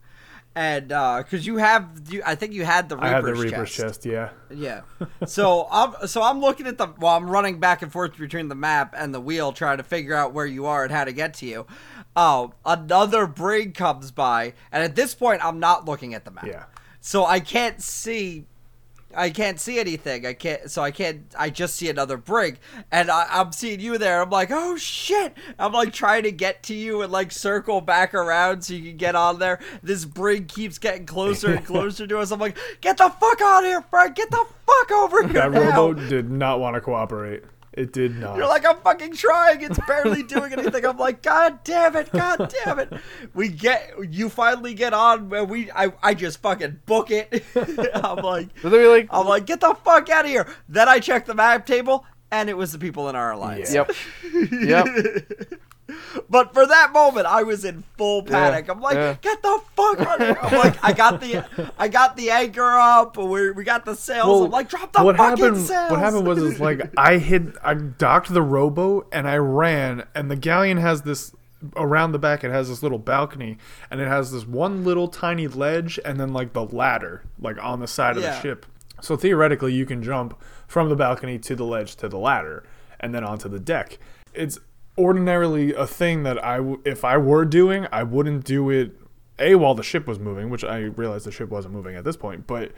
and 0.57 0.93
uh, 0.93 1.19
because 1.19 1.47
you 1.47 1.57
have, 1.57 1.89
you, 2.09 2.23
I 2.25 2.35
think 2.37 2.53
you 2.53 2.65
had 2.65 2.89
the 2.89 2.97
Reaper's 2.97 3.11
I 3.11 3.15
had 3.17 3.25
the 3.25 3.35
Reaper's 3.35 3.71
chest. 3.73 4.03
chest. 4.03 4.07
Yeah. 4.07 4.31
Yeah. 4.51 4.83
So 5.27 5.67
I'm 5.73 6.07
so 6.07 6.23
I'm 6.23 6.41
looking 6.41 6.67
at 6.67 6.79
the 6.79 6.89
well, 6.99 7.17
I'm 7.17 7.29
running 7.29 7.59
back 7.59 7.83
and 7.83 7.91
forth 7.91 8.17
between 8.17 8.49
the 8.49 8.55
map 8.55 8.95
and 8.97 9.13
the 9.15 9.21
wheel 9.21 9.53
trying 9.53 9.79
to 9.79 9.83
figure 9.83 10.15
out 10.15 10.33
where 10.33 10.47
you 10.47 10.67
are 10.67 10.85
and 10.85 10.93
how 10.93 11.05
to 11.05 11.13
get 11.13 11.35
to 11.35 11.47
you. 11.47 11.67
Oh, 12.17 12.53
another 12.65 13.27
brig 13.27 13.75
comes 13.75 14.13
by, 14.13 14.55
and 14.71 14.85
at 14.85 14.95
this 14.95 15.15
point 15.15 15.45
I'm 15.45 15.59
not 15.59 15.85
looking 15.85 16.15
at 16.15 16.25
the 16.25 16.31
map. 16.31 16.47
Yeah. 16.47 16.65
So 17.01 17.27
I 17.27 17.41
can't 17.41 17.83
see 17.83 18.47
I 19.17 19.31
can't 19.31 19.61
see 19.61 19.79
anything. 19.79 20.27
I 20.27 20.33
can't 20.33 20.71
so 20.71 20.83
I 20.83 20.91
can't 20.91 21.23
I 21.39 21.51
just 21.51 21.77
see 21.77 21.89
another 21.89 22.17
brig 22.17 22.59
and 22.91 23.11
I, 23.11 23.27
I'm 23.31 23.53
seeing 23.53 23.81
you 23.81 23.99
there. 23.99 24.23
I'm 24.23 24.31
like, 24.31 24.51
oh 24.51 24.77
shit. 24.77 25.35
I'm 25.59 25.73
like 25.73 25.93
trying 25.93 26.25
to 26.25 26.33
get 26.33 26.63
to 26.65 26.75
you 26.75 27.03
and 27.03 27.13
like 27.13 27.33
circle 27.33 27.81
back 27.81 28.15
around 28.15 28.63
so 28.63 28.75
you 28.75 28.91
can 28.91 28.97
get 28.97 29.15
on 29.15 29.39
there. 29.39 29.61
This 29.83 30.05
brig 30.05 30.49
keeps 30.49 30.79
getting 30.79 31.07
closer 31.07 31.55
and 31.55 31.67
closer 31.75 32.07
to 32.07 32.19
us. 32.19 32.31
I'm 32.31 32.41
like, 32.41 32.59
get 32.81 32.99
the 32.99 33.09
fuck 33.09 33.41
out 33.41 33.65
of 33.65 33.69
here, 33.69 33.83
Frank! 33.83 34.17
Get 34.17 34.31
the 34.31 34.47
fuck 34.67 34.91
over 34.93 35.23
here. 35.23 35.33
That 35.33 35.53
now." 35.53 35.61
rowboat 35.61 36.09
did 36.09 36.31
not 36.31 36.61
want 36.61 36.75
to 36.75 36.81
cooperate. 36.81 37.45
It 37.77 37.93
did 37.93 38.19
not. 38.19 38.37
You're 38.37 38.47
like, 38.47 38.65
I'm 38.65 38.77
fucking 38.77 39.15
trying. 39.15 39.61
It's 39.61 39.81
barely 39.87 40.23
doing 40.23 40.53
anything. 40.53 40.87
I'm 40.87 40.97
like, 40.97 41.23
God 41.23 41.65
damn 41.65 41.97
it, 41.97 42.13
God 42.13 42.53
damn 42.65 42.79
it. 42.79 42.93
We 43.35 43.49
get, 43.49 43.93
you 44.11 44.29
finally 44.29 44.75
get 44.75 44.95
on, 44.95 45.33
and 45.35 45.51
we, 45.51 45.71
I, 45.73 45.93
I 46.03 46.15
just 46.15 46.41
fucking 46.41 46.83
book 46.87 47.11
it. 47.11 47.45
I'm 47.95 48.19
like, 48.19 48.49
like, 48.63 49.09
I'm 49.11 49.27
like, 49.27 49.47
get 49.47 49.61
the 49.61 49.75
fuck 49.85 50.09
out 50.09 50.25
of 50.25 50.31
here. 50.31 50.47
Then 50.69 50.89
I 50.89 51.01
check 51.01 51.27
the 51.27 51.35
map 51.35 51.67
table, 51.67 52.07
and 52.35 52.51
it 52.51 52.57
was 52.57 52.73
the 52.73 52.79
people 52.79 53.09
in 53.09 53.15
our 53.15 53.31
alliance. 53.33 53.73
Yeah. 53.73 53.85
yep, 54.51 54.87
yep. 54.87 54.87
But 56.29 56.53
for 56.53 56.67
that 56.67 56.93
moment, 56.93 57.27
I 57.27 57.43
was 57.45 57.65
in 57.65 57.85
full 57.97 58.23
panic. 58.23 58.69
I'm 58.69 58.81
like, 58.81 58.97
yeah. 58.97 59.17
get 59.21 59.41
the 59.43 59.61
fuck 59.77 60.01
out 60.01 60.21
of 60.21 60.27
here. 60.27 60.39
I'm 60.43 60.59
like, 60.59 60.83
I 60.85 60.93
got 60.93 61.21
the, 61.21 61.45
I 61.79 61.89
got 61.89 62.17
the 62.17 62.31
anchor 62.31 62.77
up. 62.79 63.17
We 63.17 63.53
we 63.53 63.63
got 63.65 63.85
the 63.85 63.95
sails. 63.95 64.47
I'm 64.47 64.51
like, 64.51 64.69
drop 64.69 64.93
the 64.93 65.05
what 65.05 65.17
fucking 65.17 65.45
happened? 65.45 65.65
sails. 65.65 65.91
What 65.91 66.01
happened 66.01 66.27
was 66.27 66.39
is 66.43 66.59
like 66.59 66.91
I 66.97 67.19
hit, 67.19 67.43
I 67.63 67.75
docked 67.75 68.33
the 68.33 68.43
rowboat 68.43 69.09
and 69.13 69.29
I 69.29 69.37
ran, 69.37 70.05
and 70.15 70.31
the 70.31 70.37
galleon 70.37 70.79
has 70.79 71.03
this 71.03 71.33
around 71.77 72.13
the 72.13 72.19
back. 72.19 72.43
It 72.43 72.51
has 72.51 72.69
this 72.69 72.83
little 72.83 72.99
balcony, 72.99 73.59
and 73.91 74.01
it 74.01 74.09
has 74.09 74.33
this 74.33 74.47
one 74.47 74.85
little 74.85 75.09
tiny 75.09 75.47
ledge, 75.47 76.01
and 76.05 76.19
then 76.19 76.33
like 76.33 76.53
the 76.55 76.65
ladder, 76.65 77.23
like 77.39 77.63
on 77.63 77.81
the 77.81 77.87
side 77.87 78.17
of 78.17 78.23
Yeah. 78.23 78.31
the 78.35 78.41
ship. 78.41 78.67
So 79.05 79.17
theoretically, 79.17 79.75
you 79.75 79.85
can 79.85 80.03
jump 80.03 80.41
from 80.67 80.89
the 80.89 80.97
balcony 80.97 81.39
to 81.39 81.55
the 81.55 81.65
ledge 81.65 81.95
to 81.97 82.09
the 82.09 82.17
ladder, 82.17 82.65
and 82.99 83.15
then 83.15 83.23
onto 83.23 83.51
the 83.51 83.61
deck. 83.61 83.99
It's 84.33 84.59
ordinarily 84.97 85.75
a 85.75 85.87
thing 85.87 86.23
that 86.23 86.43
I, 86.43 86.77
if 86.87 87.05
I 87.05 87.19
were 87.19 87.45
doing, 87.45 87.87
I 87.93 88.03
wouldn't 88.03 88.45
do 88.45 88.71
it 88.71 88.99
a 89.39 89.57
while 89.57 89.75
the 89.75 89.83
ship 89.83 90.07
was 90.07 90.19
moving, 90.19 90.49
which 90.49 90.65
I 90.65 90.79
realized 90.79 91.27
the 91.27 91.33
ship 91.33 91.51
wasn't 91.51 91.75
moving 91.75 91.97
at 91.97 92.05
this 92.05 92.17
point, 92.17 92.47
but 92.47 92.73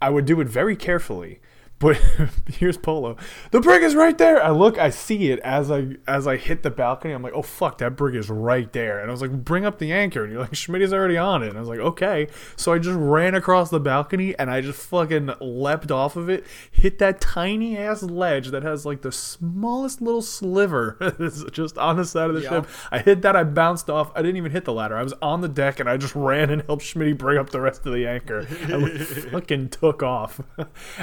I 0.00 0.10
would 0.10 0.24
do 0.24 0.40
it 0.40 0.48
very 0.48 0.76
carefully. 0.76 1.40
But 1.82 1.96
here's 2.48 2.78
Polo. 2.78 3.16
The 3.50 3.60
brig 3.60 3.82
is 3.82 3.94
right 3.96 4.16
there. 4.16 4.42
I 4.42 4.50
look, 4.50 4.78
I 4.78 4.90
see 4.90 5.30
it 5.32 5.40
as 5.40 5.70
I 5.70 5.96
as 6.06 6.26
I 6.28 6.36
hit 6.36 6.62
the 6.62 6.70
balcony. 6.70 7.12
I'm 7.12 7.22
like, 7.22 7.32
oh 7.34 7.42
fuck, 7.42 7.78
that 7.78 7.96
brig 7.96 8.14
is 8.14 8.30
right 8.30 8.72
there. 8.72 9.00
And 9.00 9.08
I 9.08 9.10
was 9.10 9.20
like, 9.20 9.32
bring 9.44 9.66
up 9.66 9.78
the 9.80 9.92
anchor. 9.92 10.22
And 10.22 10.32
you're 10.32 10.42
like, 10.42 10.54
Schmidt's 10.54 10.92
already 10.92 11.16
on 11.16 11.42
it. 11.42 11.48
And 11.48 11.56
I 11.56 11.60
was 11.60 11.68
like, 11.68 11.80
okay. 11.80 12.28
So 12.56 12.72
I 12.72 12.78
just 12.78 12.96
ran 12.98 13.34
across 13.34 13.70
the 13.70 13.80
balcony 13.80 14.34
and 14.38 14.48
I 14.50 14.60
just 14.60 14.78
fucking 14.80 15.32
leapt 15.40 15.90
off 15.90 16.14
of 16.14 16.28
it, 16.30 16.46
hit 16.70 17.00
that 17.00 17.20
tiny 17.20 17.76
ass 17.76 18.02
ledge 18.04 18.48
that 18.52 18.62
has 18.62 18.86
like 18.86 19.02
the 19.02 19.10
smallest 19.12 20.00
little 20.00 20.22
sliver 20.22 20.96
It's 21.18 21.42
just 21.50 21.76
on 21.78 21.96
the 21.96 22.04
side 22.04 22.30
of 22.30 22.36
the 22.36 22.42
Yeah. 22.42 22.50
ship. 22.50 22.68
I 22.92 23.00
hit 23.00 23.22
that. 23.22 23.34
I 23.34 23.42
bounced 23.42 23.90
off. 23.90 24.12
I 24.14 24.22
didn't 24.22 24.36
even 24.36 24.52
hit 24.52 24.64
the 24.66 24.72
ladder. 24.72 24.96
I 24.96 25.02
was 25.02 25.14
on 25.20 25.40
the 25.40 25.48
deck 25.48 25.80
and 25.80 25.88
I 25.90 25.96
just 25.96 26.14
ran 26.14 26.48
and 26.50 26.62
helped 26.62 26.84
Schmidt 26.84 27.18
bring 27.18 27.38
up 27.38 27.50
the 27.50 27.60
rest 27.60 27.86
of 27.86 27.92
the 27.92 28.06
anchor. 28.06 28.46
And 28.68 28.84
we 28.84 28.98
fucking 28.98 29.70
took 29.70 30.02
off. 30.02 30.40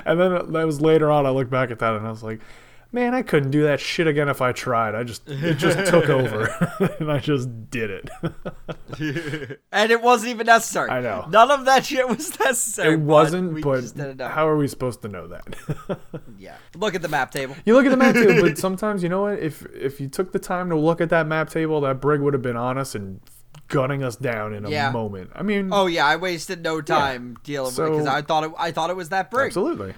And 0.05 0.19
then 0.19 0.32
that 0.51 0.68
was 0.70 0.82
later 0.82 1.09
on. 1.11 1.26
I 1.26 1.30
look 1.32 1.49
back 1.49 1.72
at 1.72 1.80
that 1.80 1.95
and 1.95 2.05
I 2.05 2.09
was 2.11 2.24
like, 2.24 2.39
man, 2.91 3.13
I 3.13 3.22
couldn't 3.22 3.51
do 3.51 3.63
that 3.63 3.80
shit 3.80 4.07
again 4.07 4.30
if 4.30 4.41
I 4.41 4.51
tried. 4.51 4.95
I 4.95 5.03
just 5.03 5.22
it 5.30 5.55
just 5.55 5.78
took 5.91 6.09
over 6.09 6.45
and 6.99 7.11
I 7.11 7.20
just 7.20 7.70
did 7.70 7.89
it. 7.91 8.09
and 9.72 9.91
it 9.91 10.01
wasn't 10.01 10.32
even 10.32 10.45
necessary. 10.47 10.89
I 10.89 11.01
know. 11.01 11.26
None 11.30 11.51
of 11.51 11.65
that 11.65 11.86
shit 11.86 12.07
was 12.07 12.38
necessary. 12.39 12.93
It 12.93 12.99
wasn't, 13.01 13.61
but 13.61 13.82
just 13.82 13.95
did 13.97 14.07
it 14.07 14.22
up. 14.22 14.32
how 14.32 14.47
are 14.47 14.57
we 14.57 14.67
supposed 14.67 15.01
to 15.03 15.07
know 15.07 15.28
that? 15.28 15.99
Yeah. 16.38 16.55
Look 16.76 16.95
at 16.95 17.01
the 17.01 17.07
map 17.09 17.32
table. 17.32 17.55
You 17.65 17.74
look 17.76 17.86
at 17.86 17.91
the 17.91 17.97
map 17.97 18.15
table, 18.15 18.41
but 18.41 18.57
sometimes 18.57 19.03
you 19.03 19.09
know 19.09 19.22
what? 19.24 19.39
If 19.39 19.65
if 19.76 19.99
you 20.01 20.07
took 20.07 20.32
the 20.32 20.39
time 20.39 20.70
to 20.70 20.76
look 20.76 21.01
at 21.01 21.09
that 21.09 21.28
map 21.28 21.49
table, 21.49 21.82
that 21.82 22.01
brig 22.01 22.22
would 22.22 22.34
have 22.34 22.41
been 22.43 22.57
on 22.57 22.78
us 22.78 22.95
and 22.95 23.20
gunning 23.67 24.01
us 24.03 24.15
down 24.15 24.53
in 24.55 24.65
a 24.65 24.70
Yeah. 24.70 24.89
moment. 24.91 25.30
I 25.36 25.43
mean, 25.43 25.70
Oh 25.72 25.86
yeah, 25.86 26.05
I 26.07 26.15
wasted 26.15 26.63
no 26.63 26.82
time 26.82 27.38
dealing 27.43 27.67
with 27.76 27.80
it 27.80 27.91
because 27.91 28.07
I 28.07 28.24
thought 28.24 28.43
it. 28.45 28.51
I 28.57 28.72
thought 28.72 28.89
it 28.89 28.95
was 28.95 29.09
that 29.09 29.30
brig. 29.30 29.47
absolutely. 29.47 29.93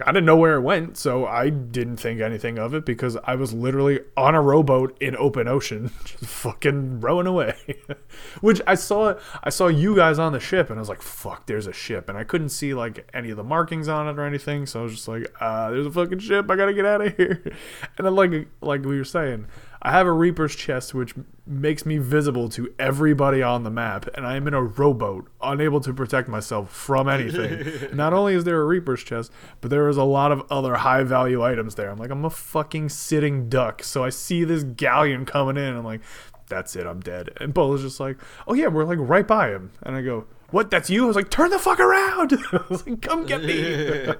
I 0.00 0.10
didn't 0.10 0.26
know 0.26 0.36
where 0.36 0.56
it 0.56 0.62
went, 0.62 0.96
so 0.96 1.24
I 1.24 1.50
didn't 1.50 1.98
think 1.98 2.20
anything 2.20 2.58
of 2.58 2.74
it 2.74 2.84
because 2.84 3.16
I 3.22 3.36
was 3.36 3.52
literally 3.52 4.00
on 4.16 4.34
a 4.34 4.42
rowboat 4.42 4.96
in 5.00 5.16
open 5.16 5.46
ocean, 5.46 5.92
just 6.04 6.24
fucking 6.24 7.00
rowing 7.00 7.28
away. 7.28 7.54
Which 8.40 8.60
I 8.66 8.74
saw, 8.74 9.14
I 9.44 9.50
saw 9.50 9.68
you 9.68 9.94
guys 9.94 10.18
on 10.18 10.32
the 10.32 10.40
ship, 10.40 10.68
and 10.68 10.78
I 10.78 10.82
was 10.82 10.88
like, 10.88 11.00
"Fuck, 11.00 11.46
there's 11.46 11.68
a 11.68 11.72
ship," 11.72 12.08
and 12.08 12.18
I 12.18 12.24
couldn't 12.24 12.48
see 12.48 12.74
like 12.74 13.08
any 13.14 13.30
of 13.30 13.36
the 13.36 13.44
markings 13.44 13.86
on 13.86 14.08
it 14.08 14.18
or 14.18 14.24
anything, 14.24 14.66
so 14.66 14.80
I 14.80 14.82
was 14.82 14.94
just 14.94 15.06
like, 15.06 15.32
uh, 15.40 15.70
"There's 15.70 15.86
a 15.86 15.92
fucking 15.92 16.18
ship, 16.18 16.50
I 16.50 16.56
gotta 16.56 16.74
get 16.74 16.86
out 16.86 17.00
of 17.00 17.16
here." 17.16 17.42
And 17.96 18.06
then, 18.06 18.14
like, 18.16 18.48
like 18.60 18.84
we 18.84 18.98
were 18.98 19.04
saying, 19.04 19.46
I 19.86 19.90
have 19.90 20.06
a 20.06 20.12
Reaper's 20.12 20.56
chest, 20.56 20.94
which 20.94 21.14
makes 21.46 21.84
me 21.84 21.98
visible 21.98 22.48
to 22.48 22.72
everybody 22.78 23.42
on 23.42 23.64
the 23.64 23.70
map, 23.70 24.08
and 24.14 24.26
I 24.26 24.36
am 24.36 24.48
in 24.48 24.54
a 24.54 24.62
rowboat, 24.62 25.28
unable 25.42 25.78
to 25.82 25.92
protect 25.92 26.26
myself 26.26 26.72
from 26.72 27.06
anything. 27.06 27.94
Not 27.96 28.14
only 28.14 28.34
is 28.34 28.44
there 28.44 28.62
a 28.62 28.64
Reaper's 28.64 29.04
chest, 29.04 29.30
but 29.60 29.68
there 29.70 29.86
is 29.90 29.98
a 29.98 30.04
lot 30.04 30.32
of 30.32 30.42
other 30.50 30.76
high 30.76 31.02
value 31.02 31.42
items 31.42 31.74
there. 31.74 31.90
I'm 31.90 31.98
like, 31.98 32.10
I'm 32.10 32.24
a 32.24 32.30
fucking 32.30 32.88
sitting 32.88 33.50
duck, 33.50 33.82
so 33.82 34.02
I 34.02 34.08
see 34.08 34.42
this 34.42 34.62
galleon 34.62 35.26
coming 35.26 35.58
in, 35.58 35.76
I'm 35.76 35.84
like, 35.84 36.00
that's 36.48 36.76
it, 36.76 36.86
I'm 36.86 37.00
dead. 37.00 37.28
And 37.36 37.54
Polo's 37.54 37.82
just 37.82 38.00
like, 38.00 38.16
oh 38.48 38.54
yeah, 38.54 38.68
we're 38.68 38.84
like 38.84 38.98
right 39.00 39.26
by 39.26 39.50
him, 39.50 39.72
and 39.82 39.94
I 39.96 40.02
go. 40.02 40.24
What? 40.50 40.70
That's 40.70 40.88
you? 40.88 41.04
I 41.04 41.06
was 41.08 41.16
like, 41.16 41.30
turn 41.30 41.50
the 41.50 41.58
fuck 41.58 41.80
around! 41.80 42.32
I 42.52 42.60
was 42.68 42.86
like, 42.86 43.02
come 43.02 43.26
get 43.26 43.42
me! 43.42 43.54
it 43.58 44.16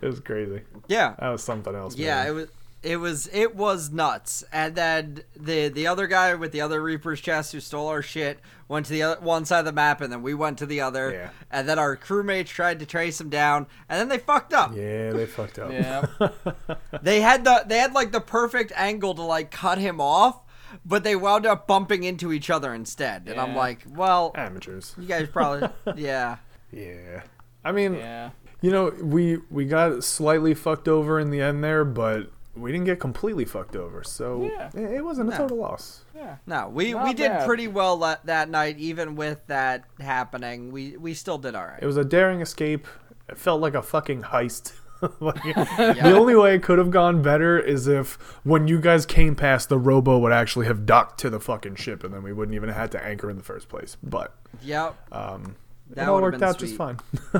was 0.00 0.20
crazy. 0.20 0.62
Yeah. 0.88 1.14
That 1.18 1.28
was 1.28 1.42
something 1.42 1.74
else. 1.74 1.96
Yeah, 1.96 2.22
man. 2.22 2.26
it 2.28 2.30
was 2.30 2.48
it 2.86 2.96
was 2.98 3.28
it 3.32 3.56
was 3.56 3.90
nuts. 3.90 4.44
And 4.52 4.76
then 4.76 5.22
the 5.36 5.68
the 5.68 5.86
other 5.88 6.06
guy 6.06 6.34
with 6.34 6.52
the 6.52 6.60
other 6.60 6.80
Reaper's 6.80 7.20
chest 7.20 7.52
who 7.52 7.58
stole 7.60 7.88
our 7.88 8.00
shit 8.00 8.38
went 8.68 8.86
to 8.86 8.92
the 8.92 9.02
other 9.02 9.20
one 9.20 9.44
side 9.44 9.60
of 9.60 9.64
the 9.64 9.72
map, 9.72 10.00
and 10.00 10.12
then 10.12 10.22
we 10.22 10.34
went 10.34 10.58
to 10.58 10.66
the 10.66 10.80
other. 10.80 11.10
Yeah. 11.10 11.30
And 11.50 11.68
then 11.68 11.78
our 11.78 11.96
crewmates 11.96 12.46
tried 12.46 12.78
to 12.78 12.86
trace 12.86 13.20
him 13.20 13.28
down, 13.28 13.66
and 13.88 13.98
then 14.00 14.08
they 14.08 14.18
fucked 14.18 14.52
up. 14.52 14.70
Yeah, 14.74 15.10
they 15.10 15.26
fucked 15.26 15.58
up. 15.58 15.72
Yeah. 15.72 16.06
They 17.02 17.20
had 17.20 17.44
the 17.44 17.64
they 17.66 17.78
had 17.78 17.92
like 17.92 18.12
the 18.12 18.20
perfect 18.20 18.72
angle 18.74 19.14
to 19.14 19.22
like 19.22 19.50
cut 19.50 19.78
him 19.78 20.00
off, 20.00 20.40
but 20.84 21.04
they 21.04 21.16
wound 21.16 21.44
up 21.44 21.66
bumping 21.66 22.04
into 22.04 22.32
each 22.32 22.50
other 22.50 22.72
instead. 22.72 23.28
And 23.28 23.40
I'm 23.40 23.54
like, 23.54 23.84
well, 23.88 24.32
Amateurs. 24.34 24.94
you 24.98 25.06
guys 25.06 25.28
probably 25.28 25.68
yeah. 25.96 26.36
Yeah. 26.72 27.22
I 27.64 27.72
mean, 27.72 27.94
yeah. 27.94 28.30
you 28.60 28.70
know, 28.70 28.92
we 29.02 29.38
we 29.50 29.64
got 29.64 30.04
slightly 30.04 30.54
fucked 30.54 30.88
over 30.88 31.18
in 31.20 31.30
the 31.30 31.40
end 31.40 31.62
there, 31.62 31.84
but 31.84 32.30
we 32.56 32.72
didn't 32.72 32.86
get 32.86 32.98
completely 33.00 33.44
fucked 33.44 33.76
over. 33.76 34.02
So 34.02 34.42
Yeah. 34.44 34.70
it, 34.74 34.96
it 34.96 35.04
wasn't 35.04 35.28
a 35.28 35.32
No. 35.32 35.36
total 35.38 35.58
loss. 35.58 36.02
Yeah. 36.14 36.36
No, 36.46 36.68
we 36.68 36.92
Not 36.92 37.04
we 37.04 37.14
did 37.14 37.28
bad. 37.28 37.46
pretty 37.46 37.68
well 37.68 37.96
that, 37.98 38.24
that 38.26 38.48
night, 38.48 38.78
even 38.78 39.14
with 39.16 39.46
that 39.48 39.84
happening. 40.00 40.70
We 40.72 40.96
we 40.96 41.14
still 41.14 41.38
did 41.38 41.54
all 41.54 41.64
right. 41.66 41.78
It 41.82 41.86
was 41.86 41.96
a 41.96 42.04
daring 42.04 42.40
escape. 42.40 42.86
It 43.28 43.36
felt 43.38 43.60
like 43.60 43.74
a 43.74 43.82
fucking 43.82 44.22
heist. 44.22 44.72
like, 45.20 45.42
The 45.44 46.12
only 46.16 46.34
way 46.34 46.54
it 46.54 46.62
could 46.62 46.78
have 46.78 46.90
gone 46.90 47.20
better 47.20 47.58
is 47.58 47.86
if 47.86 48.14
when 48.44 48.66
you 48.68 48.80
guys 48.80 49.04
came 49.04 49.34
past, 49.36 49.68
the 49.68 49.78
robo 49.78 50.18
would 50.18 50.32
actually 50.32 50.66
have 50.66 50.86
docked 50.86 51.20
to 51.20 51.28
the 51.30 51.38
fucking 51.40 51.74
ship, 51.74 52.02
and 52.02 52.14
then 52.14 52.22
we 52.22 52.32
wouldn't 52.32 52.54
even 52.54 52.68
have 52.70 52.78
had 52.78 52.92
to 52.92 53.04
anchor 53.04 53.28
in 53.28 53.36
the 53.36 53.42
first 53.42 53.68
place. 53.68 53.96
But 54.02 54.34
Yep. 54.62 54.94
um, 55.12 55.56
That 55.90 56.04
it 56.04 56.08
all 56.08 56.22
worked 56.22 56.38
been 56.38 56.48
out 56.48 56.58
just 56.58 56.76
fine. 56.76 56.98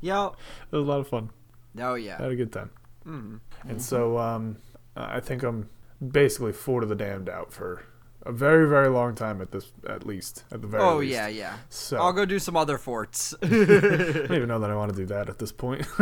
Yep. 0.00 0.32
it 0.72 0.76
was 0.76 0.86
a 0.86 0.90
lot 0.90 1.00
of 1.00 1.08
fun. 1.08 1.28
Oh 1.78 1.94
I 1.94 1.98
yeah. 1.98 2.16
had 2.18 2.30
a 2.30 2.36
good 2.36 2.50
time. 2.52 2.70
Mm-hmm. 3.10 3.68
And 3.70 3.82
so 3.82 4.18
um, 4.18 4.56
I 4.96 5.20
think 5.20 5.42
I'm 5.42 5.68
basically 6.10 6.52
Fort 6.52 6.82
of 6.82 6.88
the 6.88 6.94
Damned 6.94 7.28
out 7.28 7.52
for 7.52 7.82
a 8.26 8.32
very, 8.32 8.68
very 8.68 8.88
long 8.88 9.14
time 9.14 9.40
at 9.40 9.50
this, 9.50 9.72
at 9.88 10.06
least, 10.06 10.44
at 10.52 10.60
the 10.60 10.68
very 10.68 10.82
Oh 10.82 10.98
least. 10.98 11.12
yeah, 11.12 11.26
yeah. 11.28 11.56
So 11.70 11.96
I'll 11.96 12.12
go 12.12 12.24
do 12.26 12.38
some 12.38 12.56
other 12.56 12.76
forts. 12.78 13.34
I 13.42 13.46
don't 13.48 14.32
even 14.32 14.48
know 14.48 14.58
that 14.58 14.70
I 14.70 14.74
want 14.76 14.90
to 14.92 14.96
do 14.96 15.06
that 15.06 15.28
at 15.28 15.38
this 15.38 15.52
point. 15.52 15.86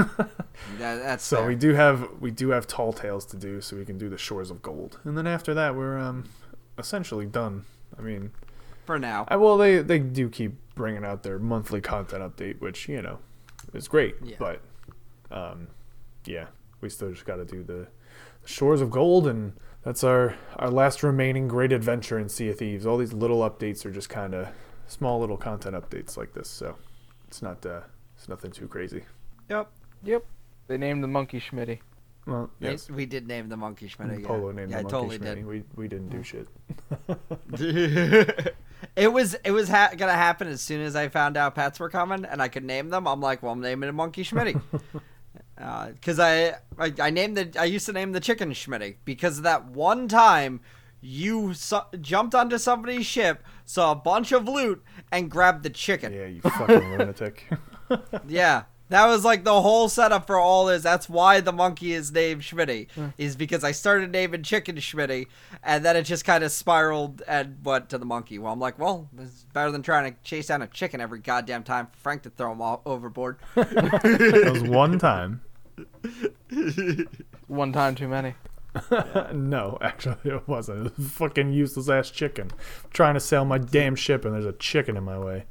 That- 0.78 0.96
that's 1.02 1.24
so 1.24 1.36
fair. 1.38 1.46
we 1.46 1.54
do 1.54 1.72
have 1.74 2.08
we 2.20 2.30
do 2.32 2.48
have 2.50 2.66
tall 2.66 2.92
tales 2.92 3.24
to 3.26 3.36
do, 3.36 3.60
so 3.60 3.76
we 3.76 3.84
can 3.84 3.96
do 3.98 4.08
the 4.08 4.18
shores 4.18 4.50
of 4.50 4.60
gold, 4.62 4.98
and 5.04 5.16
then 5.16 5.26
after 5.26 5.54
that 5.54 5.76
we're 5.76 5.96
um 5.98 6.24
essentially 6.78 7.26
done. 7.26 7.64
I 7.96 8.02
mean, 8.02 8.32
for 8.84 8.98
now. 8.98 9.24
I, 9.28 9.36
well 9.36 9.56
they 9.56 9.78
they 9.82 10.00
do 10.00 10.28
keep 10.28 10.54
bringing 10.74 11.04
out 11.04 11.22
their 11.22 11.38
monthly 11.38 11.80
content 11.80 12.22
update, 12.22 12.60
which 12.60 12.88
you 12.88 13.00
know 13.02 13.20
is 13.72 13.86
great, 13.86 14.16
Yeah. 14.22 14.36
but 14.40 14.60
um 15.30 15.68
yeah, 16.26 16.46
we 16.80 16.88
still 16.88 17.10
just 17.10 17.24
got 17.24 17.36
to 17.36 17.44
do 17.44 17.62
the, 17.62 17.86
the 18.42 18.48
shores 18.48 18.80
of 18.80 18.90
gold 18.90 19.26
and 19.26 19.52
That's 19.82 20.04
our 20.04 20.34
our 20.56 20.70
last 20.70 21.02
remaining 21.02 21.48
great 21.48 21.72
adventure 21.72 22.18
in 22.18 22.28
Sea 22.28 22.50
of 22.50 22.58
Thieves. 22.58 22.86
All 22.86 22.96
these 22.98 23.12
little 23.12 23.40
updates 23.48 23.84
are 23.86 23.90
just 23.90 24.08
kind 24.08 24.34
of 24.34 24.48
small 24.86 25.20
little 25.20 25.36
content 25.36 25.74
updates 25.76 26.16
like 26.16 26.32
this, 26.34 26.48
so 26.48 26.76
it's 27.26 27.42
not 27.42 27.64
uh, 27.64 27.80
it's 28.16 28.28
nothing 28.28 28.50
too 28.50 28.66
crazy. 28.68 29.02
Yep. 29.48 29.70
Yep. 30.04 30.24
They 30.66 30.76
named 30.78 31.02
the 31.02 31.08
monkey 31.08 31.40
Schmitty. 31.40 31.80
Well, 32.26 32.50
They- 32.60 32.72
yes. 32.72 32.90
We 32.90 33.06
did 33.06 33.26
name 33.26 33.48
the 33.48 33.56
monkey 33.56 33.88
Schmidt. 33.88 34.20
Yeah. 34.20 34.26
Polo 34.26 34.52
named 34.52 34.70
yeah, 34.70 34.82
the 34.82 34.88
I 34.88 34.92
monkey 34.92 35.16
totally 35.16 35.18
Schmitty. 35.18 35.46
We 35.46 35.62
we 35.76 35.88
didn't 35.88 36.10
do 36.10 36.22
shit. 36.22 36.48
it 38.96 39.12
was 39.12 39.34
it 39.44 39.50
was 39.50 39.68
ha- 39.68 39.92
gonna 39.96 40.12
happen 40.12 40.48
as 40.48 40.60
soon 40.60 40.80
as 40.82 40.94
I 40.94 41.08
found 41.08 41.36
out 41.36 41.54
pets 41.54 41.80
were 41.80 41.88
coming 41.88 42.24
and 42.24 42.42
I 42.42 42.48
could 42.48 42.64
name 42.64 42.90
them. 42.90 43.06
I'm 43.06 43.20
like, 43.20 43.42
well, 43.42 43.52
I'm 43.52 43.60
naming 43.60 43.88
it 43.88 43.92
Monkey 43.92 44.24
Schmitty. 44.24 44.60
Uh, 45.60 45.88
because 45.88 46.18
I, 46.20 46.54
I 46.78 46.92
I 47.00 47.10
named 47.10 47.36
the 47.36 47.52
I 47.58 47.64
used 47.64 47.86
to 47.86 47.92
name 47.92 48.12
the 48.12 48.20
chicken 48.20 48.50
Schmitty 48.52 48.96
because 49.04 49.42
that 49.42 49.66
one 49.66 50.08
time 50.08 50.60
you 51.00 51.54
su- 51.54 51.78
jumped 52.00 52.34
onto 52.34 52.58
somebody's 52.58 53.06
ship, 53.06 53.44
saw 53.64 53.92
a 53.92 53.94
bunch 53.94 54.32
of 54.32 54.48
loot, 54.48 54.84
and 55.12 55.30
grabbed 55.30 55.62
the 55.62 55.70
chicken. 55.70 56.12
Yeah, 56.12 56.26
you 56.26 56.40
fucking 56.40 56.90
lunatic. 56.90 57.44
Yeah. 58.28 58.64
That 58.88 59.06
was 59.06 59.24
like 59.24 59.44
the 59.44 59.60
whole 59.60 59.88
setup 59.88 60.26
for 60.26 60.38
all 60.38 60.66
this. 60.66 60.82
That's 60.82 61.08
why 61.08 61.40
the 61.40 61.52
monkey 61.52 61.92
is 61.92 62.10
named 62.10 62.42
Schmitty, 62.42 62.90
hmm. 62.92 63.08
is 63.18 63.36
because 63.36 63.64
I 63.64 63.72
started 63.72 64.10
naming 64.10 64.42
chicken 64.42 64.76
Schmitty, 64.76 65.26
and 65.62 65.84
then 65.84 65.96
it 65.96 66.02
just 66.02 66.24
kind 66.24 66.42
of 66.42 66.52
spiraled 66.52 67.22
and 67.28 67.64
went 67.64 67.88
to 67.90 67.98
the 67.98 68.06
monkey. 68.06 68.38
Well, 68.38 68.52
I'm 68.52 68.60
like, 68.60 68.78
well, 68.78 69.08
it's 69.18 69.44
better 69.52 69.70
than 69.70 69.82
trying 69.82 70.12
to 70.12 70.18
chase 70.22 70.46
down 70.46 70.62
a 70.62 70.66
chicken 70.66 71.00
every 71.00 71.18
goddamn 71.18 71.64
time 71.64 71.86
for 71.86 71.98
Frank 71.98 72.22
to 72.22 72.30
throw 72.30 72.52
him 72.52 72.62
all 72.62 72.82
overboard. 72.86 73.38
That 73.54 74.50
was 74.52 74.62
one 74.62 74.98
time. 74.98 75.42
One 77.46 77.72
time 77.72 77.94
too 77.94 78.08
many. 78.08 78.34
no, 79.32 79.78
actually, 79.80 80.16
it 80.24 80.46
wasn't. 80.46 80.86
It 80.86 80.96
was 80.96 81.06
a 81.06 81.10
fucking 81.10 81.52
useless 81.52 81.88
ass 81.88 82.10
chicken. 82.10 82.50
trying 82.90 83.14
to 83.14 83.20
sail 83.20 83.44
my 83.44 83.58
damn 83.58 83.94
ship, 83.94 84.24
and 84.24 84.34
there's 84.34 84.46
a 84.46 84.52
chicken 84.52 84.96
in 84.96 85.04
my 85.04 85.18
way. 85.18 85.44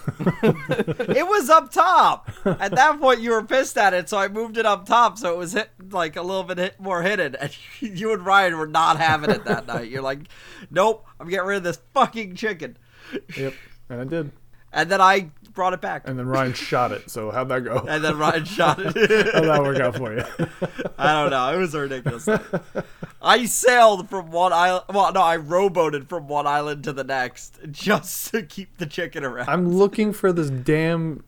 it 0.42 1.26
was 1.26 1.48
up 1.50 1.70
top. 1.72 2.30
At 2.44 2.74
that 2.74 3.00
point, 3.00 3.20
you 3.20 3.30
were 3.30 3.42
pissed 3.42 3.76
at 3.78 3.94
it, 3.94 4.08
so 4.08 4.18
I 4.18 4.28
moved 4.28 4.56
it 4.56 4.66
up 4.66 4.86
top, 4.86 5.18
so 5.18 5.32
it 5.32 5.38
was 5.38 5.52
hit 5.52 5.70
like 5.90 6.16
a 6.16 6.22
little 6.22 6.44
bit 6.44 6.58
hit, 6.58 6.80
more 6.80 7.02
hidden. 7.02 7.36
And 7.36 7.56
you 7.80 8.12
and 8.12 8.24
Ryan 8.24 8.58
were 8.58 8.66
not 8.66 8.98
having 8.98 9.30
it 9.30 9.44
that 9.44 9.66
night. 9.66 9.90
You're 9.90 10.02
like, 10.02 10.20
nope, 10.70 11.06
I'm 11.20 11.28
getting 11.28 11.46
rid 11.46 11.58
of 11.58 11.62
this 11.62 11.80
fucking 11.94 12.36
chicken. 12.36 12.76
Yep, 13.36 13.54
and 13.88 14.00
I 14.00 14.04
did. 14.04 14.32
And 14.72 14.90
then 14.90 15.00
I 15.00 15.30
brought 15.54 15.72
it 15.72 15.80
back. 15.80 16.06
And 16.06 16.18
then 16.18 16.26
Ryan 16.26 16.52
shot 16.52 16.92
it. 16.92 17.10
So 17.10 17.30
how'd 17.30 17.48
that 17.48 17.60
go? 17.64 17.84
And 17.88 18.02
then 18.02 18.18
Ryan 18.18 18.44
shot 18.44 18.78
it. 18.78 18.86
How'd 19.34 19.44
that 19.44 19.62
work 19.62 19.80
out 19.80 19.96
for 19.96 20.14
you? 20.14 20.24
I 20.98 21.12
don't 21.12 21.30
know. 21.30 21.54
It 21.54 21.58
was 21.58 21.74
ridiculous. 21.74 22.28
I 23.20 23.44
sailed 23.46 24.08
from 24.08 24.30
one 24.30 24.52
island. 24.52 24.84
Well, 24.88 25.12
no, 25.12 25.22
I 25.22 25.36
rowboated 25.36 26.08
from 26.08 26.28
one 26.28 26.46
island 26.46 26.84
to 26.84 26.92
the 26.92 27.04
next 27.04 27.58
just 27.70 28.32
to 28.32 28.42
keep 28.42 28.78
the 28.78 28.86
chicken 28.86 29.24
around. 29.24 29.48
I'm 29.48 29.72
looking 29.72 30.12
for 30.12 30.32
this 30.32 30.50
damn 30.50 31.24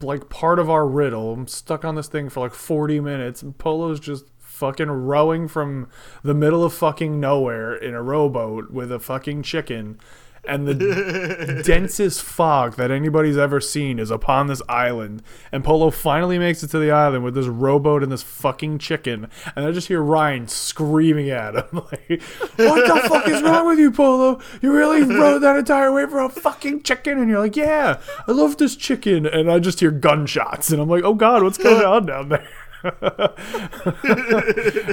like 0.00 0.28
part 0.28 0.58
of 0.58 0.68
our 0.68 0.86
riddle. 0.86 1.32
I'm 1.32 1.46
stuck 1.46 1.84
on 1.84 1.94
this 1.94 2.08
thing 2.08 2.28
for 2.28 2.40
like 2.40 2.54
40 2.54 3.00
minutes, 3.00 3.42
and 3.42 3.56
Polo's 3.56 4.00
just 4.00 4.24
fucking 4.38 4.90
rowing 4.90 5.46
from 5.46 5.88
the 6.22 6.34
middle 6.34 6.64
of 6.64 6.74
fucking 6.74 7.20
nowhere 7.20 7.74
in 7.74 7.94
a 7.94 8.02
rowboat 8.02 8.70
with 8.70 8.90
a 8.90 8.98
fucking 8.98 9.42
chicken. 9.42 9.98
And 10.44 10.66
the 10.66 11.62
densest 11.66 12.22
fog 12.22 12.76
that 12.76 12.90
anybody's 12.90 13.36
ever 13.36 13.60
seen 13.60 13.98
is 13.98 14.10
upon 14.10 14.46
this 14.46 14.62
island. 14.68 15.22
And 15.52 15.64
Polo 15.64 15.90
finally 15.90 16.38
makes 16.38 16.62
it 16.62 16.68
to 16.68 16.78
the 16.78 16.90
island 16.90 17.24
with 17.24 17.34
this 17.34 17.46
rowboat 17.46 18.02
and 18.02 18.10
this 18.10 18.22
fucking 18.22 18.78
chicken. 18.78 19.28
And 19.54 19.64
I 19.66 19.72
just 19.72 19.88
hear 19.88 20.00
Ryan 20.00 20.48
screaming 20.48 21.30
at 21.30 21.54
him, 21.54 21.66
like, 21.72 22.22
What 22.56 22.86
the 22.86 23.08
fuck 23.08 23.28
is 23.28 23.42
wrong 23.42 23.66
with 23.66 23.78
you, 23.78 23.90
Polo? 23.90 24.40
You 24.62 24.72
really 24.72 25.02
rode 25.18 25.40
that 25.40 25.56
entire 25.56 25.92
way 25.92 26.06
for 26.06 26.20
a 26.20 26.28
fucking 26.28 26.82
chicken? 26.82 27.18
And 27.18 27.28
you're 27.28 27.40
like, 27.40 27.56
Yeah, 27.56 28.00
I 28.26 28.32
love 28.32 28.56
this 28.56 28.76
chicken. 28.76 29.26
And 29.26 29.50
I 29.50 29.58
just 29.58 29.80
hear 29.80 29.90
gunshots. 29.90 30.70
And 30.70 30.80
I'm 30.80 30.88
like, 30.88 31.04
Oh 31.04 31.14
God, 31.14 31.42
what's 31.42 31.58
going 31.58 31.84
on 31.84 32.06
down 32.06 32.28
there? 32.28 32.48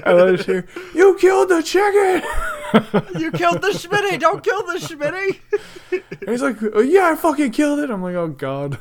I 0.06 0.34
just 0.36 0.46
hear, 0.46 0.66
You 0.94 1.16
killed 1.20 1.50
the 1.50 1.62
chicken! 1.64 2.22
you 3.22 3.32
killed 3.32 3.62
the 3.62 3.70
Schmitty. 3.70 4.20
Don't 4.20 4.44
kill 4.44 4.66
the 4.66 4.74
Schmitty. 4.80 5.40
And 5.92 6.30
he's 6.30 6.42
like, 6.42 6.58
oh, 6.74 6.82
Yeah, 6.82 7.12
I 7.12 7.16
fucking 7.16 7.52
killed 7.52 7.80
it. 7.80 7.90
I'm 7.90 8.02
like, 8.02 8.16
Oh 8.16 8.28
God. 8.30 8.80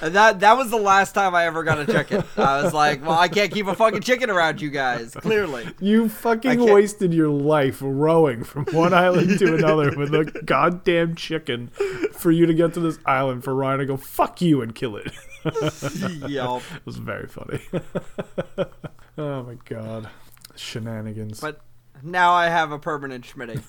And 0.00 0.14
that 0.14 0.40
that 0.40 0.56
was 0.56 0.70
the 0.70 0.76
last 0.76 1.12
time 1.12 1.34
I 1.34 1.46
ever 1.46 1.64
got 1.64 1.80
a 1.80 1.86
chicken. 1.86 2.22
I 2.36 2.62
was 2.62 2.72
like, 2.72 3.02
well, 3.04 3.18
I 3.18 3.26
can't 3.28 3.52
keep 3.52 3.66
a 3.66 3.74
fucking 3.74 4.02
chicken 4.02 4.30
around 4.30 4.60
you 4.60 4.70
guys. 4.70 5.14
Clearly. 5.14 5.66
You 5.80 6.08
fucking 6.08 6.60
wasted 6.62 7.12
your 7.12 7.28
life 7.30 7.78
rowing 7.80 8.44
from 8.44 8.64
one 8.66 8.94
island 8.94 9.38
to 9.40 9.54
another 9.56 9.96
with 9.96 10.14
a 10.14 10.24
goddamn 10.44 11.14
chicken 11.16 11.68
for 12.12 12.30
you 12.30 12.46
to 12.46 12.54
get 12.54 12.74
to 12.74 12.80
this 12.80 12.98
island 13.06 13.42
for 13.44 13.54
Ryan 13.54 13.80
to 13.80 13.86
go 13.86 13.96
fuck 13.96 14.40
you 14.40 14.62
and 14.62 14.74
kill 14.74 14.96
it. 14.96 15.10
Yup. 15.44 16.62
It 16.74 16.86
was 16.86 16.96
very 16.96 17.26
funny. 17.28 17.60
oh 19.18 19.42
my 19.42 19.56
god. 19.64 20.08
Shenanigans. 20.56 21.40
But 21.40 21.60
now 22.02 22.32
I 22.32 22.48
have 22.48 22.72
a 22.72 22.78
permanent 22.78 23.24
Schmitty, 23.24 23.62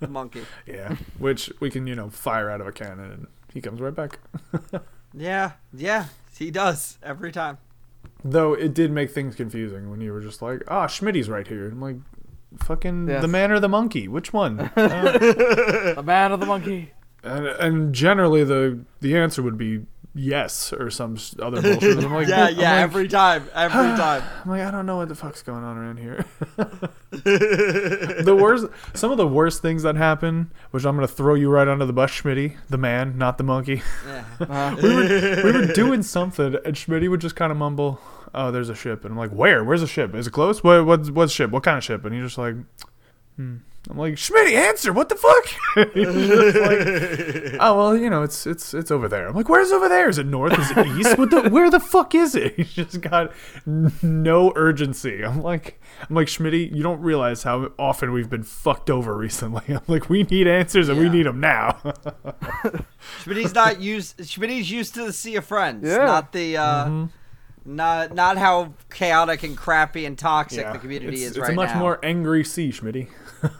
the 0.00 0.08
monkey. 0.08 0.42
yeah. 0.66 0.96
Which 1.18 1.50
we 1.60 1.70
can, 1.70 1.86
you 1.86 1.94
know, 1.94 2.10
fire 2.10 2.50
out 2.50 2.60
of 2.60 2.66
a 2.66 2.72
cannon 2.72 3.10
and 3.10 3.26
he 3.52 3.60
comes 3.60 3.80
right 3.80 3.94
back. 3.94 4.18
Yeah, 5.16 5.52
yeah, 5.72 6.06
he 6.36 6.50
does 6.50 6.98
every 7.02 7.30
time. 7.32 7.58
Though 8.24 8.52
it 8.54 8.74
did 8.74 8.90
make 8.90 9.10
things 9.10 9.34
confusing 9.36 9.90
when 9.90 10.00
you 10.00 10.12
were 10.12 10.20
just 10.20 10.42
like, 10.42 10.62
ah, 10.68 10.86
Schmitty's 10.86 11.28
right 11.28 11.46
here. 11.46 11.68
I'm 11.68 11.80
like, 11.80 11.96
fucking 12.58 13.08
Yes. 13.08 13.22
the 13.22 13.28
man 13.28 13.50
or 13.52 13.60
the 13.60 13.68
monkey? 13.68 14.08
Which 14.08 14.32
one? 14.32 14.60
Uh, 14.60 14.72
The 15.96 16.02
man 16.04 16.32
of 16.32 16.40
the 16.40 16.46
monkey. 16.46 16.92
And, 17.22 17.46
and 17.46 17.94
generally, 17.94 18.44
the 18.44 18.80
the 19.00 19.16
answer 19.16 19.42
would 19.42 19.56
be 19.56 19.86
yes 20.14 20.72
or 20.72 20.90
some 20.90 21.16
other 21.40 21.60
bullshit. 21.62 21.98
I'm 22.04 22.12
like, 22.12 22.28
yeah, 22.28 22.48
yeah, 22.48 22.72
like- 22.72 22.82
every 22.82 23.08
time, 23.08 23.48
every 23.54 23.76
time. 23.96 24.22
I'm 24.44 24.50
like, 24.50 24.62
I 24.62 24.70
don't 24.70 24.86
know 24.86 24.96
what 24.96 25.08
the 25.08 25.14
fuck's 25.14 25.42
going 25.42 25.64
on 25.64 25.76
around 25.76 25.98
here. 25.98 26.24
the 27.10 28.36
worst, 28.40 28.66
some 28.94 29.10
of 29.10 29.16
the 29.16 29.26
worst 29.26 29.62
things 29.62 29.82
that 29.82 29.96
happen, 29.96 30.52
which 30.70 30.84
I'm 30.84 30.94
gonna 30.96 31.06
throw 31.08 31.34
you 31.34 31.50
right 31.50 31.68
under 31.68 31.86
the 31.86 31.92
bus, 31.92 32.10
Schmitty, 32.10 32.56
the 32.68 32.78
man, 32.78 33.18
not 33.18 33.38
the 33.38 33.44
monkey. 33.44 33.82
Yeah. 34.06 34.24
Uh, 34.40 34.76
we, 34.82 34.94
were, 34.94 35.42
we 35.44 35.52
were 35.52 35.66
doing 35.72 36.02
something, 36.02 36.56
and 36.64 36.74
Schmitty 36.74 37.08
would 37.08 37.20
just 37.20 37.36
kind 37.36 37.50
of 37.52 37.58
mumble, 37.58 38.00
"Oh, 38.34 38.50
there's 38.50 38.68
a 38.68 38.74
ship," 38.74 39.04
and 39.04 39.12
I'm 39.12 39.18
like, 39.18 39.30
"Where? 39.30 39.64
Where's 39.64 39.80
the 39.80 39.86
ship? 39.86 40.14
Is 40.14 40.26
it 40.26 40.32
close? 40.32 40.62
What? 40.64 40.84
What's 40.86 41.10
what's 41.10 41.32
ship? 41.32 41.50
What 41.50 41.62
kind 41.62 41.78
of 41.78 41.84
ship?" 41.84 42.04
And 42.04 42.14
he's 42.14 42.24
just 42.24 42.38
like, 42.38 42.54
hmm. 43.36 43.56
I'm 43.90 43.98
like, 43.98 44.14
Schmitty, 44.14 44.54
answer! 44.54 44.92
What 44.94 45.08
the 45.10 45.14
fuck? 45.14 45.44
Like, 45.94 47.56
oh 47.60 47.76
well, 47.76 47.96
you 47.96 48.08
know, 48.08 48.22
it's 48.22 48.46
it's 48.46 48.72
it's 48.72 48.90
over 48.90 49.08
there. 49.08 49.28
I'm 49.28 49.34
like, 49.34 49.48
where's 49.48 49.72
over 49.72 49.88
there? 49.88 50.08
Is 50.08 50.18
it 50.18 50.26
north? 50.26 50.58
Is 50.58 50.70
it 50.70 50.86
east? 50.98 51.18
What 51.18 51.30
the? 51.30 51.50
Where 51.50 51.68
the 51.70 51.80
fuck 51.80 52.14
is 52.14 52.34
it? 52.34 52.54
He's 52.56 52.72
just 52.72 53.00
got 53.02 53.32
no 53.66 54.52
urgency. 54.56 55.22
I'm 55.24 55.42
like, 55.42 55.80
I'm 56.08 56.14
like, 56.16 56.28
Schmitty, 56.28 56.74
you 56.74 56.82
don't 56.82 57.00
realize 57.00 57.42
how 57.42 57.72
often 57.78 58.12
we've 58.12 58.30
been 58.30 58.42
fucked 58.44 58.88
over 58.88 59.14
recently. 59.16 59.62
I'm 59.68 59.82
like, 59.86 60.08
we 60.08 60.22
need 60.22 60.46
answers 60.46 60.88
and 60.88 60.98
we 60.98 61.08
need 61.08 61.26
them 61.26 61.40
now. 61.40 61.72
Schmitty's 63.22 63.54
not 63.54 63.80
used. 63.80 64.18
Schmitty's 64.18 64.70
used 64.70 64.94
to 64.94 65.04
the 65.04 65.12
sea 65.12 65.36
of 65.36 65.44
friends, 65.44 65.86
Yeah. 65.86 65.98
not 66.06 66.32
the, 66.32 66.56
uh, 66.56 66.84
Mm-hmm. 66.84 67.74
not 67.76 68.14
not 68.14 68.36
how 68.38 68.74
chaotic 68.90 69.42
and 69.42 69.56
crappy 69.56 70.04
and 70.06 70.18
toxic 70.18 70.70
the 70.72 70.78
community 70.78 71.14
it's, 71.16 71.22
is 71.22 71.28
it's 71.32 71.38
right 71.38 71.50
a 71.50 71.54
much 71.54 71.70
now. 71.70 71.78
more 71.80 71.98
angry 72.04 72.44
sea, 72.44 72.70
Schmitty. 72.70 73.08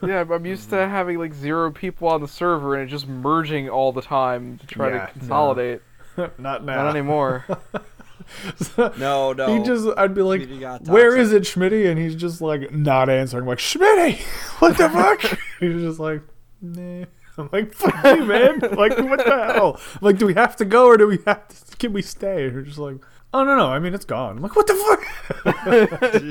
Yeah, 0.03 0.25
I'm 0.31 0.47
used 0.47 0.71
to 0.71 0.77
mm. 0.77 0.91
having 0.91 1.19
like 1.19 1.35
zero 1.35 1.71
people 1.71 2.09
on 2.09 2.21
the 2.21 2.29
server 2.29 2.75
and 2.75 2.89
it 2.89 2.91
just 2.91 3.07
merging 3.07 3.69
all 3.69 3.93
the 3.93 4.03
time 4.03 4.59
to 4.59 4.67
try 4.67 4.89
Yeah, 4.89 4.93
to 4.93 4.99
no. 4.99 5.13
consolidate. 5.13 5.83
Not 6.39 6.65
now. 6.65 6.85
Not 6.85 6.91
anymore. 6.91 7.45
no, 8.99 9.33
no. 9.33 9.47
He 9.59 9.65
just, 9.65 9.89
I'd 9.97 10.15
be 10.15 10.23
like, 10.23 10.43
Schmitty 10.43 10.61
got 10.61 10.83
"Where 10.83 11.17
toxic. 11.17 11.21
is 11.21 11.33
it, 11.33 11.43
Schmitty?" 11.43 11.91
And 11.91 11.99
he's 11.99 12.15
just 12.15 12.41
like 12.41 12.73
not 12.73 13.09
answering. 13.09 13.43
I'm 13.43 13.49
like, 13.49 13.59
"Schmitty, 13.59 14.21
what 14.61 14.77
the 14.79 14.89
fuck?" 14.89 15.21
he's 15.61 15.83
just 15.83 15.99
like, 15.99 16.23
"Nah." 16.63 17.05
I'm 17.37 17.49
like, 17.53 17.75
"Fuck 17.75 18.05
you, 18.05 18.25
man! 18.25 18.61
Like, 18.61 18.97
what 18.97 19.25
the 19.25 19.53
hell? 19.55 19.81
I'm 19.95 19.99
like, 20.01 20.19
do 20.19 20.27
we 20.27 20.35
have 20.35 20.55
to 20.57 20.65
go 20.65 20.87
or 20.87 20.97
do 20.97 21.09
we 21.09 21.19
have 21.27 21.49
to? 21.49 21.77
Can 21.77 21.93
we 21.93 22.01
stay?" 22.01 22.45
And 22.45 22.53
you're 22.53 22.63
just 22.63 22.79
like, 22.79 22.97
"Oh 23.35 23.45
no, 23.45 23.57
no! 23.57 23.67
I 23.67 23.79
mean, 23.81 23.93
it's 23.93 24.05
gone." 24.07 24.37
I'm 24.37 24.43
like, 24.43 24.57
"What 24.57 24.67
the 24.67 24.75
fuck?" 24.75 26.25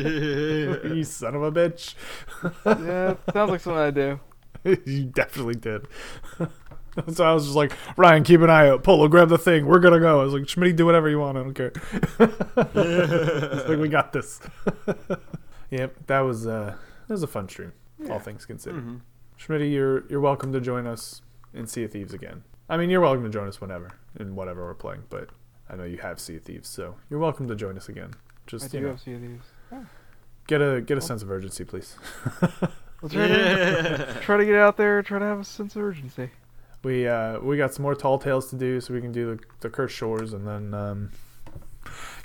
you 0.95 1.03
son 1.03 1.35
of 1.35 1.43
a 1.43 1.51
bitch! 1.51 1.93
yeah, 2.65 3.15
sounds 3.31 3.51
like 3.51 3.59
something 3.61 3.79
I 3.79 3.91
do. 3.91 4.19
you 4.85 5.03
definitely 5.05 5.55
did. 5.55 5.85
so 7.13 7.25
I 7.25 7.33
was 7.33 7.43
just 7.45 7.55
like, 7.55 7.73
Ryan, 7.97 8.23
keep 8.23 8.39
an 8.41 8.49
eye 8.49 8.69
out. 8.69 8.83
Polo, 8.83 9.07
grab 9.07 9.29
the 9.29 9.37
thing. 9.37 9.65
We're 9.65 9.79
gonna 9.79 9.99
go. 9.99 10.21
I 10.21 10.23
was 10.23 10.33
like, 10.33 10.43
Schmitty, 10.43 10.75
do 10.75 10.85
whatever 10.85 11.09
you 11.09 11.19
want. 11.19 11.37
I 11.37 11.43
don't 11.43 11.53
care. 11.53 11.73
Like 13.67 13.79
we 13.79 13.89
got 13.89 14.13
this. 14.13 14.39
yep, 15.69 15.95
that 16.07 16.21
was 16.21 16.47
uh, 16.47 16.75
that 17.07 17.13
was 17.13 17.23
a 17.23 17.27
fun 17.27 17.49
stream. 17.49 17.73
All 18.09 18.19
things 18.19 18.45
considered. 18.45 18.85
Mhm. 18.85 19.01
Schmitty, 19.39 19.71
you're 19.71 20.05
you're 20.09 20.21
welcome 20.21 20.53
to 20.53 20.61
join 20.61 20.87
us 20.87 21.21
in 21.53 21.67
Sea 21.67 21.83
of 21.83 21.91
Thieves 21.91 22.13
again. 22.13 22.43
I 22.69 22.77
mean, 22.77 22.89
you're 22.89 23.01
welcome 23.01 23.23
to 23.23 23.29
join 23.29 23.47
us 23.47 23.59
whenever 23.59 23.91
in 24.19 24.35
whatever 24.35 24.63
we're 24.65 24.73
playing. 24.73 25.03
But 25.09 25.29
I 25.69 25.75
know 25.75 25.83
you 25.83 25.97
have 25.97 26.19
Sea 26.19 26.35
of 26.37 26.43
Thieves, 26.43 26.67
so 26.69 26.95
you're 27.09 27.19
welcome 27.19 27.47
to 27.47 27.55
join 27.55 27.77
us 27.77 27.89
again. 27.89 28.11
I 28.15 28.19
Just 28.47 28.71
do 28.71 28.77
you 28.77 28.83
know, 28.83 28.89
have 28.91 29.01
see 29.01 29.15
these. 29.15 29.39
get 30.47 30.61
a 30.61 30.81
get 30.81 30.97
a 30.97 31.01
sense 31.01 31.21
of 31.23 31.31
urgency, 31.31 31.63
please. 31.65 31.95
We'll 33.01 33.09
try 33.09 33.27
to 33.27 34.17
try 34.21 34.37
to 34.37 34.45
get 34.45 34.55
out 34.55 34.77
there. 34.77 35.01
Try 35.01 35.19
to 35.19 35.25
have 35.25 35.39
a 35.39 35.43
sense 35.43 35.75
of 35.75 35.83
urgency. 35.83 36.29
We 36.83 37.07
uh 37.07 37.39
we 37.39 37.57
got 37.57 37.73
some 37.73 37.83
more 37.83 37.95
tall 37.95 38.19
tales 38.19 38.49
to 38.49 38.55
do, 38.57 38.79
so 38.81 38.93
we 38.93 39.01
can 39.01 39.11
do 39.11 39.35
the 39.35 39.43
the 39.61 39.69
cursed 39.69 39.95
shores, 39.95 40.33
and 40.33 40.45
then 40.47 40.73
um 40.73 41.11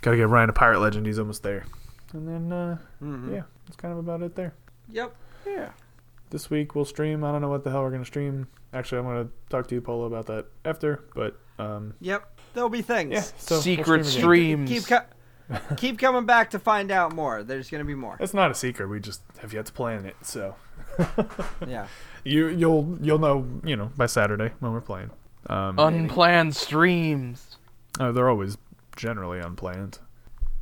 gotta 0.03 0.17
get 0.17 0.29
Ryan 0.29 0.51
a 0.51 0.53
pirate 0.53 0.81
legend. 0.81 1.07
He's 1.07 1.19
almost 1.19 1.43
there, 1.43 1.65
and 2.13 2.27
then 2.29 2.53
uh 2.53 2.79
Mhm. 3.03 3.33
yeah, 3.33 3.43
that's 3.67 3.77
kind 3.77 3.93
of 3.93 3.99
about 3.99 4.23
it 4.23 4.35
there. 4.35 4.55
Yep. 4.91 5.15
Yeah. 5.47 5.71
This 6.31 6.51
week 6.51 6.75
we'll 6.75 6.85
stream. 6.85 7.25
I 7.25 7.33
don't 7.33 7.41
know 7.41 7.49
what 7.49 7.65
the 7.65 7.71
hell 7.71 7.83
we're 7.83 7.91
gonna 7.91 8.05
stream. 8.05 8.49
Actually, 8.73 8.99
I'm 8.99 9.05
gonna 9.05 9.29
talk 9.49 9.67
to 9.69 9.75
you, 9.75 9.81
Polo, 9.81 10.05
about 10.07 10.27
that 10.27 10.47
after. 10.65 11.05
But 11.15 11.39
um 11.59 11.95
Yep. 12.01 12.38
There'll 12.59 12.69
be 12.69 12.83
things. 12.83 13.13
yeah, 13.13 13.21
so 13.39 13.61
Secret 13.61 14.05
stream 14.05 14.65
again. 14.65 14.67
streams. 14.77 14.89
Keep 14.89 14.99
co- 15.59 15.75
keep 15.77 15.99
coming 16.01 16.27
back 16.27 16.51
to 16.51 16.59
find 16.59 16.91
out 16.91 17.15
more. 17.15 17.45
There's 17.45 17.71
gonna 17.71 17.85
be 17.85 17.95
more. 17.95 18.17
It's 18.19 18.35
not 18.35 18.51
a 18.51 18.55
secret. 18.55 18.89
We 18.89 18.99
just 18.99 19.23
have 19.39 19.53
yet 19.53 19.67
to 19.67 19.73
plan 19.73 20.05
it. 20.07 20.17
So 20.23 20.57
Yeah. 21.67 21.87
you 22.25 22.49
you'll 22.49 22.99
you'll 23.01 23.21
know 23.21 23.47
you 23.63 23.77
know 23.77 23.93
by 23.97 24.07
Saturday 24.07 24.51
when 24.59 24.73
we're 24.73 24.81
playing. 24.81 25.11
Um, 25.47 25.79
Unplanned 25.79 26.57
streams. 26.57 27.57
uh, 28.01 28.11
they're 28.13 28.29
always 28.29 28.59
generally 28.97 29.39
unplanned. 29.39 30.01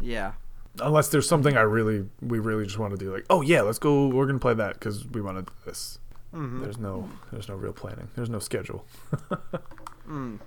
Yeah. 0.00 0.32
unless 0.80 1.08
there's 1.08 1.26
something 1.26 1.56
I 1.56 1.62
really 1.62 2.04
we 2.20 2.38
really 2.38 2.66
just 2.66 2.78
want 2.78 2.92
to 2.92 2.98
do 3.02 3.10
like 3.10 3.24
oh 3.30 3.40
yeah 3.40 3.62
let's 3.62 3.78
go 3.78 4.08
we're 4.08 4.26
gonna 4.26 4.38
play 4.38 4.52
that 4.52 4.74
because 4.74 5.06
we 5.06 5.22
want 5.22 5.38
to 5.38 5.42
do 5.44 5.52
this 5.64 5.98
Mm-hmm. 6.34 6.62
there's 6.62 6.76
no 6.76 7.08
there's 7.32 7.48
no 7.48 7.54
real 7.54 7.72
planning 7.72 8.08
there's 8.14 8.28
no 8.28 8.38
schedule 8.40 8.84
Mm. 10.08 10.38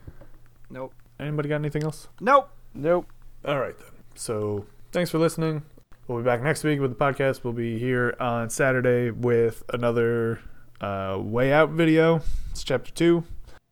Nope. 0.70 0.94
Anybody 1.20 1.50
got 1.50 1.56
anything 1.56 1.84
else 1.84 2.08
Nope. 2.20 2.50
Nope. 2.74 3.08
all 3.46 3.60
right 3.60 3.78
then 3.78 3.88
so 4.16 4.66
thanks 4.92 5.10
for 5.12 5.18
listening 5.18 5.64
we'll 6.08 6.20
be 6.20 6.24
back 6.24 6.42
next 6.42 6.64
week 6.64 6.80
with 6.80 6.92
the 6.92 6.96
podcast 6.98 7.44
we'll 7.44 7.54
be 7.54 7.78
here 7.80 8.16
on 8.20 8.50
Saturday 8.50 9.12
with 9.12 9.64
another 9.74 10.40
uh, 10.82 11.18
way 11.20 11.52
out 11.54 11.70
video 11.72 12.22
it's 12.52 12.64
chapter 12.64 12.92
two 12.92 13.24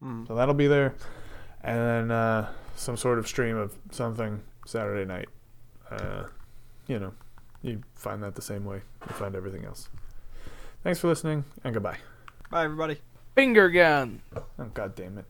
Mm. 0.04 0.28
so 0.28 0.36
that'll 0.36 0.54
be 0.54 0.68
there 0.68 0.93
and 1.64 1.80
then 1.80 2.12
uh, 2.12 2.48
some 2.76 2.95
sort 2.95 3.18
of 3.18 3.28
stream 3.28 3.58
of 3.58 3.74
something 3.89 4.41
Saturday 4.68 5.06
night 5.06 5.28
uh, 5.89 6.26
you 6.86 7.00
know 7.00 7.14
you 7.64 7.82
find 7.95 8.22
that 8.22 8.36
the 8.36 8.41
same 8.43 8.64
way 8.64 8.82
you 9.08 9.14
find 9.16 9.36
everything 9.36 9.66
else 9.66 9.89
thanks 10.84 11.00
for 11.00 11.08
listening 11.08 11.43
and 11.64 11.74
goodbye 11.74 11.98
Bye, 12.52 12.64
everybody. 12.64 13.02
Finger 13.36 13.70
gun. 13.70 14.22
Oh, 14.34 14.66
God 14.74 14.95
damn 14.95 15.18
it. 15.18 15.26